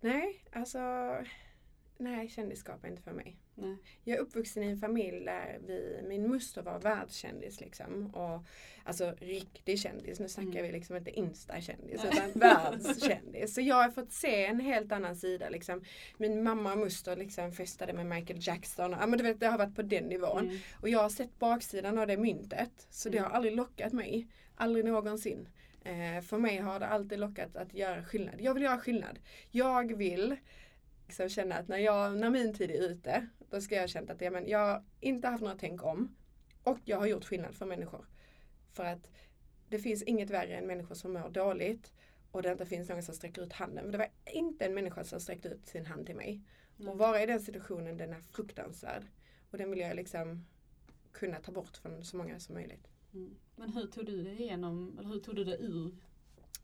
nej, 0.01 0.45
alltså 0.53 0.79
nej, 1.97 2.29
kändisskap 2.29 2.85
är 2.85 2.89
inte 2.89 3.03
för 3.03 3.13
mig. 3.13 3.39
Nej. 3.55 3.77
Jag 4.05 4.17
är 4.17 4.21
uppvuxen 4.23 4.63
i 4.63 4.67
en 4.67 4.79
familj 4.79 5.25
där 5.25 5.59
vi, 5.67 6.01
min 6.09 6.29
moster 6.29 6.63
var 6.63 6.79
världskändis 6.79 7.61
liksom. 7.61 8.07
Och, 8.15 8.45
alltså 8.85 9.15
riktig 9.21 9.79
kändis, 9.81 10.21
nu 10.21 10.29
snackar 10.29 10.51
Mm. 10.51 10.63
vi 10.63 10.73
liksom 10.73 10.97
inte 10.97 11.11
instakändis 11.11 12.05
utan 12.05 12.31
världskändis. 12.35 13.55
Så 13.55 13.61
jag 13.61 13.77
har 13.77 13.91
fått 13.91 14.13
se 14.13 14.45
en 14.47 14.61
helt 14.61 14.93
annan 14.93 15.17
sida 15.17 15.49
liksom. 15.49 15.83
Min 16.19 16.43
mamma 16.43 16.73
och 16.73 16.79
moster 16.79 17.17
liksom 17.17 17.53
festade 17.53 17.93
med 17.93 18.07
Michael 18.07 18.39
Jackson. 18.43 18.91
Ja, 19.01 19.07
men 19.07 19.19
du 19.19 19.25
vet, 19.25 19.41
det 19.41 19.47
har 19.47 19.59
varit 19.59 19.77
på 19.77 19.83
den 19.83 20.05
nivån. 20.05 20.45
Mm. 20.49 20.59
Och 20.81 20.89
jag 20.89 20.99
har 20.99 21.09
sett 21.09 21.39
baksidan 21.39 21.99
av 21.99 22.07
det 22.07 22.17
myntet. 22.17 22.87
Så 22.91 23.09
det 23.09 23.19
Mm. 23.19 23.31
har 23.31 23.37
aldrig 23.37 23.57
lockat 23.57 23.93
mig. 23.93 24.27
Aldrig 24.55 24.85
någonsin. 24.85 25.49
Eh, 25.85 26.23
för 26.23 26.39
mig 26.39 26.57
har 26.59 26.81
det 26.81 26.87
alltid 26.87 27.19
lockat 27.19 27.57
att 27.57 27.75
göra 27.75 28.05
skillnad. 28.05 28.35
Jag 28.41 28.55
vill 28.55 28.63
göra 28.63 28.79
skillnad. 28.79 29.19
Jag 29.51 29.97
vill 29.97 30.37
liksom 31.07 31.29
känna 31.29 31.55
att 31.55 31.69
när, 31.69 31.79
jag, 31.79 32.17
när 32.17 32.31
min 32.31 32.55
tid 32.55 32.71
är 32.71 32.75
ute, 32.91 33.27
då 33.55 33.61
ska 33.61 33.75
jag 33.75 33.83
ha 33.83 33.89
känt 33.89 34.11
att 34.11 34.21
ja, 34.21 34.31
men 34.31 34.49
jag 34.49 34.59
har 34.59 34.85
inte 35.01 35.29
haft 35.29 35.43
några 35.43 35.57
tänk 35.59 35.85
om. 35.85 36.17
Och 36.63 36.79
jag 36.85 36.99
har 36.99 37.07
gjort 37.07 37.25
skillnad 37.25 37.55
för 37.55 37.67
människor. 37.67 38.07
För 38.73 38.85
att 38.85 39.11
det 39.69 39.79
finns 39.79 40.03
inget 40.03 40.31
värre 40.31 40.57
än 40.57 40.67
människor 40.67 40.95
som 40.95 41.13
mår 41.13 41.29
dåligt 41.31 41.93
och 42.31 42.43
det 42.43 42.53
inte 42.53 42.67
finns 42.67 42.89
någon 42.89 43.03
som 43.03 43.15
sträcker 43.15 43.43
ut 43.43 43.53
handen. 43.53 43.85
För 43.85 43.93
det 43.93 43.99
var 43.99 44.09
inte 44.33 44.65
en 44.65 44.75
människa 44.75 45.05
som 45.05 45.21
sträckte 45.21 45.49
ut 45.49 45.67
sin 45.67 45.87
hand 45.87 46.07
till 46.07 46.17
mig. 46.17 46.43
Mm. 46.79 46.89
Och 46.89 46.99
vara 46.99 47.23
i 47.23 47.27
den 47.27 47.41
situationen, 47.41 47.97
den 47.97 48.13
är 48.13 48.21
fruktansvärd. 48.21 49.07
Och 49.51 49.59
den 49.59 49.71
vill 49.71 49.79
jag 49.79 49.97
liksom 49.97 50.47
kunna 51.13 51.41
ta 51.41 51.53
bort 51.53 51.77
från 51.77 52.05
så 52.05 52.17
många 52.17 52.41
som 52.41 52.55
möjligt. 52.55 52.89
Mm. 53.13 53.37
Men 53.57 53.73
hur 53.73 53.87
tog 53.87 54.07
du 54.07 54.23
dig 54.23 54.43
igenom, 54.43 54.99
eller 54.99 55.09
hur 55.09 55.21
tog 55.21 55.37
du 55.37 55.45
dig 55.45 55.59
ur? 55.61 55.95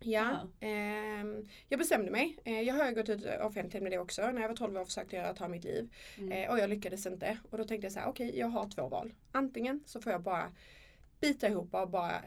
Ja, 0.03 0.49
ehm, 0.61 1.49
jag 1.69 1.79
bestämde 1.79 2.11
mig. 2.11 2.39
Eh, 2.45 2.61
jag 2.61 2.75
har 2.75 2.93
gått 2.93 3.09
ut 3.09 3.27
offentligt 3.41 3.83
med 3.83 3.93
det 3.93 3.99
också. 3.99 4.31
När 4.31 4.41
jag 4.41 4.49
var 4.49 4.57
12 4.57 4.77
år 4.77 4.85
försökte 4.85 5.17
jag 5.17 5.37
ta 5.37 5.49
mitt 5.49 5.65
liv. 5.65 5.95
Mm. 6.19 6.33
Eh, 6.33 6.51
och 6.51 6.59
jag 6.59 6.71
lyckades 6.71 7.07
inte. 7.07 7.39
Och 7.51 7.59
då 7.59 7.65
tänkte 7.65 7.85
jag 7.85 7.93
så 7.93 8.01
här, 8.01 8.09
okej 8.09 8.39
jag 8.39 8.47
har 8.47 8.71
två 8.71 8.89
val. 8.89 9.15
Antingen 9.33 9.83
så 9.87 10.01
får 10.01 10.13
jag 10.13 10.23
bara 10.23 10.53
bita 11.21 11.49
ihop 11.49 11.75
och 11.75 11.91
bara 11.91 12.23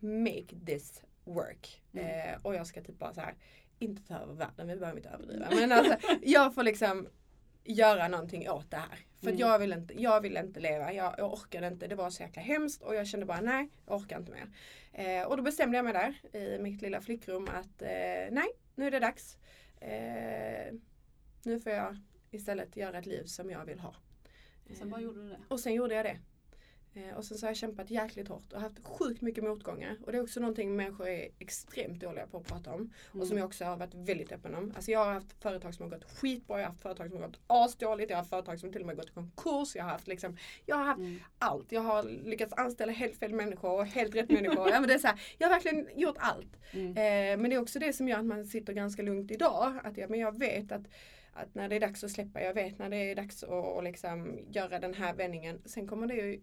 make 0.00 0.66
this 0.66 1.02
work. 1.24 1.82
Mm. 1.92 2.06
Eh, 2.06 2.40
och 2.42 2.54
jag 2.54 2.66
ska 2.66 2.82
typ 2.82 2.98
bara 2.98 3.14
så 3.14 3.20
här, 3.20 3.34
inte 3.78 4.02
ta 4.02 4.18
över 4.18 4.34
världen, 4.34 4.68
vi 4.68 4.76
behöver 4.76 4.98
inte 4.98 5.08
överdriva. 5.08 5.48
Men 5.50 5.72
alltså, 5.72 5.96
jag 6.22 6.54
får 6.54 6.62
liksom 6.62 7.08
göra 7.64 8.08
någonting 8.08 8.50
åt 8.50 8.70
det 8.70 8.76
här. 8.76 8.98
För 9.20 9.28
Mm. 9.28 9.38
jag, 9.40 9.58
vill 9.58 9.72
inte, 9.72 10.02
jag 10.02 10.20
vill 10.20 10.36
inte 10.36 10.60
leva, 10.60 10.92
jag, 10.92 11.14
jag 11.18 11.32
orkade 11.32 11.66
inte, 11.66 11.86
det 11.86 11.94
var 11.94 12.10
så 12.10 12.22
jäkla 12.22 12.42
hemskt 12.42 12.82
och 12.82 12.94
jag 12.94 13.06
kände 13.06 13.26
bara 13.26 13.40
nej, 13.40 13.68
jag 13.86 13.96
orkar 13.96 14.18
inte 14.18 14.32
mer. 14.32 14.46
Eh, 14.92 15.26
och 15.26 15.36
då 15.36 15.42
bestämde 15.42 15.78
jag 15.78 15.84
mig 15.84 15.92
där 15.92 16.38
i 16.40 16.58
mitt 16.58 16.82
lilla 16.82 17.00
flickrum 17.00 17.48
att 17.48 17.82
eh, 17.82 17.88
nej, 18.30 18.48
nu 18.74 18.86
är 18.86 18.90
det 18.90 18.98
dags. 19.00 19.36
Eh, 19.80 20.72
nu 21.42 21.60
får 21.60 21.72
jag 21.72 21.96
istället 22.30 22.76
göra 22.76 22.98
ett 22.98 23.06
liv 23.06 23.24
som 23.24 23.50
jag 23.50 23.64
vill 23.64 23.78
ha. 23.80 23.94
Sen 24.78 24.90
bara 24.90 25.00
gjorde 25.00 25.22
du 25.22 25.28
det. 25.28 25.38
Och 25.48 25.60
sen 25.60 25.74
gjorde 25.74 25.94
jag 25.94 26.04
det. 26.04 26.18
Eh, 26.94 27.16
och 27.16 27.24
sen 27.24 27.38
så 27.38 27.46
har 27.46 27.50
jag 27.50 27.56
kämpat 27.56 27.90
jäkligt 27.90 28.28
hårt 28.28 28.52
och 28.52 28.60
haft 28.60 28.84
sjukt 28.86 29.20
mycket 29.22 29.44
motgångar. 29.44 29.96
Och 30.06 30.12
det 30.12 30.18
är 30.18 30.22
också 30.22 30.40
någonting 30.40 30.76
människor 30.76 31.08
är 31.08 31.28
extremt 31.38 32.00
dåliga 32.00 32.26
på 32.26 32.36
att 32.38 32.46
prata 32.46 32.72
om. 32.72 32.92
Och 33.06 33.12
som 33.12 33.22
Mm. 33.22 33.38
jag 33.38 33.46
också 33.46 33.64
har 33.64 33.76
varit 33.76 33.94
väldigt 33.94 34.32
öppen 34.32 34.54
om. 34.54 34.72
Alltså 34.76 34.90
jag 34.90 35.04
har 35.04 35.12
haft 35.12 35.42
företag 35.42 35.74
som 35.74 35.82
har 35.90 35.90
gått 35.98 36.04
skitbra, 36.18 36.58
jag 36.58 36.64
har 36.64 36.70
haft 36.70 36.82
företag 36.82 37.10
som 37.10 37.20
har 37.20 37.28
gått 37.28 37.40
asdåligt, 37.46 38.10
jag 38.10 38.16
har 38.16 38.20
haft 38.20 38.30
företag 38.30 38.60
som 38.60 38.72
till 38.72 38.80
och 38.80 38.86
med 38.86 38.96
gått 38.96 39.08
i 39.10 39.12
konkurs. 39.12 39.76
Jag 39.76 39.84
har 39.84 39.90
haft 39.90 40.06
liksom, 40.08 40.36
jag 40.66 40.76
har 40.76 40.84
haft 40.84 40.98
Mm. 41.00 41.20
allt. 41.38 41.72
Jag 41.72 41.80
har 41.80 42.02
lyckats 42.02 42.52
anställa 42.52 42.92
helt 42.92 43.16
fel 43.16 43.34
människor 43.34 43.70
och 43.70 43.86
helt 43.86 44.14
rätt 44.14 44.30
människor. 44.30 44.68
ja, 44.70 44.80
men 44.80 44.88
det 44.88 44.94
är 44.94 44.98
så 44.98 45.06
här, 45.06 45.20
jag 45.38 45.48
har 45.48 45.54
verkligen 45.54 45.88
gjort 45.96 46.16
allt. 46.18 46.56
Mm. 46.72 46.86
Eh, 46.88 47.40
men 47.42 47.50
det 47.50 47.56
är 47.56 47.60
också 47.60 47.78
det 47.78 47.92
som 47.92 48.08
gör 48.08 48.18
att 48.18 48.24
man 48.26 48.44
sitter 48.46 48.72
ganska 48.72 49.02
lugnt 49.02 49.30
idag. 49.30 49.78
Att 49.84 49.96
jag, 49.96 50.10
men 50.10 50.20
jag 50.20 50.38
vet 50.38 50.72
att, 50.72 50.82
att 51.32 51.54
när 51.54 51.68
det 51.68 51.76
är 51.76 51.80
dags 51.80 52.04
att 52.04 52.10
släppa, 52.10 52.42
jag 52.42 52.54
vet 52.54 52.78
när 52.78 52.90
det 52.90 52.96
är 52.96 53.14
dags 53.14 53.42
att, 53.44 53.50
att 53.50 53.84
liksom 53.84 54.38
göra 54.50 54.78
den 54.78 54.94
här 54.94 55.14
vändningen. 55.14 55.62
Sen 55.64 55.86
kommer 55.88 56.06
det 56.06 56.14
ju 56.14 56.40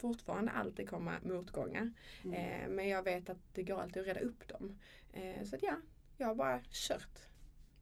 fortfarande 0.00 0.50
alltid 0.50 0.88
komma 0.88 1.14
motgångar. 1.22 1.92
Mm. 2.24 2.34
Eh, 2.34 2.68
men 2.68 2.88
jag 2.88 3.02
vet 3.02 3.30
att 3.30 3.54
det 3.54 3.62
går 3.62 3.80
alltid 3.80 4.02
att 4.02 4.08
reda 4.08 4.20
upp 4.20 4.48
dem. 4.48 4.78
Eh, 5.12 5.44
så 5.44 5.56
att 5.56 5.62
ja, 5.62 5.76
jag 6.16 6.26
har 6.26 6.34
bara 6.34 6.60
kört. 6.70 7.30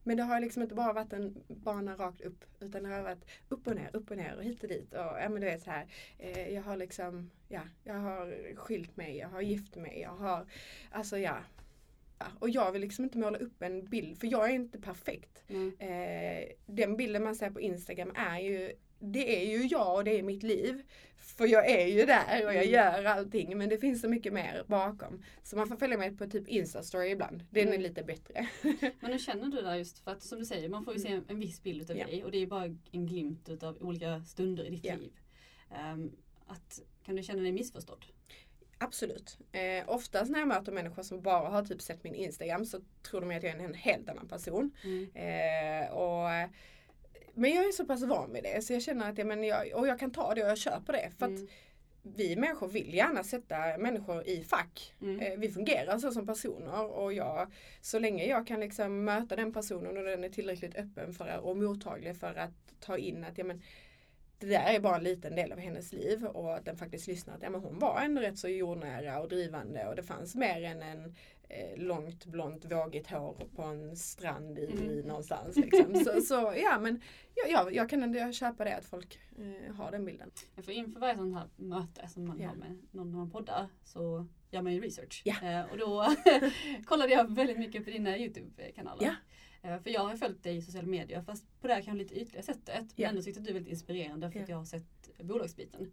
Men 0.09 0.17
det 0.17 0.23
har 0.23 0.41
liksom 0.41 0.63
inte 0.63 0.75
bara 0.75 0.93
varit 0.93 1.13
en 1.13 1.43
bana 1.47 1.97
rakt 1.97 2.21
upp 2.21 2.45
utan 2.61 2.83
det 2.83 2.89
har 2.89 3.03
varit 3.03 3.25
upp 3.49 3.67
och 3.67 3.75
ner, 3.75 3.91
upp 3.93 4.11
och 4.11 4.17
ner 4.17 4.37
och 4.37 4.45
hit 4.45 4.63
och 4.63 4.69
dit. 4.69 4.93
Och, 4.93 4.99
ja, 4.99 5.29
men 5.29 5.41
du 5.41 5.47
vet 5.47 5.63
så 5.63 5.71
här, 5.71 5.87
eh, 6.19 6.49
jag 6.55 6.63
har 6.63 6.77
liksom, 6.77 7.31
ja, 7.49 7.63
jag 7.85 7.95
har 7.95 8.55
skilt 8.55 8.97
mig, 8.97 9.17
jag 9.17 9.29
har 9.29 9.41
gift 9.41 9.77
mig, 9.77 10.01
jag 10.01 10.17
har, 10.17 10.47
alltså 10.91 11.19
ja. 11.19 11.39
ja. 12.19 12.27
Och 12.39 12.51
jag 12.51 12.73
vill 12.73 12.83
liksom 12.83 13.05
inte 13.05 13.19
måla 13.19 13.39
upp 13.39 13.63
en 13.63 13.85
bild, 13.85 14.19
för 14.19 14.27
jag 14.27 14.51
är 14.51 14.55
inte 14.55 14.81
perfekt. 14.81 15.45
Mm. 15.49 15.77
Eh, 15.79 16.49
den 16.67 16.97
bilden 16.97 17.25
man 17.25 17.35
ser 17.35 17.51
på 17.51 17.61
Instagram 17.61 18.13
är 18.15 18.39
ju 18.39 18.73
det 18.99 19.43
är 19.47 19.51
ju 19.59 19.67
jag 19.67 19.95
och 19.95 20.05
det 20.05 20.19
är 20.19 20.23
mitt 20.23 20.43
liv. 20.43 20.83
För 21.17 21.47
jag 21.47 21.71
är 21.71 21.87
ju 21.87 22.07
där 22.07 22.47
och 22.47 22.55
jag 22.55 22.63
Mm. 22.67 22.71
gör 22.71 23.05
allting 23.05 23.59
men 23.59 23.69
det 23.69 23.79
finns 23.79 24.01
så 24.01 24.09
mycket 24.09 24.33
mer 24.33 24.65
bakom. 24.67 25.25
Så 25.43 25.57
man 25.57 25.69
får 25.69 25.77
följa 25.77 25.99
med 25.99 26.19
på 26.19 26.27
typ 26.27 26.49
Insta-story 26.49 27.05
ibland. 27.05 27.45
Den 27.51 27.63
är 27.69 27.73
Mm. 27.73 27.83
lite 27.83 28.03
bättre. 28.03 28.49
Men 29.01 29.11
hur 29.13 29.19
känner 29.19 29.49
du 29.49 29.63
där 29.63 29.75
just 29.75 29.99
för 29.99 30.11
att 30.11 30.23
som 30.23 30.39
du 30.39 30.45
säger, 30.45 30.69
man 30.69 30.85
får 30.85 30.95
ju 30.95 31.01
se 31.01 31.09
en, 31.09 31.25
en 31.29 31.41
viss 31.41 31.63
bild 31.63 31.83
utav 31.83 31.97
Mm. 31.97 32.09
Ja. 32.09 32.15
dig 32.15 32.25
och 32.25 32.31
det 32.31 32.39
är 32.39 32.47
bara 32.47 32.65
en 32.93 33.07
glimt 33.07 33.49
utav 33.49 33.77
olika 33.83 34.23
stunder 34.25 34.65
i 34.65 34.71
ditt 34.71 34.85
Ja. 34.85 34.95
liv. 34.95 35.13
Ehm, 35.71 36.13
att, 36.47 36.81
kan 37.05 37.17
du 37.17 37.23
känna 37.23 37.43
dig 37.43 37.53
missförstådd? 37.53 38.05
Absolut. 38.79 39.39
Eh, 39.53 39.85
oftast 39.91 40.31
när 40.31 40.39
jag 40.39 40.49
möter 40.49 40.73
människor 40.73 41.03
som 41.03 41.23
bara 41.23 41.49
har 41.49 41.65
typ 41.65 41.83
sett 41.83 42.05
min 42.05 42.15
Instagram 42.15 42.65
så 42.65 42.81
tror 43.03 43.21
de 43.21 43.37
att 43.37 43.43
jag 43.43 43.53
är 43.53 43.59
en 43.65 43.75
helt 43.75 44.09
annan 44.09 44.29
person. 44.29 44.71
Mm. 44.85 45.11
Eh, 45.15 45.91
och, 45.93 46.29
men 47.39 47.51
jag 47.51 47.65
är 47.65 47.73
så 47.73 47.85
pass 47.85 48.03
van 48.03 48.33
vid 48.33 48.43
det 48.43 48.65
så 48.65 48.73
jag 48.73 48.83
känner 48.83 49.11
att 49.11 49.19
ja, 49.19 49.25
men 49.25 49.45
jag, 49.45 49.75
och 49.75 49.89
jag 49.89 49.99
kan 49.99 50.11
ta 50.11 50.35
det 50.35 50.43
och 50.45 50.51
jag 50.51 50.59
köper 50.59 50.93
det. 50.93 51.11
För 51.19 51.27
att 51.27 51.33
Mm. 51.33 52.17
vi 52.17 52.37
människor 52.37 52.69
vill 52.69 52.95
gärna 52.95 53.25
sätta 53.25 53.79
människor 53.79 54.29
i 54.29 54.45
fack. 54.45 54.95
Mm. 55.01 55.21
Eh, 55.21 55.39
Vi 55.39 55.49
fungerar 55.49 55.99
så 55.99 56.13
som 56.13 56.27
personer 56.27 56.85
och 56.85 57.13
jag, 57.13 57.53
så 57.81 57.99
länge 57.99 58.25
jag 58.27 58.47
kan 58.47 58.61
liksom 58.61 59.05
möta 59.05 59.37
den 59.37 59.53
personen 59.53 59.97
och 59.97 60.05
den 60.05 60.25
är 60.25 60.29
tillräckligt 60.29 60.77
öppen 60.77 61.13
för, 61.15 61.39
och 61.39 61.57
mottaglig 61.57 62.17
för 62.17 62.35
att 62.35 62.51
ta 62.81 62.99
in 62.99 63.25
att 63.25 63.39
ja, 63.39 63.45
men, 63.45 63.63
det 64.39 64.47
där 64.47 64.75
är 64.75 64.81
bara 64.81 64.97
en 64.97 65.05
liten 65.05 65.35
del 65.35 65.53
av 65.53 65.59
hennes 65.59 65.93
liv 65.93 66.25
och 66.27 66.55
att 66.57 66.65
den 66.65 66.77
faktiskt 66.77 67.07
lyssnar 67.07 67.35
att 67.35 67.43
ja, 67.43 67.51
men 67.51 67.61
hon 67.61 67.79
var 67.79 68.01
ändå 68.01 68.21
rätt 68.21 68.39
så 68.39 68.49
jordnära 68.49 69.21
och 69.21 69.29
drivande 69.29 69.87
och 69.87 69.97
det 69.97 70.03
fanns 70.03 70.35
mer 70.35 70.63
än 70.63 70.83
en 70.83 71.15
långt 71.77 72.25
blont 72.27 72.65
vågigt 72.73 73.11
hår 73.11 73.49
på 73.57 73.63
en 73.63 73.97
strand 73.97 74.59
i, 74.59 74.65
Mm. 74.73 74.99
någonstans. 75.01 75.57
Liksom. 75.57 75.95
Så, 75.95 76.21
så 76.21 76.55
ja 76.63 76.79
men 76.81 77.01
jag, 77.35 77.51
jag, 77.51 77.75
jag 77.75 77.91
kan 77.91 78.03
ändå 78.03 78.33
köpa 78.33 78.65
det 78.65 78.77
att 78.77 78.85
folk 78.85 79.19
eh, 79.39 79.75
har 79.75 79.91
den 79.91 80.05
bilden. 80.05 80.31
För 80.63 80.73
inför 80.73 81.01
varje 81.01 81.17
sånt 81.17 81.35
här 81.35 81.49
möte 81.57 82.09
som 82.09 82.27
man 82.27 82.41
Ja. 82.41 82.49
har 82.49 82.55
med 82.55 82.79
någon 82.91 83.11
när 83.11 83.19
man 83.19 83.31
poddar 83.31 83.69
så 83.85 84.27
gör 84.51 84.63
man 84.63 84.73
ju 84.75 84.81
research. 84.81 85.23
Ja. 85.25 85.35
Eh, 85.43 85.71
och 85.73 85.79
då 85.79 86.15
kollade 86.85 87.13
jag 87.13 87.35
väldigt 87.35 87.59
mycket 87.59 87.85
på 87.85 87.91
dina 87.91 88.19
Youtube-kanaler. 88.19 89.17
Eh, 89.63 89.79
för 89.83 89.91
jag 89.91 90.01
har 90.01 90.17
följt 90.17 90.43
dig 90.43 90.57
i 90.57 90.63
sociala 90.63 90.89
medier 90.89 91.23
fast 91.23 91.61
på 91.61 91.67
det 91.67 91.75
här 91.75 91.83
kanske 91.83 92.03
lite 92.05 92.21
ytliga 92.21 92.43
sättet. 92.43 92.79
Men 92.81 92.87
Ja. 92.97 93.09
ändå 93.09 93.23
tyckte 93.23 93.41
att 93.41 93.45
du 93.45 93.51
är 93.51 93.55
väldigt 93.55 93.73
inspirerande 93.73 94.31
för 94.31 94.41
att 94.41 94.49
Ja. 94.49 94.53
jag 94.55 94.59
har 94.59 94.65
sett 94.65 95.11
bolagsbiten. 95.23 95.93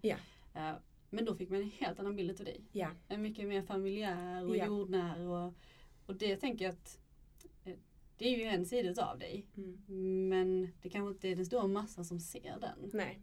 Men 1.16 1.26
då 1.26 1.36
fick 1.36 1.50
man 1.50 1.62
en 1.62 1.72
helt 1.72 2.00
annan 2.00 2.16
bild 2.16 2.40
av 2.40 2.46
dig. 2.46 2.62
Ja. 2.72 2.90
En 3.08 3.22
mycket 3.22 3.48
mer 3.48 3.62
familjär 3.62 4.46
och 4.46 4.58
Ja. 4.58 4.66
jordnära. 4.66 5.30
Och, 5.46 5.54
och 6.06 6.16
det 6.16 6.36
tänker 6.38 6.66
jag 6.66 6.72
att 6.74 7.00
eh, 7.66 7.74
det 8.18 8.26
är 8.34 8.38
ju 8.38 8.44
en 8.44 8.66
sida 8.66 9.06
av 9.12 9.20
dig. 9.20 9.46
Mm. 9.58 10.30
Men 10.30 10.72
det 10.82 10.90
kanske 10.90 11.10
inte 11.14 11.28
är 11.30 11.36
den 11.36 11.46
stora 11.46 11.68
massan 11.68 12.06
som 12.06 12.20
ser 12.20 12.58
den. 12.62 12.90
Nej. 12.94 13.20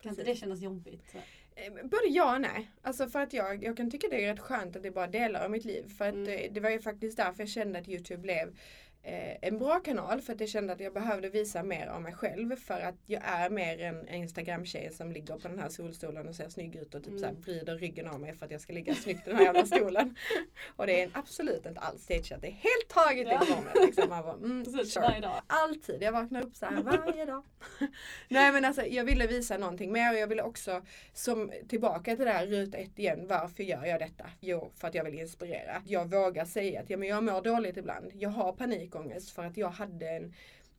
Kan 0.00 0.10
inte 0.10 0.24
det 0.24 0.34
kännas 0.34 0.60
jobbigt? 0.60 1.10
Så. 1.12 1.18
Eh, 1.54 1.72
Både 1.84 2.06
ja 2.08 2.34
och 2.34 2.40
nej. 2.40 2.70
Alltså 2.82 3.08
för 3.08 3.18
att 3.22 3.32
jag, 3.32 3.64
jag 3.64 3.76
kan 3.76 3.90
tycka 3.90 4.06
det 4.10 4.24
är 4.24 4.32
rätt 4.34 4.40
skönt 4.40 4.76
att 4.76 4.82
det 4.82 4.88
är 4.88 4.92
bara 4.92 5.06
delar 5.06 5.44
av 5.44 5.50
mitt 5.50 5.64
liv. 5.64 5.88
För 5.98 6.08
att 6.08 6.14
Mm. 6.14 6.28
eh, 6.28 6.52
det 6.52 6.60
var 6.60 6.70
ju 6.70 6.78
faktiskt 6.80 7.16
därför 7.16 7.42
jag 7.42 7.48
kände 7.48 7.78
att 7.78 7.88
Youtube 7.88 8.22
blev 8.22 8.56
en 9.04 9.58
bra 9.58 9.80
kanal. 9.80 10.20
För 10.20 10.32
att 10.32 10.40
jag 10.40 10.48
kände 10.48 10.72
att 10.72 10.80
jag 10.80 10.92
behövde 10.94 11.28
visa 11.28 11.62
mer 11.62 11.86
av 11.86 12.02
mig 12.02 12.12
själv. 12.14 12.56
För 12.56 12.80
att 12.80 12.94
jag 13.06 13.22
är 13.24 13.50
mer 13.50 13.80
en 13.80 14.08
Instagram-tjej 14.08 14.90
som 14.92 15.12
ligger 15.12 15.34
på 15.38 15.48
den 15.48 15.58
här 15.58 15.68
solstolen 15.68 16.28
och 16.28 16.34
ser 16.34 16.48
snygg 16.48 16.76
ut 16.76 16.94
och 16.94 17.04
typ 17.04 17.12
Mm. 17.12 17.36
så 17.36 17.40
vrider 17.42 17.76
ryggen 17.76 18.08
av 18.08 18.20
mig 18.20 18.34
för 18.34 18.44
att 18.46 18.52
jag 18.52 18.60
ska 18.60 18.72
ligga 18.72 18.94
snyggt 18.94 19.26
i 19.26 19.30
den 19.30 19.36
här 19.38 19.44
jävla 19.44 19.66
stolen. 19.66 20.16
och 20.76 20.86
det 20.86 21.02
är 21.02 21.10
absolut 21.14 21.66
inte 21.66 21.80
alls 21.80 22.02
stageat. 22.02 22.40
Det 22.42 22.46
är 22.48 22.50
helt 22.50 22.88
taget 22.88 23.26
Ja. 23.28 23.34
i 23.46 23.50
morgonen. 23.50 23.72
Liksom. 23.86 24.08
Man 24.08 24.22
bara, 24.24 24.34
mm, 24.34 24.64
Precis, 24.64 24.94
sure. 24.94 25.04
varje 25.06 25.20
dag. 25.20 25.42
Alltid. 25.46 26.02
Jag 26.02 26.12
vaknar 26.12 26.42
upp 26.42 26.56
så 26.56 26.66
här 26.66 26.82
varje 26.82 27.24
dag. 27.24 27.44
Nej 28.28 28.52
men 28.52 28.64
alltså 28.64 28.86
jag 28.86 29.04
ville 29.04 29.26
visa 29.26 29.58
någonting 29.58 29.92
mer 29.92 30.12
och 30.12 30.18
jag 30.18 30.26
ville 30.26 30.42
också 30.42 30.82
som 31.12 31.52
tillbaka 31.68 32.16
till 32.16 32.24
det 32.24 32.32
här 32.32 32.46
ruta 32.46 32.76
ett 32.78 32.98
igen. 32.98 33.26
Varför 33.28 33.62
gör 33.62 33.84
jag 33.84 34.00
detta? 34.00 34.24
Jo, 34.40 34.70
för 34.76 34.88
att 34.88 34.94
jag 34.94 35.04
vill 35.04 35.18
inspirera. 35.20 35.82
Jag 35.86 36.10
vågar 36.10 36.44
säga 36.44 36.80
att 36.80 36.90
ja, 36.90 36.96
men 36.96 37.08
jag 37.08 37.24
mår 37.24 37.42
dåligt 37.42 37.76
ibland. 37.76 38.10
Jag 38.14 38.30
har 38.30 38.52
panikångest 38.92 39.30
för 39.30 39.44
att 39.44 39.56
jag 39.56 39.68
hade 39.70 40.08
en 40.08 40.32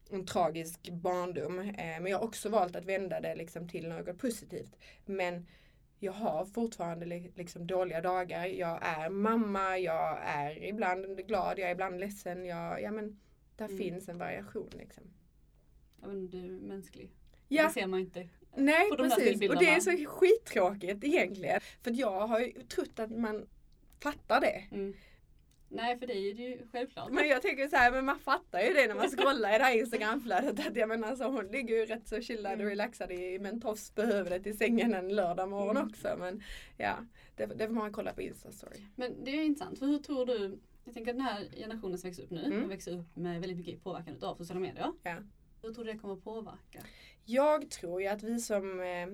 en 0.10 0.26
tragisk 0.26 0.89
barndom. 0.89 1.60
Eh, 1.60 1.76
men 1.76 2.06
jag 2.08 2.17
har 2.17 2.26
också 2.26 2.49
valt 2.49 2.76
att 2.76 2.86
vända 2.86 3.19
det 3.19 3.36
liksom 3.36 3.69
till 3.69 3.88
något 3.89 4.17
positivt. 4.17 4.76
Men 5.06 5.47
jag 5.99 6.12
har 6.12 6.45
fortfarande 6.45 7.06
li- 7.06 7.32
liksom 7.36 7.67
dåliga 7.67 8.02
dagar. 8.02 8.45
Jag 8.45 8.80
är 8.82 9.10
mamma, 9.10 9.78
jag 9.78 10.19
är 10.23 10.63
ibland 10.63 11.28
glad, 11.28 11.60
jag 11.60 11.67
är 11.67 11.71
ibland 11.73 11.99
ledsen. 11.99 12.45
Jag, 12.45 12.82
ja, 12.82 12.91
men 12.91 13.19
där 13.56 13.65
Mm. 13.65 13.78
finns 13.78 14.10
en 14.10 14.17
variation. 14.17 14.69
Liksom. 14.78 15.04
Ja, 16.02 16.08
men 16.08 16.30
du 16.30 16.39
är 16.39 16.60
mänsklig. 16.62 17.10
Ja, 17.47 17.63
Det 17.67 17.73
ser 17.73 17.88
man 17.88 17.99
inte. 17.99 18.30
nej 18.56 18.89
på 18.89 18.95
de 18.95 19.10
precis. 19.10 19.49
Och 19.49 19.60
det 19.60 19.69
är 19.69 19.80
så 19.80 20.06
skittråkigt 20.06 21.04
egentligen. 21.04 21.62
För 21.82 21.91
jag 21.91 22.28
har 22.28 22.39
ju 22.39 22.52
trott 22.52 22.99
att 22.99 23.12
man 23.12 23.47
fattar 23.99 24.41
det. 24.41 24.63
Mm. 24.71 24.93
Nej, 25.75 25.99
för 25.99 26.07
dig 26.07 26.29
är 26.31 26.33
det 26.36 26.41
ju 26.43 26.67
självklart. 26.71 27.12
Men 27.12 27.27
jag 27.27 27.41
tänker 27.41 27.67
så 27.67 27.75
här, 27.75 27.91
men 27.91 28.05
man 28.05 28.19
fattar 28.19 28.59
ju 28.62 28.73
det 28.73 28.88
när 28.88 28.95
man 28.95 29.09
scrollar 29.09 29.55
i 29.55 29.57
det 29.57 29.63
här 29.63 29.77
instagramflödet. 29.79 30.67
Att 30.67 30.75
jag 30.75 30.89
menar 30.89 31.07
alltså, 31.07 31.23
hon 31.25 31.47
ligger 31.47 31.75
ju 31.75 31.86
rätt 31.86 32.07
så 32.07 32.21
chillad 32.21 32.51
och 32.53 32.59
Mm. 32.59 32.69
relaxad 32.69 33.12
i, 33.12 33.39
med 33.39 33.53
en 33.53 33.62
tofs 33.62 33.91
på 33.91 34.01
huvudet 34.01 34.47
i 34.47 34.53
sängen 34.53 34.93
en 34.93 35.15
lördag 35.15 35.49
morgon 35.49 35.77
Mm. 35.77 35.89
också. 35.89 36.15
Men 36.19 36.43
ja, 36.77 36.95
det, 37.36 37.45
det 37.45 37.67
får 37.67 37.73
man 37.75 37.91
kolla 37.93 38.13
på 38.13 38.21
instastory. 38.21 38.77
Men 38.95 39.23
det 39.23 39.31
är 39.31 39.43
intressant, 39.43 39.79
för 39.79 39.86
hur 39.86 39.97
tror 39.97 40.25
du, 40.25 40.59
jag 40.86 40.93
tänker 40.93 41.12
att 41.12 41.17
den 41.17 41.25
här 41.25 41.45
generationen 41.57 41.97
som 41.97 42.09
växer 42.09 42.23
upp 42.23 42.29
nu, 42.31 42.43
Mm. 42.45 42.69
växer 42.69 42.91
upp 42.99 43.15
med 43.15 43.41
väldigt 43.41 43.57
mycket 43.57 43.83
påverkan 43.83 44.15
av 44.21 44.36
sociala 44.36 44.59
medier. 44.59 44.91
Ja. 45.03 45.15
Hur 45.62 45.73
tror 45.73 45.86
du 45.86 45.91
det 45.93 45.99
kommer 45.99 46.15
påverka? 46.15 46.79
Jag 47.25 47.69
tror 47.69 48.01
ju 48.01 48.07
att 48.07 48.23
vi 48.23 48.39
som 48.39 48.79
eh, 48.81 49.07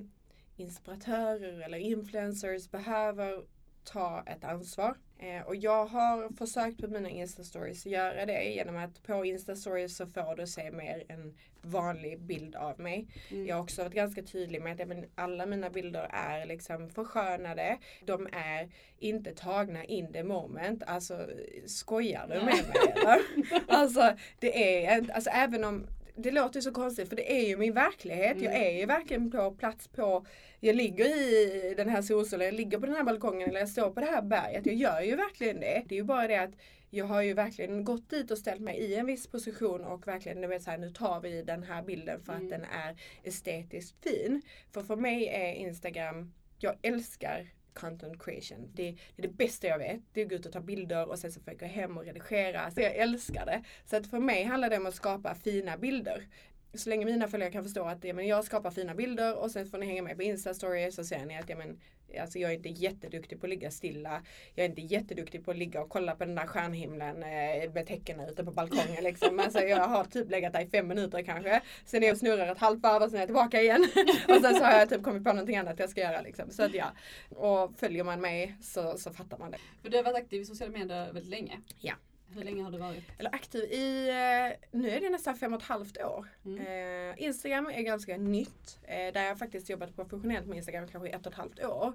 inspiratörer 0.63 1.59
eller 1.59 1.77
influencers 1.77 2.71
behöver 2.71 3.43
ta 3.83 4.23
ett 4.25 4.43
ansvar. 4.43 4.97
Eh, 5.21 5.41
och 5.41 5.55
jag 5.55 5.85
har 5.85 6.37
försökt 6.37 6.81
på 6.81 6.87
mina 6.87 7.09
instastories 7.09 7.85
göra 7.85 8.25
det 8.25 8.43
genom 8.43 8.77
att 8.77 9.03
på 9.03 9.25
instastories 9.25 9.97
så 9.97 10.07
får 10.07 10.35
du 10.35 10.47
se 10.47 10.71
mer 10.71 11.03
en 11.07 11.37
vanlig 11.61 12.21
bild 12.21 12.55
av 12.55 12.79
mig. 12.79 13.07
Mm. 13.31 13.47
Jag 13.47 13.55
har 13.55 13.63
också 13.63 13.83
varit 13.83 13.93
ganska 13.93 14.23
tydlig 14.23 14.61
med 14.61 14.81
att 14.81 14.87
men 14.87 15.05
alla 15.15 15.45
mina 15.45 15.69
bilder 15.69 16.09
är 16.09 16.45
liksom 16.45 16.89
förskönade. 16.89 17.77
De 18.05 18.27
är 18.31 18.69
inte 18.99 19.31
tagna 19.31 19.83
in 19.83 20.13
the 20.13 20.23
moment. 20.23 20.83
Alltså 20.87 21.27
skojar 21.65 22.27
du 22.27 22.35
med 22.35 22.45
mig 22.45 22.93
eller? 22.95 23.19
Alltså 23.67 24.13
det 24.39 24.85
är 24.85 25.11
alltså 25.11 25.29
även 25.29 25.63
om 25.63 25.87
det 26.21 26.31
låter 26.31 26.61
så 26.61 26.71
konstigt 26.71 27.09
för 27.09 27.15
det 27.15 27.31
är 27.41 27.47
ju 27.47 27.57
min 27.57 27.73
verklighet. 27.73 28.41
Jag 28.41 28.55
Mm. 28.55 28.67
är 28.67 28.79
ju 28.79 28.85
verkligen 28.85 29.31
på 29.31 29.51
plats 29.51 29.87
på, 29.87 30.25
jag 30.59 30.75
ligger 30.75 31.05
i 31.05 31.73
den 31.77 31.89
här 31.89 32.01
solstolen, 32.01 32.45
jag 32.45 32.53
ligger 32.55 32.79
på 32.79 32.85
den 32.85 32.95
här 32.95 33.03
balkongen 33.03 33.49
eller 33.49 33.59
jag 33.59 33.69
står 33.69 33.89
på 33.91 33.99
det 33.99 34.05
här 34.05 34.21
berget. 34.21 34.65
Jag 34.65 34.75
gör 34.75 35.01
ju 35.01 35.15
verkligen 35.15 35.59
det. 35.59 35.83
Det 35.87 35.95
är 35.95 35.97
ju 35.99 36.03
bara 36.03 36.27
det 36.27 36.37
att 36.37 36.51
jag 36.89 37.05
har 37.05 37.21
ju 37.21 37.33
verkligen 37.33 37.83
gått 37.83 38.09
dit 38.09 38.31
och 38.31 38.37
ställt 38.37 38.61
mig 38.61 38.77
i 38.77 38.95
en 38.95 39.05
viss 39.05 39.27
position 39.27 39.83
och 39.83 40.07
verkligen, 40.07 40.41
du 40.41 40.47
vet 40.47 40.63
så 40.63 40.71
här, 40.71 40.77
nu 40.77 40.89
tar 40.89 41.19
vi 41.21 41.41
den 41.43 41.63
här 41.63 41.83
bilden 41.83 42.21
för 42.23 42.33
Mm. 42.33 42.45
att 42.45 42.49
den 42.51 42.63
är 42.63 42.95
estetiskt 43.23 44.03
fin. 44.03 44.41
För 44.71 44.81
för 44.81 44.95
mig 44.95 45.27
är 45.27 45.53
Instagram, 45.53 46.33
jag 46.57 46.75
älskar 46.81 47.47
content 47.79 48.23
creation. 48.23 48.71
Det, 48.73 48.91
det 49.15 49.23
är 49.23 49.27
det 49.27 49.33
bästa 49.33 49.67
jag 49.67 49.77
vet. 49.77 50.01
Det 50.13 50.21
är 50.21 50.25
att 50.25 50.29
gå 50.29 50.35
ut 50.35 50.45
och 50.45 50.51
ta 50.51 50.59
bilder 50.59 51.09
och 51.09 51.19
sen 51.19 51.31
så 51.31 51.39
får 51.39 51.53
jag 51.53 51.59
gå 51.59 51.65
hem 51.65 51.97
och 51.97 52.05
redigera. 52.05 52.71
Så 52.71 52.81
jag 52.81 52.95
älskar 52.95 53.45
det. 53.45 53.63
Så 53.85 53.95
att 53.95 54.07
för 54.07 54.19
mig 54.19 54.43
handlar 54.43 54.69
det 54.69 54.77
om 54.77 54.85
att 54.85 54.95
skapa 54.95 55.35
fina 55.35 55.77
bilder. 55.77 56.27
Så 56.73 56.89
länge 56.89 57.05
mina 57.05 57.27
följare 57.27 57.51
kan 57.51 57.63
förstå 57.63 57.83
att 57.83 58.03
ja, 58.03 58.13
men 58.13 58.27
jag 58.27 58.43
skapar 58.43 58.71
fina 58.71 58.95
bilder 58.95 59.37
och 59.37 59.51
sen 59.51 59.65
får 59.65 59.77
ni 59.77 59.85
hänga 59.85 60.01
med 60.01 60.17
på 60.17 60.23
Insta-stories 60.23 60.91
så 60.91 61.03
ser 61.03 61.25
ni 61.25 61.37
att 61.37 61.49
ja, 61.49 61.55
men, 61.55 61.79
alltså, 62.21 62.39
jag 62.39 62.51
är 62.51 62.55
inte 62.55 62.69
jätteduktig 62.69 63.39
på 63.39 63.45
att 63.45 63.49
ligga 63.49 63.71
stilla. 63.71 64.21
Jag 64.55 64.65
är 64.65 64.69
inte 64.69 64.81
jätteduktig 64.81 65.45
på 65.45 65.51
att 65.51 65.57
ligga 65.57 65.81
och 65.81 65.89
kolla 65.89 66.15
på 66.15 66.25
den 66.25 66.35
där 66.35 66.47
stjärnhimlen 66.47 67.23
eh, 67.23 67.73
med 67.73 67.87
tecknen 67.87 68.29
ute 68.29 68.43
på 68.43 68.51
balkongen. 68.51 69.03
Liksom. 69.03 69.39
Alltså, 69.39 69.59
jag 69.59 69.87
har 69.87 70.03
typ 70.03 70.29
legat 70.31 70.53
där 70.53 70.61
i 70.61 70.67
fem 70.67 70.87
minuter 70.87 71.21
kanske. 71.21 71.61
Sen 71.85 72.03
är 72.03 72.07
jag 72.07 72.13
och 72.13 72.19
snurrar 72.19 72.51
ett 72.51 72.57
halvt 72.57 72.83
varv 72.83 73.03
och 73.03 73.09
sen 73.09 73.15
är 73.15 73.21
jag 73.21 73.27
tillbaka 73.27 73.61
igen. 73.61 73.87
och 74.27 74.41
sen 74.41 74.55
så 74.55 74.63
har 74.63 74.71
jag 74.71 74.89
typ 74.89 75.03
kommit 75.03 75.23
på 75.23 75.33
någonting 75.33 75.57
annat 75.57 75.79
jag 75.79 75.89
ska 75.89 76.01
göra. 76.01 76.21
Liksom. 76.21 76.51
Så 76.51 76.63
att 76.63 76.73
ja. 76.73 76.91
Och 77.29 77.79
följer 77.79 78.03
man 78.03 78.21
mig 78.21 78.55
så, 78.61 78.97
så 78.97 79.11
fattar 79.11 79.37
man 79.37 79.51
det. 79.51 79.57
För 79.81 79.89
du 79.89 79.97
har 79.97 80.03
varit 80.03 80.17
aktiv 80.17 80.41
i 80.41 80.45
sociala 80.45 80.71
medier 80.71 81.13
väldigt 81.13 81.29
länge. 81.29 81.59
Ja. 81.79 81.93
Hur 82.33 82.43
länge 82.43 82.63
har 82.63 82.71
du 82.71 82.77
varit? 82.77 83.03
Eller 83.17 83.35
aktiv 83.35 83.63
i, 83.63 84.09
eh, 84.09 84.79
nu 84.79 84.89
är 84.89 85.01
det 85.01 85.09
nästan 85.09 85.35
fem 85.35 85.53
och 85.53 85.61
ett 85.61 85.67
halvt 85.67 85.97
år. 85.97 86.27
Mm. 86.45 86.59
Eh, 86.59 87.23
Instagram 87.23 87.65
är 87.65 87.81
ganska 87.81 88.17
nytt. 88.17 88.79
Eh, 88.83 89.13
där 89.13 89.23
jag 89.23 89.39
faktiskt 89.39 89.69
jobbat 89.69 89.95
professionellt 89.95 90.47
med 90.47 90.57
Instagram 90.57 90.87
kanske 90.87 91.09
i 91.09 91.11
ett 91.11 91.25
och 91.25 91.31
ett 91.31 91.37
halvt 91.37 91.63
år. 91.63 91.87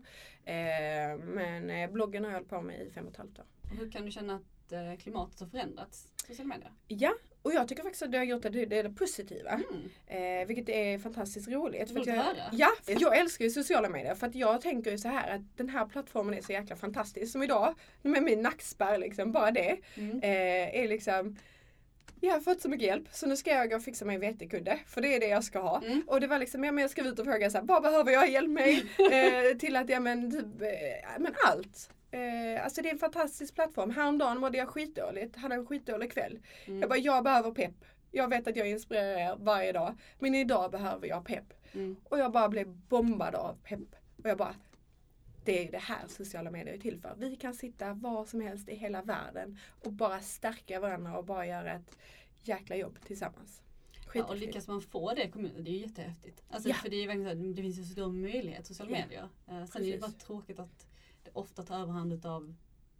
Eh, 0.44 0.54
men 1.18 1.92
bloggen 1.92 2.24
har 2.24 2.30
jag 2.30 2.38
hållit 2.38 2.50
på 2.50 2.60
med 2.60 2.86
i 2.86 2.90
fem 2.90 3.06
och 3.06 3.12
ett 3.12 3.18
halvt 3.18 3.38
år. 3.38 3.46
Hur 3.78 3.90
kan 3.90 4.04
du 4.04 4.10
känna 4.10 4.34
att 4.34 5.00
klimatet 5.02 5.40
har 5.40 5.46
förändrats? 5.46 6.08
Sociala 6.26 6.48
medier? 6.48 6.72
Ja, 6.88 7.14
och 7.44 7.54
jag 7.54 7.68
tycker 7.68 7.82
faktiskt 7.82 8.02
att 8.02 8.12
det 8.12 8.18
har 8.18 8.24
gjort 8.24 8.42
det, 8.42 8.48
det, 8.48 8.78
är 8.78 8.82
det 8.82 8.90
positiva. 8.90 9.50
Mm. 9.50 10.40
Eh, 10.40 10.46
vilket 10.46 10.68
är 10.68 10.98
fantastiskt 10.98 11.48
roligt. 11.48 11.92
För 11.92 12.08
jag, 12.08 12.26
ja, 12.52 12.68
jag 12.86 13.18
älskar 13.18 13.44
ju 13.44 13.50
sociala 13.50 13.88
medier 13.88 14.14
för 14.14 14.26
att 14.26 14.34
jag 14.34 14.60
tänker 14.60 14.90
ju 14.90 14.98
så 14.98 15.08
här 15.08 15.34
att 15.34 15.56
den 15.56 15.68
här 15.68 15.86
plattformen 15.86 16.34
är 16.34 16.42
så 16.42 16.52
jäkla 16.52 16.76
fantastisk. 16.76 17.32
Som 17.32 17.42
idag 17.42 17.74
med 18.02 18.22
min 18.22 18.42
nackspärr 18.42 18.98
liksom, 18.98 19.32
bara 19.32 19.50
det 19.50 19.76
Mm. 19.96 20.20
eh, 20.22 20.80
är 20.82 20.88
liksom 20.88 21.36
jag 22.20 22.32
har 22.32 22.40
fått 22.40 22.60
så 22.60 22.68
mycket 22.68 22.86
hjälp 22.86 23.08
så 23.12 23.26
nu 23.26 23.36
ska 23.36 23.50
jag 23.50 23.70
gå 23.70 23.76
och 23.76 23.82
fixa 23.82 24.04
mig 24.04 24.14
en 24.14 24.20
vetekudde 24.20 24.78
för 24.86 25.00
det 25.00 25.14
är 25.14 25.20
det 25.20 25.26
jag 25.26 25.44
ska 25.44 25.58
ha. 25.60 25.82
Mm. 25.84 26.02
Och 26.06 26.20
det 26.20 26.26
var 26.26 26.38
liksom, 26.38 26.64
ja, 26.64 26.72
men 26.72 26.82
jag 26.82 26.90
ska 26.90 27.02
ut 27.08 27.18
och 27.18 27.24
fråga 27.24 27.50
så 27.50 27.58
här, 27.58 27.64
vad 27.64 27.82
behöver 27.82 28.12
jag 28.12 28.30
hjälp 28.30 28.50
med? 28.50 28.68
eh, 29.52 29.58
till 29.58 29.76
att, 29.76 29.88
ja 29.88 30.00
men 30.00 30.30
typ, 30.30 30.62
eh, 30.62 31.18
men 31.18 31.34
allt. 31.46 31.90
Eh, 32.14 32.64
alltså 32.64 32.82
det 32.82 32.88
är 32.88 32.92
en 32.92 32.98
fantastisk 32.98 33.54
plattform. 33.54 33.90
Häromdagen 33.90 34.40
mådde 34.40 34.58
jag 34.58 34.68
skitdåligt, 34.68 35.36
hade 35.36 35.54
en 35.54 35.66
skitdålig 35.66 36.12
kväll. 36.12 36.38
Mm. 36.64 36.80
Jag 36.80 36.88
bara, 36.88 36.98
jag 36.98 37.24
behöver 37.24 37.50
pepp. 37.50 37.74
Jag 38.10 38.28
vet 38.28 38.46
att 38.46 38.56
jag 38.56 38.70
inspirerar 38.70 39.18
er 39.18 39.36
varje 39.38 39.72
dag. 39.72 39.94
Men 40.18 40.34
idag 40.34 40.70
behöver 40.70 41.06
jag 41.06 41.24
pepp. 41.24 41.52
Mm. 41.72 41.96
Och 42.04 42.18
jag 42.18 42.32
bara 42.32 42.48
blev 42.48 42.68
bombad 42.68 43.34
av 43.34 43.56
pepp. 43.64 43.96
Och 44.22 44.28
jag 44.28 44.38
bara, 44.38 44.54
det 45.44 45.66
är 45.66 45.70
det 45.70 45.78
här 45.78 46.08
sociala 46.08 46.50
medier 46.50 46.74
är 46.74 46.78
till 46.78 47.00
för. 47.00 47.14
Vi 47.18 47.36
kan 47.36 47.54
sitta 47.54 47.92
var 47.94 48.24
som 48.24 48.40
helst 48.40 48.68
i 48.68 48.74
hela 48.74 49.02
världen 49.02 49.58
och 49.84 49.92
bara 49.92 50.20
stärka 50.20 50.80
varandra 50.80 51.18
och 51.18 51.24
bara 51.24 51.46
göra 51.46 51.72
ett 51.72 51.98
jäkla 52.42 52.76
jobb 52.76 52.98
tillsammans. 53.06 53.60
Ja, 54.14 54.24
och 54.24 54.36
lyckas 54.36 54.68
man 54.68 54.80
få 54.80 55.14
det 55.14 55.24
i 55.24 55.30
kommunen, 55.30 55.64
det 55.64 55.70
är 55.70 55.72
ju 55.72 55.78
jättehäftigt. 55.78 56.42
Alltså, 56.50 56.68
Ja. 56.68 56.74
För 56.74 56.90
det, 56.90 56.96
är 56.96 57.00
ju 57.00 57.06
verkligen 57.06 57.30
så 57.30 57.36
här, 57.36 57.54
det 57.54 57.62
finns 57.62 57.78
ju 57.78 57.82
så 57.82 57.92
stor 57.92 58.12
möjlighet, 58.12 58.66
sociala 58.66 58.90
medier. 58.90 59.22
Eh, 59.22 59.28
sen 59.46 59.58
är 59.58 59.64
det 59.64 59.68
Precis. 59.70 60.00
bara 60.00 60.10
tråkigt 60.10 60.58
att 60.58 60.86
ofta 61.32 61.62
tar 61.62 61.80
överhand 61.80 62.12
utav 62.12 62.54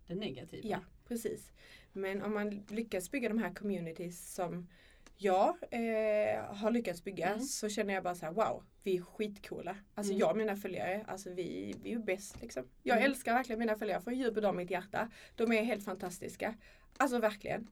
det 0.06 0.14
negativa. 0.14 0.68
Ja, 0.68 0.80
precis. 1.08 1.52
Men 1.92 2.22
om 2.22 2.34
man 2.34 2.50
lyckas 2.68 3.10
bygga 3.10 3.28
de 3.28 3.38
här 3.38 3.54
communities 3.54 4.34
som 4.34 4.68
jag 5.16 5.56
eh, 5.70 6.44
har 6.54 6.70
lyckats 6.70 7.04
bygga 7.04 7.26
Mm. 7.28 7.40
så 7.40 7.68
känner 7.68 7.94
jag 7.94 8.02
bara 8.02 8.14
så 8.14 8.26
här: 8.26 8.32
wow, 8.32 8.64
vi 8.82 8.96
är 8.96 9.02
skitcoola. 9.02 9.76
Alltså 9.94 10.12
Mm. 10.12 10.20
jag 10.20 10.30
och 10.30 10.36
mina 10.36 10.56
följare, 10.56 11.04
alltså 11.08 11.30
vi, 11.30 11.74
vi 11.82 11.92
är 11.92 11.98
bäst 11.98 12.40
liksom. 12.42 12.64
Jag 12.82 12.96
Mm. 12.96 13.10
älskar 13.10 13.34
verkligen 13.34 13.58
mina 13.58 13.76
följare 13.76 14.00
från 14.02 14.14
djupet 14.18 14.44
av 14.44 14.54
mitt 14.56 14.70
hjärta. 14.70 15.10
De 15.36 15.52
är 15.52 15.62
helt 15.62 15.84
fantastiska. 15.84 16.54
Alltså 16.96 17.18
verkligen. 17.18 17.68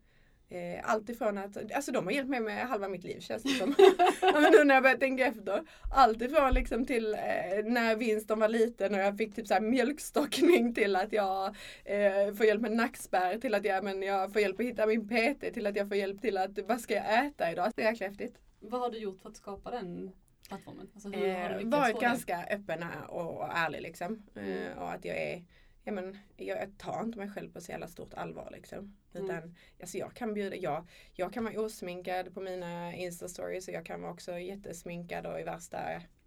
Eh, 0.52 0.80
allt 0.90 1.08
ifrån 1.08 1.38
att, 1.38 1.72
alltså 1.72 1.92
de 1.92 2.04
har 2.04 2.12
hjälpt 2.12 2.30
mig 2.30 2.40
med 2.40 2.68
halva 2.68 2.88
mitt 2.88 3.04
liv 3.04 3.20
känns 3.20 3.42
det 3.42 3.48
som. 3.48 3.74
men 4.42 4.52
nu 4.52 4.64
när 4.64 4.74
jag 4.74 4.82
börjar 4.82 4.96
tänka 4.96 5.26
efter. 5.26 5.62
Allt 5.94 6.22
ifrån 6.22 6.54
liksom 6.54 6.86
till 6.86 7.14
eh, 7.14 7.20
när 7.64 7.96
Winston 7.96 8.40
var 8.40 8.48
liten 8.48 8.94
och 8.94 9.00
jag 9.00 9.16
fick 9.16 9.34
typ 9.34 9.46
så 9.46 9.60
mjölkstockning 9.60 10.74
till 10.74 10.96
att 10.96 11.12
jag 11.12 11.46
eh, 11.84 12.34
får 12.34 12.46
hjälp 12.46 12.60
med 12.60 12.72
nackspärr 12.72 13.38
till 13.38 13.54
att 13.54 13.64
jag, 13.64 13.84
men 13.84 14.02
jag 14.02 14.32
får 14.32 14.42
hjälp 14.42 14.60
att 14.60 14.66
hitta 14.66 14.86
min 14.86 15.08
PT 15.08 15.54
till 15.54 15.66
att 15.66 15.76
jag 15.76 15.88
får 15.88 15.96
hjälp 15.96 16.20
till 16.20 16.38
att 16.38 16.58
vad 16.68 16.80
ska 16.80 16.94
jag 16.94 17.26
äta 17.26 17.52
idag. 17.52 17.72
Det 17.76 17.82
är 17.82 17.90
jäkla 17.90 18.06
häftigt. 18.06 18.38
Vad 18.60 18.80
har 18.80 18.90
du 18.90 18.98
gjort 18.98 19.22
för 19.22 19.28
att 19.28 19.36
skapa 19.36 19.70
den 19.70 20.12
plattformen? 20.48 20.90
Alltså, 20.94 21.14
Eh, 21.14 21.64
varit 21.64 22.00
ganska 22.00 22.44
öppen 22.50 22.84
och, 23.08 23.36
och 23.36 23.48
ärlig 23.56 23.82
liksom. 23.82 24.22
Eh, 24.34 24.42
Mm. 24.42 24.78
och 24.78 24.92
att 24.92 25.04
jag 25.04 25.16
är 25.16 25.44
Ja, 25.84 25.92
men, 25.92 26.18
jag, 26.36 26.58
jag 26.58 26.78
tar 26.78 27.02
inte 27.02 27.18
mig 27.18 27.30
själv 27.30 27.52
på 27.52 27.60
så 27.60 27.70
jävla 27.70 27.88
stort 27.88 28.14
allvar 28.14 28.48
liksom. 28.52 28.96
Mm. 29.14 29.24
Utan 29.26 29.54
alltså, 29.80 29.98
jag 29.98 30.14
kan 30.14 30.34
bjuda, 30.34 30.56
jag, 30.56 30.86
jag 31.14 31.32
kan 31.32 31.44
vara 31.44 31.60
osminkad 31.60 32.34
på 32.34 32.40
mina 32.40 32.94
instastories 32.94 33.68
och 33.68 33.74
jag 33.74 33.86
kan 33.86 34.02
vara 34.02 34.12
också 34.12 34.38
jättesminkad 34.38 35.26
och 35.26 35.40
i 35.40 35.42
värsta 35.42 35.78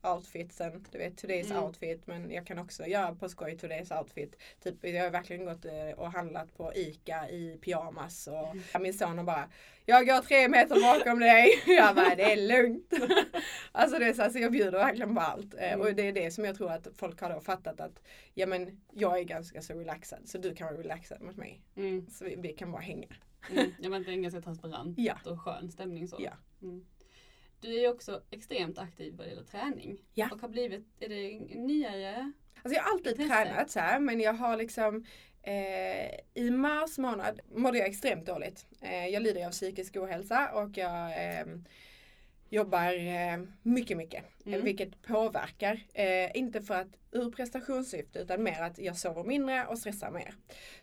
outfitsen. 0.04 0.86
Du 0.92 0.98
vet 0.98 1.24
today's 1.24 1.52
Mm. 1.52 1.64
outfit 1.64 2.08
men 2.08 2.32
jag 2.32 2.48
kan 2.48 2.60
också 2.60 2.86
göra 2.86 3.16
på 3.16 3.30
skoj 3.30 3.58
today's 3.62 4.00
outfit. 4.00 4.36
Typ, 4.64 4.76
jag 4.82 5.04
har 5.04 5.10
verkligen 5.10 5.46
gått 5.46 5.66
eh, 5.66 5.90
och 5.98 6.12
handlat 6.12 6.58
på 6.58 6.74
ICA 6.76 7.30
i 7.30 7.58
pyjamas 7.62 8.28
och 8.28 8.48
Mm. 8.50 8.64
min 8.84 8.94
son 8.94 9.18
har 9.18 9.26
bara 9.26 9.50
Jag 9.86 10.06
går 10.08 10.22
tre 10.22 10.48
meter 10.48 10.82
bakom 10.82 11.20
dig. 11.20 11.48
Jag 11.68 11.96
bara 11.96 12.16
det 12.16 12.24
är 12.34 12.48
lugnt. 12.48 12.94
alltså 13.72 14.00
det 14.00 14.06
är 14.06 14.14
så, 14.14 14.22
alltså 14.24 14.40
jag 14.40 14.52
bjuder 14.52 14.72
verkligen 14.72 15.16
på 15.16 15.22
allt. 15.22 15.54
Eh, 15.54 15.66
Mm. 15.74 15.82
Och 15.82 15.96
det 15.96 16.08
är 16.08 16.12
det 16.14 16.32
som 16.32 16.46
jag 16.46 16.56
tror 16.58 16.72
att 16.72 16.88
folk 16.98 17.22
har 17.22 17.30
då 17.34 17.40
fattat 17.42 17.80
att 17.82 18.02
ja 18.34 18.46
men 18.48 18.82
jag 18.92 19.20
är 19.20 19.24
ganska 19.24 19.62
så 19.62 19.74
relaxad 19.74 20.20
så 20.30 20.38
du 20.38 20.56
kan 20.56 20.68
vara 20.68 20.78
relaxad 20.78 21.22
mot 21.22 21.38
mig. 21.38 21.62
Mm, 21.76 22.08
Så 22.10 22.26
vi, 22.26 22.36
vi 22.36 22.54
kan 22.54 22.72
bara 22.76 22.84
hänga. 22.84 23.08
mm. 23.52 23.72
Jag 23.82 23.90
vet, 23.90 24.06
det 24.06 24.12
är 24.12 24.14
en 24.14 24.22
ganska 24.22 24.42
transparent 24.42 24.96
Ja. 25.00 25.18
och 25.26 25.42
skön 25.42 25.72
stämning. 25.72 26.08
Så. 26.08 26.16
Ja. 26.20 26.32
Mm. 26.62 26.86
Du 27.62 27.80
är 27.84 27.90
också 27.90 28.22
extremt 28.32 28.78
aktiv 28.78 29.16
vad 29.18 29.28
gäller 29.28 29.44
träning. 29.44 29.98
Ja. 30.14 30.30
Och 30.32 30.42
har 30.42 30.50
blivit, 30.50 30.86
är 31.00 31.10
det 31.10 31.40
nyare? 31.56 32.32
Alltså 32.64 32.76
jag 32.78 32.84
har 32.84 32.92
alltid 32.92 33.12
Intresse. 33.20 33.46
tränat 33.46 33.72
så 33.72 33.80
här 33.80 34.00
men 34.00 34.20
jag 34.20 34.34
har 34.34 34.58
liksom 34.58 35.06
eh, 35.42 36.20
I 36.34 36.52
mars 36.52 36.98
månad 36.98 37.40
mådde 37.56 37.78
jag 37.78 37.88
extremt 37.88 38.26
dåligt. 38.26 38.66
Eh, 38.82 39.08
jag 39.08 39.24
lider 39.24 39.46
av 39.48 39.52
psykisk 39.52 39.96
ohälsa 39.98 40.52
och 40.54 40.78
jag 40.78 41.10
eh, 41.40 41.46
jobbar 42.50 42.94
eh, 42.94 43.40
mycket 43.62 43.98
mycket. 43.98 44.24
Mm. 44.46 44.64
Vilket 44.64 45.02
påverkar. 45.02 45.80
Eh, 45.94 46.38
inte 46.38 46.62
för 46.62 46.76
att 46.76 46.88
ur 47.12 47.32
prestationssyfte 47.32 48.20
utan 48.20 48.44
mer 48.44 48.62
att 48.62 48.80
jag 48.80 48.98
sover 48.98 49.24
mindre 49.24 49.66
och 49.66 49.78
stressar 49.78 50.12
mer. 50.12 50.34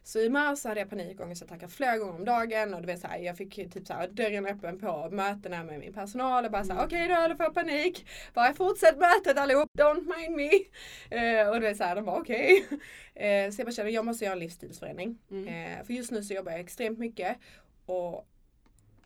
Så 0.03 0.19
i 0.19 0.29
mars 0.29 0.59
så 0.59 0.69
hade 0.69 0.81
jag 0.81 0.91
panikångestattacker 0.91 1.69
flera 1.69 1.99
gånger 1.99 2.15
om 2.15 2.25
dagen 2.25 2.75
och 2.75 2.83
det 2.83 2.87
var 2.87 2.97
så 2.97 3.07
här, 3.07 3.19
jag 3.19 3.37
fick 3.37 3.55
typ 3.55 3.87
så 3.87 3.93
här, 3.95 4.09
dörren 4.09 4.47
öppen 4.47 4.79
på 4.79 5.09
mötena 5.11 5.65
med 5.65 5.79
min 5.81 5.93
personal 5.93 6.45
och 6.45 6.51
bara 6.51 6.65
så 6.65 6.73
här, 6.73 6.79
Mm. 6.79 6.87
okej 6.87 7.09
då 7.09 7.15
alla 7.15 7.37
får 7.37 7.53
panik. 7.55 8.07
Bara 8.35 8.55
fortsätt 8.55 8.99
mötet 8.99 9.39
allihop, 9.39 9.69
don't 9.79 10.17
mind 10.17 10.37
me. 10.37 10.51
Eh, 11.19 11.49
och 11.49 11.61
det 11.61 11.67
var 11.67 11.75
så 11.75 11.85
här, 11.85 11.95
de 11.97 12.05
bara 12.05 12.21
okej. 12.21 12.67
Eh, 13.15 13.51
så 13.51 13.61
jag 13.61 13.67
bara 13.67 13.73
kände 13.73 13.91
jag 13.93 14.05
måste 14.05 14.25
göra 14.25 14.33
en 14.33 14.39
livsstilsförändring. 14.39 15.19
Mm. 15.31 15.87
För 15.87 15.93
just 15.93 16.11
nu 16.11 16.23
så 16.23 16.35
jobbar 16.35 16.53
jag 16.53 16.61
extremt 16.61 16.99
mycket 16.99 17.37
och 17.87 18.27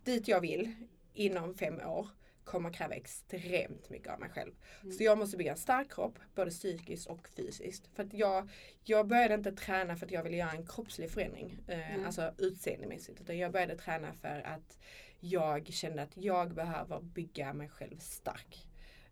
dit 0.04 0.28
jag 0.28 0.40
vill 0.40 0.72
inom 1.14 1.54
fem 1.54 1.80
år 1.80 2.08
kommer 2.46 2.72
kräva 2.72 2.94
extremt 2.94 3.90
mycket 3.90 4.12
av 4.12 4.20
mig 4.20 4.30
själv. 4.30 4.52
Mm. 4.82 4.92
Så 4.92 5.02
jag 5.02 5.18
måste 5.18 5.36
bygga 5.36 5.50
en 5.50 5.56
stark 5.56 5.92
kropp, 5.92 6.18
både 6.34 6.50
psykiskt 6.50 7.06
och 7.06 7.28
fysiskt. 7.28 7.86
För 7.94 8.02
att 8.02 8.14
jag, 8.14 8.48
jag 8.84 9.06
började 9.06 9.34
inte 9.34 9.52
träna 9.52 9.96
för 9.96 10.06
att 10.06 10.12
jag 10.12 10.22
ville 10.22 10.36
göra 10.36 10.50
en 10.50 10.66
kroppslig 10.66 11.10
förändring, 11.10 11.58
eh, 11.68 11.94
Mm. 11.94 12.06
alltså 12.06 12.34
utseendemässigt. 12.38 13.20
Utan 13.20 13.38
jag 13.38 13.52
började 13.52 13.76
träna 13.76 14.12
för 14.12 14.42
att 14.46 14.78
jag 15.20 15.66
kände 15.66 16.02
att 16.02 16.16
jag 16.16 16.54
behöver 16.54 17.00
bygga 17.00 17.52
mig 17.52 17.68
själv 17.68 17.98
stark. 17.98 18.68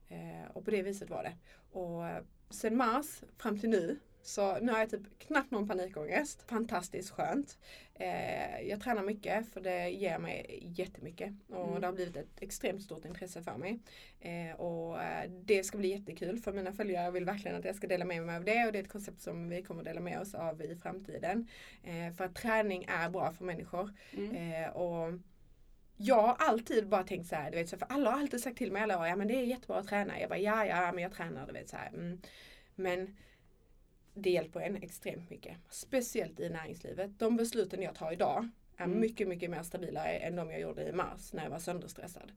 Eh, 0.09 0.51
och 0.53 0.65
på 0.65 0.71
det 0.71 0.83
viset 0.83 1.11
var 1.11 1.23
det. 1.23 1.37
Och 1.79 2.03
sen 2.51 2.77
mars 2.77 3.23
fram 3.39 3.59
till 3.59 3.71
nu 3.71 3.99
så 4.27 4.59
nu 4.61 4.73
har 4.73 4.79
jag 4.79 4.91
typ 4.91 5.19
knappt 5.19 5.51
någon 5.51 5.69
panikångest. 5.69 6.43
Fantastiskt 6.43 7.11
skönt. 7.11 7.59
Eh, 7.95 8.61
jag 8.61 8.81
tränar 8.81 9.03
mycket 9.03 9.53
för 9.53 9.61
det 9.61 9.89
ger 9.89 10.19
mig 10.19 10.63
jättemycket. 10.77 11.35
Och 11.49 11.69
Mm. 11.69 11.81
det 11.81 11.87
har 11.87 11.95
blivit 11.95 12.17
ett 12.17 12.41
extremt 12.43 12.83
stort 12.83 13.05
intresse 13.05 13.43
för 13.43 13.57
mig. 13.57 13.81
Eh, 14.21 14.61
och 14.61 15.03
eh, 15.03 15.31
det 15.31 15.65
ska 15.65 15.79
bli 15.79 15.89
jättekul 15.89 16.39
för 16.39 16.53
mina 16.53 16.73
följare 16.73 17.11
vill 17.11 17.25
verkligen 17.25 17.57
att 17.57 17.65
jag 17.65 17.77
ska 17.77 17.87
dela 17.87 18.05
med 18.05 18.23
mig 18.23 18.37
av 18.37 18.45
det. 18.45 18.67
Och 18.67 18.73
det 18.73 18.79
är 18.79 18.83
ett 18.83 18.93
koncept 18.93 19.21
som 19.23 19.49
vi 19.49 19.63
kommer 19.63 19.83
dela 19.85 20.01
med 20.01 20.21
oss 20.21 20.35
av 20.35 20.63
i 20.63 20.77
framtiden. 20.77 21.49
Eh, 21.83 22.15
för 22.17 22.25
att 22.25 22.35
träning 22.35 22.85
är 22.89 23.11
bra 23.11 23.33
för 23.33 23.45
människor. 23.45 23.93
Mm. 24.17 24.37
Eh, 24.65 24.69
och 24.71 25.13
jag 25.97 26.23
har 26.23 26.35
alltid 26.39 26.89
bara 26.89 27.05
tänkt 27.05 27.29
så 27.29 27.37
här, 27.37 27.51
du 27.51 27.57
vet, 27.57 27.69
så 27.69 27.79
för 27.79 27.87
alla 27.91 28.11
har 28.11 28.21
alltid 28.21 28.41
sagt 28.41 28.59
till 28.59 28.73
mig 28.73 28.83
alla 28.83 29.01
år, 29.01 29.07
ja 29.07 29.17
men 29.17 29.29
det 29.29 29.35
är 29.35 29.43
jättebra 29.43 29.77
att 29.77 29.89
träna. 29.89 30.21
Jag 30.21 30.29
bara, 30.29 30.39
ja 30.39 30.67
ja 30.67 30.93
men 30.93 31.03
jag 31.03 31.13
tränar, 31.13 31.47
du 31.47 31.53
vet 31.53 31.69
så 31.69 31.77
här. 31.77 31.89
Mm. 31.89 32.21
Men 32.75 33.17
det 34.15 34.31
hjälper 34.31 34.61
en 34.61 34.77
extremt 34.77 35.31
mycket. 35.31 35.57
Speciellt 35.69 36.41
i 36.41 36.49
näringslivet. 36.49 37.19
De 37.19 37.37
besluten 37.37 37.83
jag 37.83 37.95
tar 37.95 38.13
idag 38.13 38.49
är 38.77 38.85
Mm. 38.85 39.01
mycket, 39.01 39.29
mycket 39.29 39.51
mer 39.51 39.63
stabila 39.63 40.07
än 40.07 40.37
de 40.37 40.51
jag 40.51 40.61
gjorde 40.61 40.89
i 40.89 40.93
mars 40.93 41.33
när 41.33 41.43
jag 41.43 41.51
var 41.51 41.59
sönderstressad. 41.59 42.33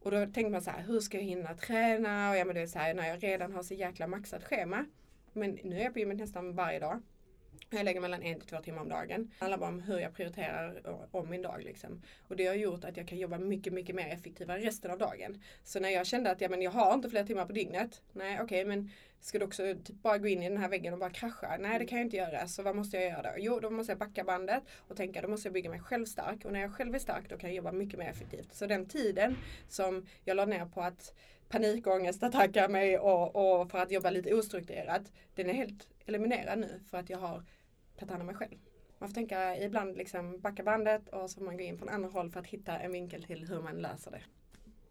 Och 0.00 0.10
då 0.10 0.26
tänker 0.26 0.50
man 0.50 0.62
så 0.62 0.70
här, 0.70 0.82
hur 0.82 1.00
ska 1.00 1.16
jag 1.16 1.24
hinna 1.24 1.54
träna? 1.54 2.30
Och 2.30 2.36
ja, 2.36 2.44
men 2.44 2.54
det 2.54 2.60
är 2.60 2.66
så 2.66 2.78
här, 2.78 2.94
när 2.94 3.08
jag 3.08 3.22
redan 3.22 3.52
har 3.52 3.62
så 3.62 3.74
jäkla 3.74 4.06
maxat 4.06 4.44
schema. 4.44 4.84
Men 5.32 5.58
nu 5.64 5.78
är 5.80 5.84
jag 5.84 5.92
på 5.92 5.98
gymmet 5.98 6.18
nästan 6.18 6.54
varje 6.54 6.78
dag. 6.78 7.02
Jag 7.70 7.84
lägger 7.84 8.00
mellan 8.00 8.22
en 8.22 8.40
till 8.40 8.48
två 8.48 8.56
timmar 8.56 8.82
om 8.82 8.88
dagen. 8.88 9.30
Det 9.38 9.44
handlar 9.44 9.58
bara 9.58 9.68
om 9.68 9.80
hur 9.80 9.98
jag 9.98 10.14
prioriterar 10.14 10.82
om 11.10 11.30
min 11.30 11.42
dag. 11.42 11.62
Liksom. 11.62 12.02
Och 12.28 12.36
det 12.36 12.46
har 12.46 12.54
gjort 12.54 12.84
att 12.84 12.96
jag 12.96 13.08
kan 13.08 13.18
jobba 13.18 13.38
mycket, 13.38 13.72
mycket 13.72 13.94
mer 13.94 14.08
effektivare 14.08 14.60
resten 14.60 14.90
av 14.90 14.98
dagen. 14.98 15.42
Så 15.64 15.80
när 15.80 15.88
jag 15.88 16.06
kände 16.06 16.30
att 16.30 16.40
ja, 16.40 16.48
men 16.48 16.62
jag 16.62 16.70
har 16.70 16.94
inte 16.94 17.10
fler 17.10 17.24
timmar 17.24 17.46
på 17.46 17.52
dygnet. 17.52 18.02
Nej 18.12 18.40
okej 18.42 18.64
men 18.64 18.90
ska 19.20 19.38
du 19.38 19.44
också 19.44 19.62
typ 19.84 20.02
bara 20.02 20.18
gå 20.18 20.28
in 20.28 20.42
i 20.42 20.48
den 20.48 20.58
här 20.58 20.68
väggen 20.68 20.92
och 20.92 20.98
bara 20.98 21.10
krascha? 21.10 21.56
Nej 21.60 21.78
det 21.78 21.86
kan 21.86 21.98
jag 21.98 22.06
inte 22.06 22.16
göra. 22.16 22.46
Så 22.46 22.62
vad 22.62 22.76
måste 22.76 22.96
jag 22.96 23.10
göra 23.10 23.22
då? 23.22 23.30
Jo 23.38 23.60
då 23.60 23.70
måste 23.70 23.92
jag 23.92 23.98
backa 23.98 24.24
bandet 24.24 24.62
och 24.88 24.96
tänka 24.96 25.22
då 25.22 25.28
måste 25.28 25.48
jag 25.48 25.52
bygga 25.52 25.70
mig 25.70 25.80
själv 25.80 26.04
stark. 26.04 26.44
Och 26.44 26.52
när 26.52 26.60
jag 26.60 26.74
själv 26.74 26.94
är 26.94 26.98
stark 26.98 27.28
då 27.28 27.36
kan 27.36 27.50
jag 27.50 27.56
jobba 27.56 27.72
mycket 27.72 27.98
mer 27.98 28.08
effektivt. 28.08 28.54
Så 28.54 28.66
den 28.66 28.86
tiden 28.86 29.36
som 29.68 30.06
jag 30.24 30.36
la 30.36 30.44
ner 30.44 30.66
på 30.66 30.80
att 30.80 31.14
panikångest 31.48 32.22
attackar 32.22 32.68
mig 32.68 32.98
och, 32.98 33.36
och 33.36 33.70
för 33.70 33.78
att 33.78 33.90
jobba 33.90 34.10
lite 34.10 34.34
ostrukturerat. 34.34 35.02
Den 35.34 35.50
är 35.50 35.54
helt 35.54 35.88
eliminerad 36.08 36.58
nu 36.58 36.80
för 36.90 36.98
att 36.98 37.10
jag 37.10 37.18
har 37.18 37.44
tagit 37.98 38.10
hand 38.10 38.20
om 38.20 38.26
mig 38.26 38.34
själv. 38.36 38.58
Man 38.98 39.08
får 39.08 39.14
tänka 39.14 39.56
ibland 39.56 39.96
liksom 39.96 40.40
backa 40.40 40.62
bandet 40.62 41.08
och 41.08 41.30
så 41.30 41.38
får 41.38 41.44
man 41.44 41.56
gå 41.56 41.62
in 41.62 41.78
från 41.78 41.88
andra 41.88 42.08
håll 42.08 42.30
för 42.30 42.40
att 42.40 42.46
hitta 42.46 42.78
en 42.78 42.92
vinkel 42.92 43.22
till 43.22 43.48
hur 43.48 43.62
man 43.62 43.76
löser 43.76 44.10
det. 44.10 44.22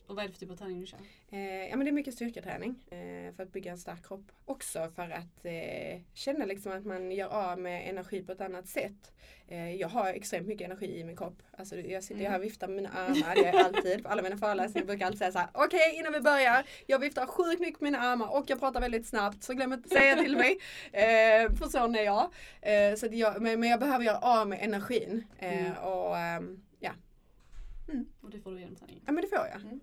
Och 0.07 0.15
vad 0.15 0.23
är 0.23 0.27
det 0.27 0.33
för 0.33 0.39
typ 0.39 0.51
av 0.51 0.55
träning 0.55 0.79
du 0.79 0.85
kör? 0.85 0.99
Eh, 1.29 1.67
ja 1.69 1.75
men 1.75 1.79
det 1.85 1.89
är 1.89 1.93
mycket 1.93 2.13
styrketräning 2.13 2.75
eh, 2.89 3.33
för 3.35 3.43
att 3.43 3.51
bygga 3.51 3.71
en 3.71 3.77
stark 3.77 4.07
kropp. 4.07 4.31
Också 4.45 4.91
för 4.95 5.09
att 5.09 5.45
eh, 5.45 6.01
känna 6.13 6.45
liksom 6.45 6.71
att 6.71 6.85
man 6.85 7.11
gör 7.11 7.27
av 7.27 7.59
med 7.59 7.89
energi 7.89 8.23
på 8.23 8.31
ett 8.31 8.41
annat 8.41 8.67
sätt. 8.67 9.11
Eh, 9.47 9.75
jag 9.75 9.87
har 9.87 10.13
extremt 10.13 10.47
mycket 10.47 10.65
energi 10.65 10.99
i 10.99 11.03
min 11.03 11.17
kropp. 11.17 11.43
Alltså, 11.57 11.75
jag 11.75 12.03
sitter 12.03 12.19
mm. 12.19 12.31
här 12.31 12.39
och 12.39 12.45
viftar 12.45 12.67
med 12.67 12.75
mina 12.75 12.89
armar, 12.89 13.35
det 13.35 13.41
gör 13.41 13.53
jag 13.53 13.65
alltid 13.65 14.03
på 14.03 14.09
alla 14.09 14.21
mina 14.21 14.37
föreläsningar. 14.37 14.81
Jag 14.81 14.87
brukar 14.87 15.05
alltid 15.05 15.19
säga 15.19 15.31
så 15.31 15.39
här: 15.39 15.49
okej 15.53 15.65
okay, 15.65 15.99
innan 15.99 16.13
vi 16.13 16.19
börjar, 16.19 16.65
jag 16.85 16.99
viftar 16.99 17.25
sjukt 17.25 17.61
mycket 17.61 17.81
med 17.81 17.91
mina 17.91 18.03
armar 18.03 18.37
och 18.37 18.45
jag 18.47 18.59
pratar 18.59 18.81
väldigt 18.81 19.07
snabbt 19.07 19.43
så 19.43 19.53
glöm 19.53 19.73
inte 19.73 19.85
att 19.85 20.01
säga 20.01 20.15
till 20.15 20.37
mig. 20.37 20.57
Eh, 20.91 21.51
för 21.55 21.69
sån 21.69 21.95
är 21.95 22.03
jag. 22.03 22.33
Eh, 22.61 22.95
så 22.95 23.07
jag 23.11 23.41
men, 23.41 23.59
men, 23.59 23.69
jag 23.69 23.79
behöver 23.79 24.05
göra 24.05 24.17
av 24.17 24.47
med 24.47 24.59
energin. 24.61 25.23
Mm. 25.39 25.73
Och 25.77 26.17
ehm, 26.17 26.63
ja. 26.79 26.91
Mm. 27.89 28.05
Och 28.21 28.29
det 28.29 28.39
får 28.39 28.51
du 28.51 28.59
genom 28.59 28.75
träningen? 28.75 29.03
Ja 29.05 29.11
men 29.11 29.21
det 29.21 29.27
får 29.27 29.37
jag. 29.37 29.61
Mm. 29.61 29.79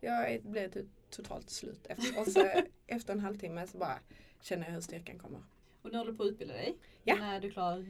Jag 0.00 0.42
blev 0.42 0.70
typ 0.70 0.86
totalt 1.10 1.50
slut. 1.50 1.86
Efter, 1.86 2.20
och 2.20 2.26
så, 2.26 2.48
efter 2.86 3.12
en 3.12 3.20
halvtimme 3.20 3.66
så 3.66 3.78
bara 3.78 3.98
känner 4.40 4.66
jag 4.66 4.72
hur 4.72 4.80
styrkan 4.80 5.18
kommer. 5.18 5.40
Och 5.82 5.92
nu 5.92 5.98
håller 5.98 6.12
du 6.12 6.16
på 6.16 6.22
att 6.22 6.30
utbilda 6.30 6.54
dig? 6.54 6.76
Ja. 7.04 7.16
När 7.16 7.36
är 7.36 7.40
du 7.40 7.50
klar? 7.50 7.86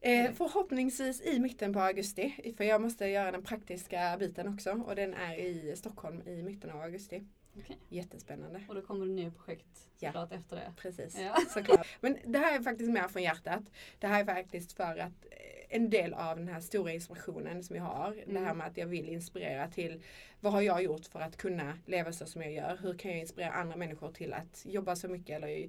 Eh, 0.00 0.32
förhoppningsvis 0.32 1.22
i 1.22 1.38
mitten 1.38 1.72
på 1.72 1.80
augusti. 1.80 2.54
För 2.56 2.64
jag 2.64 2.80
måste 2.80 3.06
göra 3.06 3.30
den 3.30 3.42
praktiska 3.42 4.16
biten 4.18 4.48
också. 4.48 4.70
Och 4.70 4.96
den 4.96 5.14
är 5.14 5.36
i 5.36 5.76
Stockholm 5.76 6.22
i 6.28 6.42
mitten 6.42 6.70
av 6.70 6.80
augusti. 6.80 7.24
Okay. 7.58 7.76
Jättespännande. 7.88 8.62
Och 8.68 8.74
då 8.74 8.82
kommer 8.82 9.06
det 9.06 9.12
nya 9.12 9.30
projekt 9.30 9.90
såklart 9.96 10.28
ja. 10.30 10.36
efter 10.36 10.56
det. 10.56 10.72
Precis, 10.76 11.18
ja. 11.20 11.36
såklart. 11.48 11.86
Men 12.00 12.18
det 12.24 12.38
här 12.38 12.58
är 12.58 12.62
faktiskt 12.62 12.90
mer 12.90 13.08
från 13.08 13.22
hjärtat. 13.22 13.62
Det 13.98 14.06
här 14.06 14.20
är 14.20 14.24
faktiskt 14.24 14.72
för 14.72 14.98
att 14.98 15.26
en 15.68 15.90
del 15.90 16.14
av 16.14 16.36
den 16.36 16.48
här 16.48 16.60
stora 16.60 16.92
inspirationen 16.92 17.62
som 17.62 17.76
jag 17.76 17.82
har. 17.82 18.12
Mm. 18.12 18.34
Det 18.34 18.38
här 18.38 18.46
mm. 18.46 18.58
med 18.58 18.66
att 18.66 18.76
jag 18.76 18.86
vill 18.86 19.08
inspirera 19.08 19.68
till 19.68 20.02
vad 20.40 20.52
har 20.52 20.62
jag 20.62 20.82
gjort 20.82 21.06
för 21.06 21.20
att 21.20 21.36
kunna 21.36 21.78
leva 21.86 22.12
så 22.12 22.26
som 22.26 22.42
jag 22.42 22.52
gör? 22.52 22.78
Hur 22.82 22.98
kan 22.98 23.10
jag 23.10 23.20
inspirera 23.20 23.50
andra 23.50 23.76
människor 23.76 24.12
till 24.12 24.32
att 24.32 24.66
jobba 24.66 24.96
så 24.96 25.08
mycket 25.08 25.36
eller 25.36 25.68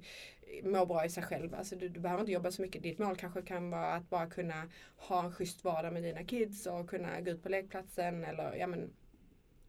må 0.62 0.86
bra 0.86 1.04
i 1.04 1.10
sig 1.10 1.22
själv? 1.22 1.54
Alltså 1.54 1.76
du, 1.76 1.88
du 1.88 2.00
behöver 2.00 2.20
inte 2.20 2.32
jobba 2.32 2.50
så 2.50 2.62
mycket. 2.62 2.82
Ditt 2.82 2.98
mål 2.98 3.16
kanske 3.16 3.42
kan 3.42 3.70
vara 3.70 3.92
att 3.92 4.10
bara 4.10 4.26
kunna 4.26 4.68
ha 4.96 5.24
en 5.24 5.32
schysst 5.32 5.64
vardag 5.64 5.92
med 5.92 6.02
dina 6.02 6.24
kids 6.24 6.66
och 6.66 6.90
kunna 6.90 7.20
gå 7.20 7.30
ut 7.30 7.42
på 7.42 7.48
lekplatsen 7.48 8.24
eller 8.24 8.54
ja 8.54 8.66
men 8.66 8.90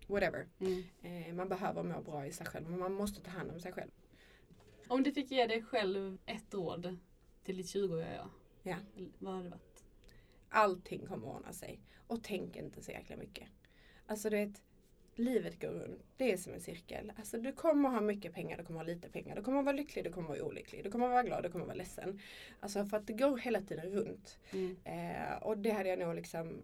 whatever. 0.09 0.47
Mm. 0.59 0.83
Eh, 1.01 1.33
man 1.33 1.49
behöver 1.49 1.83
må 1.83 2.01
bra 2.01 2.25
i 2.25 2.31
sig 2.31 2.45
själv 2.45 2.69
men 2.69 2.79
man 2.79 2.93
måste 2.93 3.21
ta 3.21 3.31
hand 3.31 3.51
om 3.51 3.59
sig 3.59 3.71
själv. 3.71 3.91
Om 4.87 5.03
du 5.03 5.11
fick 5.11 5.31
ge 5.31 5.47
dig 5.47 5.63
själv 5.63 6.17
ett 6.25 6.53
råd 6.53 6.97
till 7.43 7.57
ditt 7.57 7.75
20-åriga 7.75 8.15
jag. 8.15 8.29
Ja. 8.63 8.75
Vad 9.19 9.33
hade 9.33 9.43
det 9.43 9.49
varit? 9.49 9.69
allting 10.49 11.05
kommer 11.05 11.27
ordna 11.27 11.53
sig. 11.53 11.79
Och 12.07 12.23
tänk 12.23 12.55
inte 12.55 12.81
så 12.81 12.91
jäkla 12.91 13.15
mycket. 13.15 13.47
Alltså 14.05 14.29
det 14.29 14.61
livet 15.15 15.61
går 15.61 15.69
runt. 15.69 16.03
Det 16.17 16.31
är 16.31 16.37
som 16.37 16.53
en 16.53 16.61
cirkel. 16.61 17.11
Alltså 17.17 17.37
du 17.37 17.51
kommer 17.53 17.89
ha 17.89 18.01
mycket 18.01 18.33
pengar, 18.33 18.57
du 18.57 18.63
kommer 18.63 18.79
ha 18.79 18.85
lite 18.85 19.09
pengar. 19.09 19.35
Du 19.35 19.43
kommer 19.43 19.63
vara 19.63 19.75
lycklig, 19.75 20.03
du 20.03 20.11
kommer 20.11 20.27
vara 20.27 20.43
olycklig. 20.43 20.83
Du 20.83 20.91
kommer 20.91 21.07
vara 21.07 21.23
glad, 21.23 21.43
du 21.43 21.51
kommer 21.51 21.65
vara 21.65 21.75
ledsen. 21.75 22.19
Alltså 22.59 22.85
för 22.85 22.97
att 22.97 23.07
det 23.07 23.13
går 23.13 23.37
hela 23.37 23.61
tiden 23.61 23.91
runt. 23.91 24.39
Mm. 24.51 24.77
Eh, 24.83 25.37
och 25.43 25.57
det 25.57 25.71
hade 25.71 25.89
jag 25.89 25.99
nog 25.99 26.15
liksom 26.15 26.61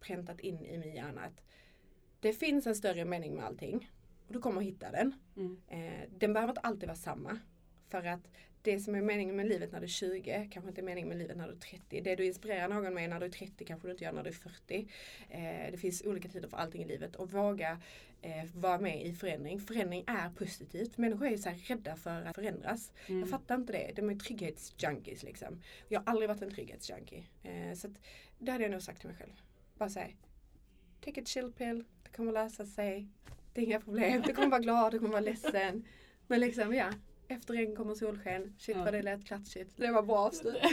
präntat 0.00 0.40
in 0.40 0.66
i 0.66 0.78
min 0.78 0.94
hjärna. 0.94 1.20
Att 1.20 1.42
det 2.26 2.32
finns 2.32 2.66
en 2.66 2.74
större 2.74 3.04
mening 3.04 3.34
med 3.34 3.44
allting. 3.44 3.90
Och 4.26 4.32
du 4.32 4.40
kommer 4.40 4.60
hitta 4.60 4.90
den. 4.90 5.14
Mm. 5.36 5.60
Eh, 5.68 6.08
den 6.18 6.32
behöver 6.32 6.50
inte 6.50 6.60
alltid 6.60 6.88
vara 6.88 6.96
samma. 6.96 7.38
För 7.88 8.06
att 8.06 8.28
det 8.62 8.80
som 8.80 8.94
är 8.94 9.02
meningen 9.02 9.36
med 9.36 9.48
livet 9.48 9.72
när 9.72 9.80
du 9.80 9.84
är 9.84 9.88
20 9.88 10.48
kanske 10.52 10.68
inte 10.68 10.80
är 10.80 10.84
meningen 10.84 11.08
med 11.08 11.18
livet 11.18 11.36
när 11.36 11.46
du 11.46 11.52
är 11.52 11.58
30. 11.58 12.00
Det 12.00 12.16
du 12.16 12.26
inspirerar 12.26 12.68
någon 12.68 12.94
med 12.94 13.10
när 13.10 13.20
du 13.20 13.26
är 13.26 13.30
30 13.30 13.64
kanske 13.64 13.88
du 13.88 13.92
inte 13.92 14.04
gör 14.04 14.12
när 14.12 14.22
du 14.22 14.28
är 14.28 14.34
40. 14.34 14.88
Eh, 15.28 15.70
det 15.70 15.78
finns 15.78 16.02
olika 16.02 16.28
tider 16.28 16.48
för 16.48 16.56
allting 16.56 16.82
i 16.82 16.86
livet 16.86 17.16
och 17.16 17.32
våga 17.32 17.80
eh, 18.22 18.44
vara 18.54 18.78
med 18.78 19.06
i 19.06 19.12
förändring. 19.12 19.60
Förändring 19.60 20.04
är 20.06 20.30
positivt. 20.30 20.98
Människor 20.98 21.26
är 21.26 21.36
så 21.36 21.50
rädda 21.68 21.96
för 21.96 22.22
att 22.22 22.34
förändras. 22.34 22.92
Mm. 23.06 23.20
Jag 23.20 23.30
fattar 23.30 23.54
inte 23.54 23.72
det. 23.72 23.92
De 23.96 24.10
är 24.10 24.14
trygghetsjunkies 24.14 25.22
liksom. 25.22 25.62
Jag 25.88 26.00
har 26.00 26.10
aldrig 26.12 26.28
varit 26.28 26.42
en 26.42 26.50
trygghetsjunkie. 26.50 27.24
Eh, 27.42 27.74
så 27.74 27.86
att, 27.86 27.94
det 28.38 28.52
hade 28.52 28.64
jag 28.64 28.70
nog 28.70 28.82
sagt 28.82 29.00
till 29.00 29.08
mig 29.08 29.16
själv. 29.16 29.32
Bara 29.78 29.88
säga 29.88 30.08
Take 31.00 31.20
a 31.20 31.24
chill 31.26 31.52
pill. 31.52 31.84
Det 32.16 32.18
kommer 32.18 32.32
lösa 32.32 32.66
sig. 32.66 33.08
Det 33.52 33.60
är 33.60 33.64
inga 33.64 33.80
problem. 33.80 34.22
Du 34.26 34.32
kommer 34.32 34.48
vara 34.48 34.60
glad, 34.60 34.92
du 34.92 34.98
kommer 34.98 35.10
vara 35.10 35.20
ledsen. 35.20 35.84
Men 36.26 36.40
liksom 36.40 36.74
ja, 36.74 36.90
efter 37.28 37.54
regn 37.54 37.76
kommer 37.76 37.94
solsken. 37.94 38.54
Shit 38.58 38.76
ja. 38.76 38.84
vad 38.84 38.94
det 38.94 39.02
lät 39.02 39.26
klatschigt. 39.26 39.70
Det 39.76 39.90
var 39.90 40.02
bra 40.02 40.16
avslut. 40.16 40.54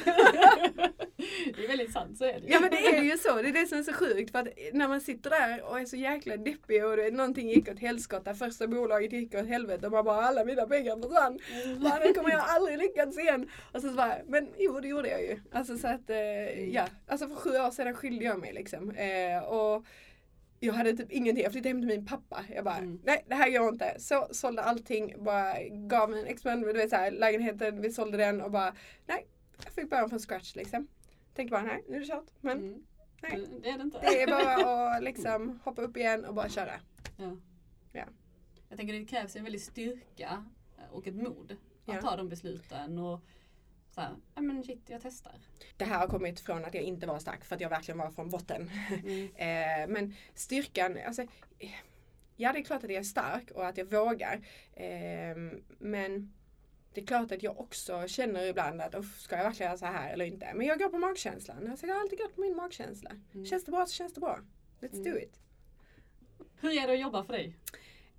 det 1.56 1.64
är 1.64 1.68
väldigt 1.68 1.94
sant, 1.94 2.18
så 2.18 2.26
är 2.26 2.39
det 2.39 2.48
Ja 2.48 2.60
men 2.60 2.70
det 2.70 2.78
är 2.78 3.04
ju 3.04 3.18
så. 3.18 3.41
Det 3.41 3.50
är 3.50 3.54
det 3.54 3.68
som 3.68 3.78
är 3.78 3.84
så 3.84 3.94
sjukt. 3.94 4.32
För 4.32 4.39
att 4.39 4.48
när 4.74 4.88
man 4.88 5.02
sitter 5.02 5.30
där 5.30 5.64
och 5.64 5.80
är 5.80 5.86
så 5.86 5.96
jäkla 5.96 6.38
deppig 6.38 6.86
och 6.86 6.98
det, 6.98 7.12
någonting 7.12 7.50
gick 7.50 7.70
åt 7.70 7.80
helskotta. 7.80 8.34
Första 8.34 8.68
bolaget 8.68 9.14
gick 9.14 9.36
åt 9.36 9.48
helvete 9.48 9.86
och 9.86 9.91
man 9.91 10.06
bara 10.06 10.22
alla 10.22 10.46
mina 10.46 10.66
pengar 10.66 10.96
försvann. 10.96 11.39
Mm. 11.64 11.84
Bara, 11.84 12.00
det 12.00 12.14
kommer 12.14 12.30
jag 12.30 12.44
aldrig 12.48 12.78
lyckas 12.78 13.18
igen. 13.18 13.50
Och 13.72 13.82
så, 13.82 13.89
så 13.89 13.96
bara, 13.96 14.18
men 14.28 14.50
jo 14.58 14.80
det 14.80 14.88
gjorde 14.88 15.10
jag 15.10 15.22
ju. 15.22 15.39
Alltså 15.52 15.78
så 15.78 15.88
att, 15.88 16.10
eh, 16.10 16.18
mm. 16.18 16.72
ja. 16.72 16.88
Alltså 17.08 17.28
för 17.28 17.36
sju 17.36 17.50
år 17.50 17.72
sedan 17.72 17.94
skilde 17.94 18.26
jag 18.26 18.39
mig 18.39 18.54
liksom. 18.54 18.91
Eh, 18.91 19.44
och 19.44 19.86
jag 20.66 20.74
hade 20.74 20.93
typ 20.93 21.11
ingenting. 21.11 21.43
Jag 21.43 21.51
flyttade 21.51 21.70
hem 21.70 21.82
till 21.82 21.88
min 21.88 22.05
pappa. 22.05 22.45
Jag 22.55 22.66
bara, 22.66 22.78
mm. 22.78 22.99
nej 23.03 23.26
det 23.28 23.36
här 23.36 23.59
går 23.59 23.70
inte. 23.70 23.95
Så 23.99 24.28
sålde 24.32 24.61
allting, 24.61 25.24
bara 25.24 25.64
gav 25.70 26.14
en 26.14 26.26
experiment, 26.26 26.74
du 26.74 26.74
vet 26.74 26.89
såhär, 26.89 27.11
lägenheten, 27.11 27.82
vi 27.82 27.91
sålde 27.91 28.18
den 28.18 28.41
och 28.41 28.51
bara, 28.51 28.76
nej. 29.05 29.28
Jag 29.64 29.74
fick 29.74 29.89
börja 29.89 30.09
från 30.09 30.20
scratch 30.20 30.55
liksom. 30.55 30.88
Tänkte 31.34 31.51
bara, 31.51 31.64
nej 31.64 31.84
nu 31.89 31.95
är 31.95 31.99
det 31.99 32.05
kört. 32.05 32.30
Men 32.41 32.57
mm. 32.57 32.84
nej. 33.22 33.47
Det 33.61 33.70
är 33.70 33.78
det 33.78 33.84
inte. 33.84 33.99
Det 33.99 34.22
är 34.22 34.28
bara 34.28 34.88
att 34.95 35.03
liksom 35.03 35.59
hoppa 35.64 35.82
upp 35.82 35.97
igen 35.97 36.26
och 36.26 36.34
bara 36.34 36.49
köra. 36.49 36.74
Ja. 37.18 37.38
ja. 37.91 38.05
Jag 38.70 38.78
tänker 38.78 38.93
det 38.93 39.05
krävs 39.05 39.36
en 39.36 39.43
väldig 39.43 39.61
styrka 39.61 40.45
och 40.91 41.07
ett 41.07 41.16
mod 41.16 41.57
att 41.86 41.95
ja. 41.95 42.01
ta 42.01 42.16
de 42.16 42.30
besluten. 42.30 42.97
Och 42.97 43.22
så 43.96 44.02
här, 44.02 44.16
ja 44.36 44.41
men 44.41 44.64
shit, 44.64 44.82
jag 44.88 45.02
testar. 45.02 45.34
Det 45.78 45.86
här 45.86 46.00
har 46.00 46.08
kommit 46.08 46.39
från 46.39 46.66
att 46.66 46.74
jag 46.74 46.84
inte 46.84 47.08
var 47.08 47.20
stark 47.20 47.46
för 47.46 47.56
att 47.56 47.62
jag 47.62 47.70
verkligen 47.70 47.98
var 47.98 48.12
från 48.12 48.30
botten. 48.30 48.72
Mm. 49.04 49.26
eh, 49.36 49.88
men 49.88 50.16
styrkan, 50.34 50.98
alltså 51.08 51.26
Ja 52.36 52.54
det 52.54 52.60
är 52.60 52.64
klart 52.64 52.84
att 52.84 52.89
jag 52.89 53.00
är 53.00 53.04
stark 53.04 53.52
och 53.52 53.68
att 53.68 53.78
jag 53.78 53.86
vågar. 53.86 54.41
Eh, 54.74 55.36
men 55.80 56.34
det 56.94 57.02
är 57.02 57.06
klart 57.06 57.32
att 57.32 57.44
jag 57.44 57.60
också 57.60 58.08
känner 58.08 58.46
ibland 58.46 58.82
att 58.82 59.06
ska 59.06 59.38
jag 59.38 59.44
verkligen 59.44 59.70
göra 59.70 59.78
så 59.78 59.86
här 59.86 60.14
eller 60.14 60.26
inte. 60.26 60.52
Men 60.56 60.68
jag 60.68 60.80
går 60.80 60.89
på 60.89 60.98
magkänslan. 60.98 61.68
Alltså, 61.68 61.86
jag 61.88 61.94
har 61.94 62.02
alltid 62.02 62.20
gått 62.20 62.36
på 62.36 62.41
min 62.41 62.56
magkänsla. 62.56 63.12
Mm. 63.34 63.46
Känns 63.46 63.66
det 63.66 63.72
bra 63.72 63.86
så 63.86 63.94
känns 63.94 64.14
det 64.14 64.20
bra. 64.20 64.39
Let's 64.82 64.94
mm. 64.94 65.04
do 65.04 65.18
it. 65.18 65.39
Hur 66.62 66.72
är 66.72 66.88
det 66.88 66.94
att 66.94 67.00
jobba 67.00 67.24
för 67.24 67.34
dig? 67.34 67.56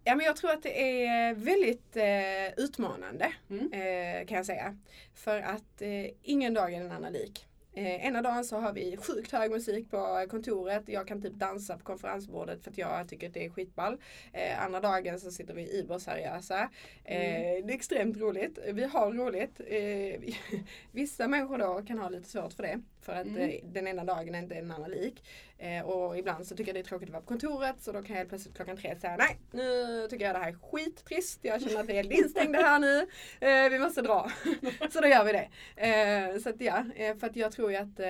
Ja, 0.06 0.14
men 0.14 0.26
jag 0.26 0.36
tror 0.36 0.50
att 0.50 0.62
det 0.62 1.06
är 1.06 1.34
väldigt 1.34 1.96
eh, 1.96 2.64
utmanande 2.64 3.32
mm. 3.50 3.72
eh, 3.72 4.26
kan 4.26 4.36
jag 4.36 4.46
säga. 4.46 4.76
För 5.14 5.40
att 5.40 5.82
eh, 5.82 6.06
ingen 6.22 6.54
dag 6.54 6.72
är 6.74 6.80
en 6.80 6.92
annan 6.92 7.12
lik. 7.12 7.46
Eh, 7.76 8.06
ena 8.06 8.22
dagen 8.22 8.44
så 8.44 8.56
har 8.56 8.72
vi 8.72 8.96
sjukt 8.96 9.32
hög 9.32 9.50
musik 9.50 9.90
på 9.90 10.26
kontoret. 10.30 10.82
Jag 10.86 11.08
kan 11.08 11.22
typ 11.22 11.32
dansa 11.32 11.78
på 11.78 11.84
konferensbordet 11.84 12.64
för 12.64 12.70
att 12.70 12.78
jag 12.78 13.08
tycker 13.08 13.26
att 13.26 13.34
det 13.34 13.44
är 13.44 13.50
skitball. 13.50 14.00
Eh, 14.32 14.64
andra 14.64 14.80
dagen 14.80 15.20
så 15.20 15.30
sitter 15.30 15.54
vi 15.54 15.80
überseriösa. 15.80 16.70
Eh, 17.04 17.54
mm. 17.54 17.66
Det 17.66 17.72
är 17.72 17.76
extremt 17.76 18.16
roligt. 18.16 18.58
Vi 18.72 18.84
har 18.84 19.12
roligt. 19.12 19.60
Vissa 20.92 21.28
människor 21.28 21.58
då 21.58 21.82
kan 21.86 21.98
ha 21.98 22.08
lite 22.08 22.28
svårt 22.28 22.52
för 22.52 22.62
det. 22.62 22.80
För 23.04 23.12
att 23.12 23.26
mm. 23.26 23.50
Eh, 23.50 23.60
den 23.64 23.86
ena 23.86 24.04
dagen 24.04 24.34
är 24.34 24.38
inte 24.38 24.54
en 24.54 24.70
annan 24.70 24.90
lik. 24.90 25.24
Eh, 25.58 25.82
och 25.82 26.18
ibland 26.18 26.46
så 26.46 26.56
tycker 26.56 26.68
jag 26.68 26.76
det 26.76 26.80
är 26.80 26.88
tråkigt 26.88 27.08
att 27.08 27.12
vara 27.12 27.22
på 27.22 27.28
kontoret 27.28 27.76
så 27.80 27.92
då 27.92 28.02
kan 28.02 28.16
jag 28.16 28.28
plötsligt 28.28 28.56
klockan 28.56 28.76
tre 28.76 28.96
säga 29.00 29.16
nej 29.16 29.38
nu 29.50 30.06
tycker 30.10 30.24
jag 30.24 30.34
det 30.34 30.38
här 30.38 30.48
är 30.48 30.58
skittrist. 30.70 31.38
Jag 31.42 31.62
känner 31.62 31.80
att 31.80 31.88
vi 31.88 31.92
är 31.92 31.96
helt 31.96 32.12
instängda 32.12 32.58
här 32.58 32.78
nu. 32.78 33.06
Eh, 33.40 33.70
vi 33.70 33.78
måste 33.78 34.02
dra. 34.02 34.30
så 34.90 35.00
då 35.00 35.08
gör 35.08 35.24
vi 35.24 35.32
det. 35.32 36.40
Så 36.40 36.48
att 36.48 36.60
ja, 36.60 36.84
för 37.20 37.26
att 37.26 37.36
jag 37.36 37.52
tror 37.52 37.70
ju 37.70 37.76
att 37.76 38.00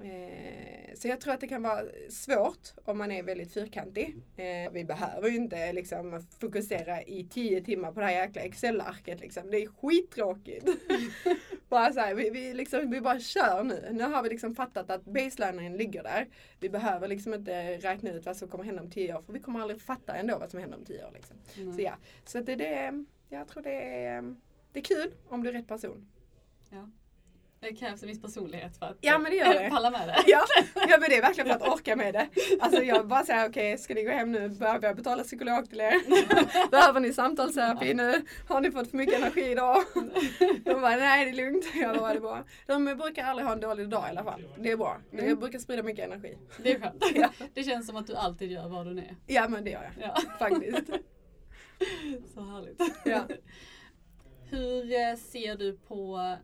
eh, 0.00 0.94
så 0.94 1.08
jag 1.08 1.20
tror 1.20 1.34
att 1.34 1.40
det 1.40 1.48
kan 1.48 1.62
vara 1.62 1.82
svårt 2.10 2.72
om 2.84 2.98
man 2.98 3.12
är 3.12 3.22
väldigt 3.22 3.54
fyrkantig. 3.54 4.16
Eh, 4.36 4.72
vi 4.72 4.84
behöver 4.84 5.28
ju 5.28 5.36
inte 5.36 5.72
liksom 5.72 6.26
fokusera 6.40 7.02
i 7.02 7.28
tio 7.30 7.60
timmar 7.60 7.92
på 7.92 8.00
det 8.00 8.06
här 8.06 8.12
jäkla 8.12 8.42
Excel-arket. 8.42 9.20
Liksom. 9.20 9.50
Det 9.50 9.56
är 9.56 9.66
skittråkigt. 9.66 10.68
bara 11.68 11.92
så 11.92 12.00
här, 12.00 12.14
vi, 12.14 12.30
vi, 12.30 12.54
liksom, 12.54 12.90
vi 12.90 13.00
bara 13.00 13.20
kör 13.20 13.64
nu. 13.64 13.88
Nu 13.92 14.04
har 14.04 14.22
vi 14.22 14.28
liksom 14.28 14.54
fattat 14.54 14.90
att 14.90 15.04
baselinen 15.04 15.76
ligger 15.76 16.02
där. 16.02 16.28
Vi 16.60 16.70
behöver 16.70 17.08
liksom 17.08 17.34
inte 17.34 17.76
räkna 17.76 18.10
ut 18.10 18.26
vad 18.26 18.36
som 18.36 18.48
kommer 18.48 18.64
hända 18.64 18.82
om 18.82 18.90
tio 18.90 19.14
år 19.14 19.22
för 19.22 19.32
vi 19.32 19.40
kommer 19.40 19.60
aldrig 19.60 19.80
fatta 19.80 20.16
ändå 20.16 20.38
vad 20.38 20.50
som 20.50 20.60
händer 20.60 20.78
om 20.78 20.84
tio 20.84 21.06
år. 21.06 21.10
Liksom. 21.14 21.36
Mm. 21.56 21.74
Så 21.74 21.82
ja, 21.82 21.94
så 22.24 22.40
det, 22.40 22.54
det, 22.54 23.04
jag 23.28 23.48
tror 23.48 23.62
det 23.62 24.04
är, 24.04 24.34
det 24.72 24.80
är 24.80 24.84
kul 24.84 25.14
om 25.28 25.42
du 25.42 25.48
är 25.48 25.52
rätt 25.52 25.68
person. 25.68 26.10
Ja. 26.70 26.90
Det 27.64 27.74
krävs 27.74 28.02
en 28.02 28.08
viss 28.08 28.22
personlighet 28.22 28.76
för 28.76 28.86
att 28.86 28.98
ja, 29.00 29.18
men 29.18 29.30
det 29.30 29.36
gör 29.36 29.54
det. 29.54 29.70
palla 29.70 29.90
med 29.90 30.08
det. 30.08 30.24
Ja, 30.26 30.44
ja 30.74 30.98
men 31.00 31.10
det 31.10 31.16
är 31.16 31.22
verkligen 31.22 31.48
för 31.48 31.54
att 31.54 31.72
orka 31.72 31.96
med 31.96 32.14
det. 32.14 32.28
Alltså 32.60 32.82
jag 32.82 33.06
bara 33.06 33.24
säger 33.24 33.48
okej 33.48 33.72
okay, 33.72 33.78
ska 33.78 33.94
ni 33.94 34.02
gå 34.02 34.10
hem 34.10 34.32
nu? 34.32 34.48
Behöver 34.48 34.86
jag 34.86 34.96
betala 34.96 35.22
psykolog 35.22 35.70
till 35.70 35.80
er? 35.80 36.70
Behöver 36.70 37.00
ni 37.00 37.12
samtalsterapi 37.12 37.94
nu? 37.94 38.24
Har 38.48 38.60
ni 38.60 38.70
fått 38.70 38.90
för 38.90 38.96
mycket 38.96 39.14
energi 39.14 39.50
idag? 39.50 39.76
De 40.64 40.80
bara 40.80 40.96
nej 40.96 41.24
det 41.24 41.30
är 41.30 41.34
lugnt. 41.34 41.64
Jag 41.74 41.96
bara, 41.96 42.12
det 42.12 42.18
är 42.18 42.20
bra. 42.20 42.44
De 42.66 42.84
brukar 42.84 43.24
aldrig 43.24 43.46
ha 43.46 43.52
en 43.52 43.60
dålig 43.60 43.88
dag 43.88 44.04
i 44.06 44.10
alla 44.10 44.24
fall. 44.24 44.44
Det 44.58 44.70
är 44.70 44.76
bra. 44.76 45.00
Jag 45.10 45.24
mm. 45.24 45.38
brukar 45.38 45.58
sprida 45.58 45.82
mycket 45.82 46.04
energi. 46.04 46.38
Det 46.62 46.72
är 46.72 46.80
skönt. 46.80 47.04
Ja. 47.14 47.28
Det 47.54 47.62
känns 47.62 47.86
som 47.86 47.96
att 47.96 48.06
du 48.06 48.14
alltid 48.14 48.50
gör 48.50 48.68
vad 48.68 48.86
du 48.86 48.98
är. 48.98 49.16
Ja 49.26 49.48
men 49.48 49.64
det 49.64 49.70
gör 49.70 49.90
jag. 49.96 50.08
Ja. 50.08 50.20
Faktiskt. 50.38 50.86
Så 52.34 52.40
härligt. 52.40 52.82
Ja. 53.04 53.20
Hur 54.50 54.92
eh, 54.92 55.16
ser 55.16 55.56
du 55.56 55.76
på 55.76 56.36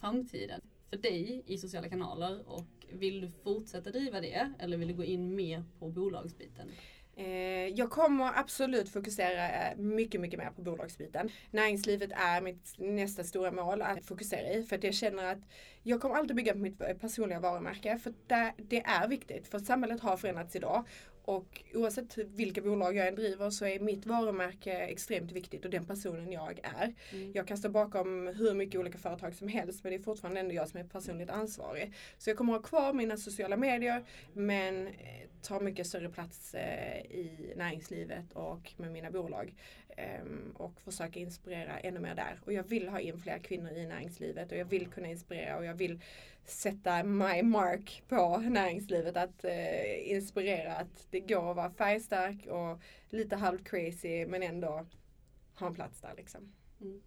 framtiden 0.00 0.60
för 0.90 0.96
dig 0.96 1.42
i 1.46 1.58
sociala 1.58 1.88
kanaler 1.88 2.48
och 2.48 2.66
vill 2.92 3.20
du 3.20 3.28
fortsätta 3.44 3.90
driva 3.90 4.20
det 4.20 4.52
eller 4.58 4.76
vill 4.76 4.88
du 4.88 4.94
gå 4.94 5.04
in 5.04 5.34
mer 5.34 5.64
på 5.78 5.88
bolagsbiten? 5.88 6.68
Eh, 7.16 7.68
jag 7.68 7.90
kommer 7.90 8.38
absolut 8.38 8.88
fokusera 8.88 9.50
eh, 9.50 9.76
mycket, 9.76 10.20
mycket 10.20 10.38
mer 10.38 10.50
på 10.50 10.62
bolagsbiten. 10.62 11.30
Näringslivet 11.50 12.10
är 12.12 12.40
mitt 12.40 12.74
nästa 12.78 13.24
stora 13.24 13.52
mål 13.52 13.82
att 13.82 14.06
fokusera 14.06 14.52
i 14.52 14.62
för 14.62 14.76
att 14.76 14.84
jag 14.84 14.94
känner 14.94 15.32
att 15.32 15.38
jag 15.82 16.00
kommer 16.00 16.14
alltid 16.14 16.36
bygga 16.36 16.52
på 16.52 16.58
mitt 16.58 16.78
personliga 17.00 17.40
varumärke 17.40 17.98
för 17.98 18.12
det 18.56 18.82
är 18.84 19.08
viktigt 19.08 19.48
för 19.48 19.58
samhället 19.58 20.00
har 20.00 20.16
förändrats 20.16 20.56
idag 20.56 20.84
och 21.24 21.62
oavsett 21.74 22.18
vilka 22.18 22.60
bolag 22.60 22.96
jag 22.96 23.08
än 23.08 23.14
driver 23.14 23.50
så 23.50 23.66
är 23.66 23.80
mitt 23.80 24.06
varumärke 24.06 24.72
extremt 24.72 25.32
viktigt 25.32 25.64
och 25.64 25.70
den 25.70 25.84
personen 25.84 26.32
jag 26.32 26.60
är. 26.62 26.94
Mm. 27.12 27.32
Jag 27.34 27.48
kan 27.48 27.56
stå 27.56 27.68
bakom 27.68 28.26
hur 28.26 28.54
mycket 28.54 28.80
olika 28.80 28.98
företag 28.98 29.34
som 29.34 29.48
helst 29.48 29.84
men 29.84 29.92
det 29.92 29.98
är 29.98 30.02
fortfarande 30.02 30.40
ändå 30.40 30.54
jag 30.54 30.68
som 30.68 30.80
är 30.80 30.84
personligt 30.84 31.30
ansvarig. 31.30 31.92
Så 32.18 32.30
jag 32.30 32.36
kommer 32.36 32.52
ha 32.52 32.62
kvar 32.62 32.92
mina 32.92 33.16
sociala 33.16 33.56
medier 33.56 34.04
men 34.32 34.86
eh, 34.86 34.92
ta 35.42 35.60
mycket 35.60 35.86
större 35.86 36.08
plats 36.08 36.54
eh, 36.54 36.98
i 36.98 37.52
näringslivet 37.56 38.32
och 38.32 38.72
med 38.76 38.92
mina 38.92 39.10
bolag. 39.10 39.54
Ehm, 39.96 40.52
och 40.56 40.80
försöka 40.80 41.20
inspirera 41.20 41.78
ännu 41.78 42.00
mer 42.00 42.14
där. 42.14 42.40
Och 42.44 42.52
jag 42.52 42.62
vill 42.62 42.88
ha 42.88 43.00
in 43.00 43.18
fler 43.18 43.38
kvinnor 43.38 43.72
i 43.72 43.86
näringslivet 43.86 44.52
och 44.52 44.58
jag 44.58 44.64
vill 44.64 44.86
kunna 44.86 45.08
inspirera 45.08 45.56
och 45.56 45.64
jag 45.64 45.74
vill 45.74 46.00
sätta 46.44 47.02
my 47.04 47.42
mark 47.42 48.02
på 48.08 48.36
näringslivet. 48.38 49.16
Att 49.16 49.44
eh, 49.44 50.12
inspirera 50.12 50.76
att 50.76 51.06
det 51.10 51.20
går 51.20 51.50
att 51.50 51.56
vara 51.56 51.70
färgstark 51.70 52.46
och 52.46 52.80
lite 53.10 53.36
halvt 53.36 53.64
crazy 53.64 54.26
men 54.26 54.42
ändå 54.42 54.86
ha 55.54 55.66
en 55.66 55.74
plats 55.74 56.00
där 56.00 56.14
liksom. 56.16 56.52
Mm. 56.80 57.02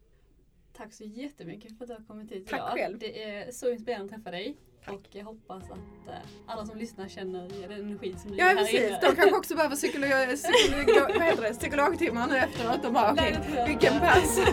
Tack 0.74 0.94
så 0.94 1.04
jättemycket 1.04 1.78
för 1.78 1.84
att 1.86 1.90
du 1.90 1.94
har 1.94 2.04
kommit 2.04 2.32
hit 2.32 2.48
Tack 2.48 2.60
idag. 2.60 2.72
själv. 2.74 3.00
Det 3.00 3.24
är 3.24 3.52
så 3.52 3.72
inspirerande 3.72 4.06
att 4.06 4.12
träffa 4.12 4.32
dig. 4.32 4.58
Och 4.88 5.04
jag 5.12 5.26
hoppas 5.26 5.64
att 5.64 6.08
uh, 6.08 6.14
alla 6.46 6.66
som 6.66 6.78
lyssnar 6.78 7.08
känner 7.08 7.50
den 7.68 7.72
energi 7.72 8.16
som 8.18 8.32
du 8.32 8.38
ja, 8.38 8.46
här 8.46 8.56
precis. 8.56 8.80
inne. 8.80 9.00
De 9.02 9.16
kanske 9.16 9.36
också 9.38 9.56
behöver 9.56 9.76
psykolog, 9.76 10.36
psykolog, 10.36 11.12
vad 11.14 11.24
heter 11.24 11.42
det? 11.42 11.54
psykologtimmar 11.54 12.28
nu 12.28 12.38
efteråt. 12.38 12.84
De 12.84 12.94
bara 12.94 13.12
okej, 13.12 13.38
okay, 13.40 13.68
vilken 13.68 14.00
pass. 14.00 14.40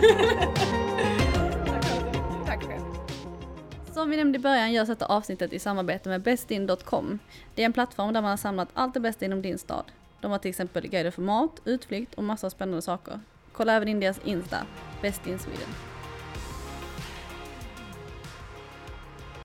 Som 3.93 4.09
vi 4.09 4.17
nämnde 4.17 4.39
i 4.39 4.41
början 4.41 4.73
görs 4.73 4.87
detta 4.87 5.05
avsnittet 5.05 5.53
i 5.53 5.59
samarbete 5.59 6.09
med 6.09 6.21
bestin.com. 6.21 7.19
Det 7.55 7.61
är 7.61 7.65
en 7.65 7.73
plattform 7.73 8.13
där 8.13 8.21
man 8.21 8.29
har 8.29 8.37
samlat 8.37 8.69
allt 8.73 8.93
det 8.93 8.99
bästa 8.99 9.25
inom 9.25 9.41
din 9.41 9.57
stad. 9.57 9.85
De 10.21 10.31
har 10.31 10.37
till 10.37 10.49
exempel 10.49 10.87
guider 10.87 11.11
för 11.11 11.21
mat, 11.21 11.61
utflykt 11.65 12.13
och 12.13 12.23
massa 12.23 12.49
spännande 12.49 12.81
saker. 12.81 13.19
Kolla 13.51 13.73
även 13.73 13.87
in 13.87 13.99
deras 13.99 14.19
Insta, 14.23 14.57
Best 15.01 15.27
in 15.27 15.39
Sweden. 15.39 15.94